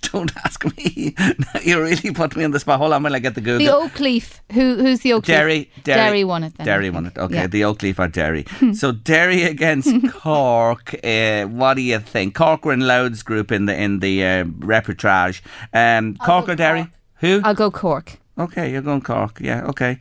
Don't 0.12 0.30
ask 0.44 0.64
me. 0.76 1.14
you 1.62 1.80
really 1.80 2.10
put 2.12 2.36
me 2.36 2.44
on 2.44 2.50
the 2.50 2.60
spot. 2.60 2.78
Hold 2.78 2.92
on 2.92 3.02
while 3.02 3.14
I 3.14 3.18
get 3.18 3.34
the 3.34 3.40
Google. 3.40 3.58
The 3.58 3.72
Oakleaf. 3.88 4.40
Who? 4.52 4.76
Who's 4.76 5.00
the 5.00 5.10
Oakleaf? 5.10 5.24
Derry, 5.26 5.70
Derry, 5.84 5.96
Derry 5.98 6.24
won 6.24 6.44
it. 6.44 6.54
Then, 6.56 6.66
Derry 6.66 6.90
won 6.90 7.06
it. 7.06 7.16
Okay, 7.18 7.34
Yeah. 7.34 7.46
the 7.46 7.62
Oakleaf 7.62 7.98
are 7.98 8.08
Derry. 8.08 8.44
so 8.74 8.92
Derry 8.92 9.42
against 9.42 9.90
Cork. 10.12 10.94
Uh, 11.04 11.44
what 11.46 11.74
do 11.74 11.82
you 11.82 11.98
think? 11.98 12.34
Cork 12.34 12.64
were 12.64 12.72
in 12.72 12.80
Louth's 12.80 13.22
group 13.22 13.50
in 13.52 13.66
the 13.66 13.74
in 13.74 14.00
the 14.00 14.24
uh, 14.24 14.44
reportage. 14.44 15.40
Um, 15.72 16.16
Cork 16.16 16.48
or 16.48 16.54
Derry? 16.56 16.88
Who? 17.16 17.40
I'll 17.44 17.54
go 17.54 17.70
Cork. 17.70 18.18
Okay, 18.38 18.70
you're 18.70 18.82
going 18.82 19.00
Cork. 19.00 19.38
Yeah, 19.40 19.64
okay. 19.66 19.98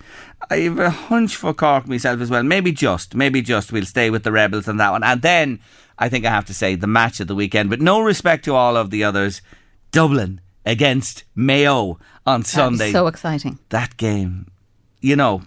I 0.50 0.58
have 0.58 0.80
a 0.80 0.90
hunch 0.90 1.36
for 1.38 1.54
Cork 1.54 1.88
myself 1.88 2.20
as 2.20 2.30
well. 2.30 2.44
Maybe 2.44 2.72
just, 2.74 3.16
maybe 3.16 3.42
just 3.42 3.72
we'll 3.72 3.86
stay 3.86 4.10
with 4.10 4.24
the 4.24 4.32
Rebels 4.32 4.68
on 4.68 4.78
that 4.78 4.92
one. 4.92 5.04
And 5.04 5.22
then 5.22 5.60
I 5.98 6.10
think 6.10 6.26
I 6.26 6.30
have 6.30 6.46
to 6.46 6.54
say 6.54 6.76
the 6.76 6.86
match 6.88 7.20
of 7.22 7.28
the 7.28 7.36
weekend, 7.36 7.70
but 7.70 7.80
no 7.80 8.02
respect 8.02 8.44
to 8.46 8.56
all 8.56 8.76
of 8.76 8.90
the 8.90 9.04
others. 9.06 9.42
Dublin 9.96 10.42
against 10.66 11.24
Mayo 11.36 11.98
on 12.26 12.44
Sunday. 12.44 12.92
So 12.92 13.08
exciting. 13.08 13.60
that 13.70 13.98
game, 13.98 14.48
you 15.02 15.16
know, 15.16 15.42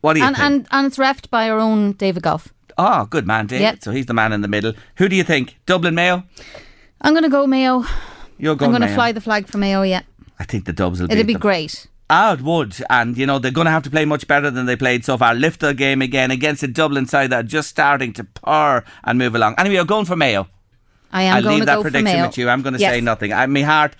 what 0.00 0.14
do 0.14 0.20
you 0.20 0.26
And, 0.26 0.36
think? 0.36 0.46
and 0.46 0.66
and 0.70 0.86
it's 0.86 0.98
refed 0.98 1.30
by 1.30 1.48
our 1.50 1.58
own 1.58 1.92
David 1.92 2.22
Gough. 2.22 2.48
oh, 2.76 3.06
good 3.06 3.26
man, 3.26 3.46
David. 3.46 3.62
Yeah. 3.62 3.74
So 3.80 3.90
he's 3.92 4.06
the 4.06 4.14
man 4.14 4.32
in 4.32 4.40
the 4.40 4.48
middle. 4.48 4.72
Who 4.96 5.08
do 5.08 5.16
you 5.16 5.24
think? 5.24 5.56
Dublin 5.66 5.94
Mayo? 5.94 6.22
I'm 7.00 7.12
going 7.12 7.24
to 7.24 7.28
go 7.30 7.46
Mayo. 7.46 7.84
You're 8.38 8.56
going 8.56 8.68
I'm 8.68 8.72
going 8.72 8.80
going 8.82 8.88
to 8.90 8.94
fly 8.94 9.12
the 9.12 9.20
flag 9.20 9.46
for 9.48 9.58
Mayo. 9.58 9.82
Yeah, 9.82 10.02
I 10.38 10.44
think 10.44 10.64
the 10.64 10.72
Dubs 10.72 11.00
will 11.00 11.10
it'd 11.12 11.26
be 11.26 11.32
them. 11.34 11.40
great. 11.40 11.86
Ah, 12.10 12.32
it 12.32 12.40
would. 12.40 12.74
And, 12.88 13.18
you 13.18 13.26
know, 13.26 13.38
they're 13.38 13.50
going 13.52 13.66
to 13.66 13.70
have 13.70 13.82
to 13.82 13.90
play 13.90 14.04
much 14.06 14.26
better 14.26 14.50
than 14.50 14.64
they 14.66 14.76
played 14.76 15.04
so 15.04 15.18
far. 15.18 15.34
Lift 15.34 15.60
the 15.60 15.74
game 15.74 16.00
again 16.00 16.30
against 16.30 16.62
a 16.62 16.68
Dublin 16.68 17.04
side 17.06 17.28
that 17.30 17.40
are 17.44 17.48
just 17.58 17.68
starting 17.68 18.14
to 18.14 18.24
purr 18.24 18.82
and 19.04 19.18
move 19.18 19.34
along. 19.34 19.56
Anyway, 19.58 19.74
you're 19.74 19.84
going 19.84 20.06
for 20.06 20.16
Mayo. 20.16 20.48
I 21.12 21.22
am 21.22 21.36
I'll 21.36 21.42
going 21.42 21.54
leave 21.54 21.62
to 21.62 21.66
that 21.66 21.76
go 21.76 21.82
prediction 21.82 22.22
with 22.22 22.38
you. 22.38 22.48
I'm 22.48 22.62
going 22.62 22.74
to 22.74 22.80
Yes. 22.80 22.92
say 22.94 23.00
nothing. 23.00 23.32
I, 23.32 23.46
my 23.46 23.62
heart, 23.62 23.94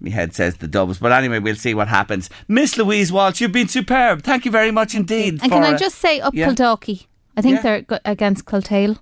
my 0.00 0.10
head 0.10 0.34
says 0.34 0.56
the 0.58 0.68
Dubs. 0.68 0.98
But 0.98 1.12
anyway, 1.12 1.38
we'll 1.38 1.54
see 1.56 1.74
what 1.74 1.88
happens. 1.88 2.28
Miss 2.48 2.76
Louise 2.76 3.10
Walsh, 3.12 3.40
you've 3.40 3.52
been 3.52 3.68
superb. 3.68 4.22
Thank 4.22 4.44
you 4.44 4.50
very 4.50 4.70
much 4.70 4.94
indeed. 4.94 5.40
And 5.42 5.50
can 5.52 5.64
I 5.64 5.72
uh, 5.72 5.78
just 5.78 5.96
say 5.98 6.20
up 6.20 6.34
yeah. 6.34 6.48
Kildalkey? 6.48 7.06
I 7.36 7.42
think 7.42 7.56
Yeah. 7.64 7.82
they're 7.86 8.00
against 8.04 8.44
Kiltale. 8.44 8.98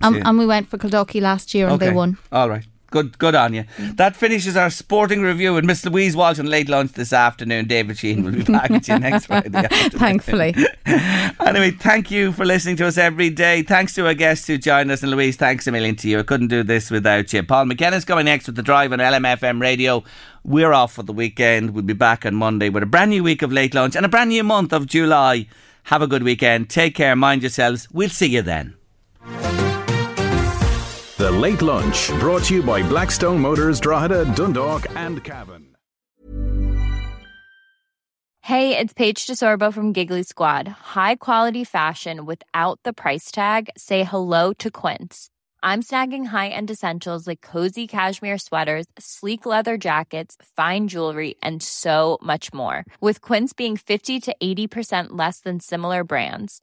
Um, 0.00 0.22
and 0.24 0.38
we 0.38 0.46
went 0.46 0.68
for 0.68 0.78
Kildalkey 0.78 1.20
last 1.20 1.54
year 1.54 1.68
and 1.68 1.80
they 1.80 1.90
won. 1.92 2.18
All 2.30 2.48
right. 2.48 2.64
Good, 2.90 3.18
good 3.18 3.34
on 3.34 3.52
you. 3.52 3.64
Mm. 3.76 3.96
That 3.98 4.16
finishes 4.16 4.56
our 4.56 4.70
sporting 4.70 5.20
review 5.20 5.52
with 5.52 5.64
Miss 5.64 5.84
Louise 5.84 6.16
Walsh 6.16 6.38
on 6.38 6.46
late 6.46 6.70
lunch 6.70 6.92
this 6.92 7.12
afternoon. 7.12 7.66
David 7.66 7.98
Sheen 7.98 8.24
will 8.24 8.32
be 8.32 8.42
back 8.52 8.70
with 8.70 8.88
you 8.88 8.98
next 8.98 9.26
Friday. 9.26 9.54
afternoon. 9.58 9.90
Thankfully. 9.90 10.54
Anyway, 11.40 11.70
thank 11.70 12.10
you 12.10 12.32
for 12.32 12.44
listening 12.44 12.76
to 12.76 12.86
us 12.86 12.98
every 12.98 13.30
day. 13.30 13.62
Thanks 13.62 13.94
to 13.94 14.06
our 14.06 14.12
guests 14.12 14.46
who 14.46 14.58
joined 14.58 14.90
us. 14.90 15.02
And 15.02 15.10
Louise, 15.12 15.36
thanks 15.36 15.66
a 15.66 15.72
million 15.72 15.96
to 15.96 16.08
you. 16.08 16.18
I 16.18 16.22
couldn't 16.22 16.48
do 16.48 16.62
this 16.62 16.90
without 16.90 17.32
you. 17.32 17.42
Paul 17.42 17.66
McKenna's 17.66 18.04
coming 18.04 18.24
next 18.26 18.46
with 18.46 18.56
The 18.56 18.62
Drive 18.62 18.92
on 18.92 18.98
LMFM 18.98 19.60
Radio. 19.60 20.02
We're 20.44 20.72
off 20.72 20.92
for 20.94 21.02
the 21.04 21.12
weekend. 21.12 21.70
We'll 21.70 21.84
be 21.84 21.94
back 21.94 22.26
on 22.26 22.34
Monday 22.34 22.68
with 22.68 22.82
a 22.82 22.86
brand 22.86 23.10
new 23.10 23.22
week 23.22 23.42
of 23.42 23.52
late 23.52 23.72
lunch 23.74 23.96
and 23.96 24.04
a 24.04 24.08
brand 24.08 24.30
new 24.30 24.42
month 24.44 24.72
of 24.72 24.86
July. 24.86 25.46
Have 25.84 26.02
a 26.02 26.06
good 26.06 26.22
weekend. 26.22 26.68
Take 26.68 26.94
care. 26.96 27.14
Mind 27.16 27.42
yourselves. 27.42 27.88
We'll 27.92 28.10
see 28.10 28.26
you 28.28 28.42
then. 28.42 28.74
The 31.18 31.32
Late 31.32 31.62
Lunch, 31.62 32.10
brought 32.20 32.44
to 32.44 32.54
you 32.54 32.62
by 32.62 32.80
Blackstone 32.80 33.40
Motors, 33.40 33.80
Drogheda, 33.80 34.32
Dundalk, 34.36 34.86
and 34.94 35.24
Cavan. 35.24 35.74
Hey, 38.42 38.78
it's 38.78 38.94
Paige 38.94 39.26
DeSorbo 39.26 39.72
from 39.72 39.92
Giggly 39.92 40.22
Squad. 40.22 40.68
High 40.68 41.16
quality 41.16 41.64
fashion 41.64 42.24
without 42.24 42.78
the 42.84 42.92
price 42.92 43.32
tag. 43.32 43.68
Say 43.76 44.04
hello 44.04 44.52
to 44.60 44.70
Quince. 44.70 45.28
I'm 45.60 45.82
snagging 45.82 46.26
high-end 46.26 46.70
essentials 46.70 47.26
like 47.26 47.40
cozy 47.40 47.88
cashmere 47.88 48.38
sweaters, 48.38 48.86
sleek 48.96 49.44
leather 49.44 49.76
jackets, 49.76 50.36
fine 50.54 50.86
jewelry, 50.86 51.34
and 51.42 51.60
so 51.60 52.18
much 52.22 52.54
more. 52.54 52.84
With 53.00 53.22
Quince 53.22 53.52
being 53.52 53.76
50 53.76 54.20
to 54.20 54.36
80% 54.40 55.08
less 55.10 55.40
than 55.40 55.58
similar 55.58 56.04
brands. 56.04 56.62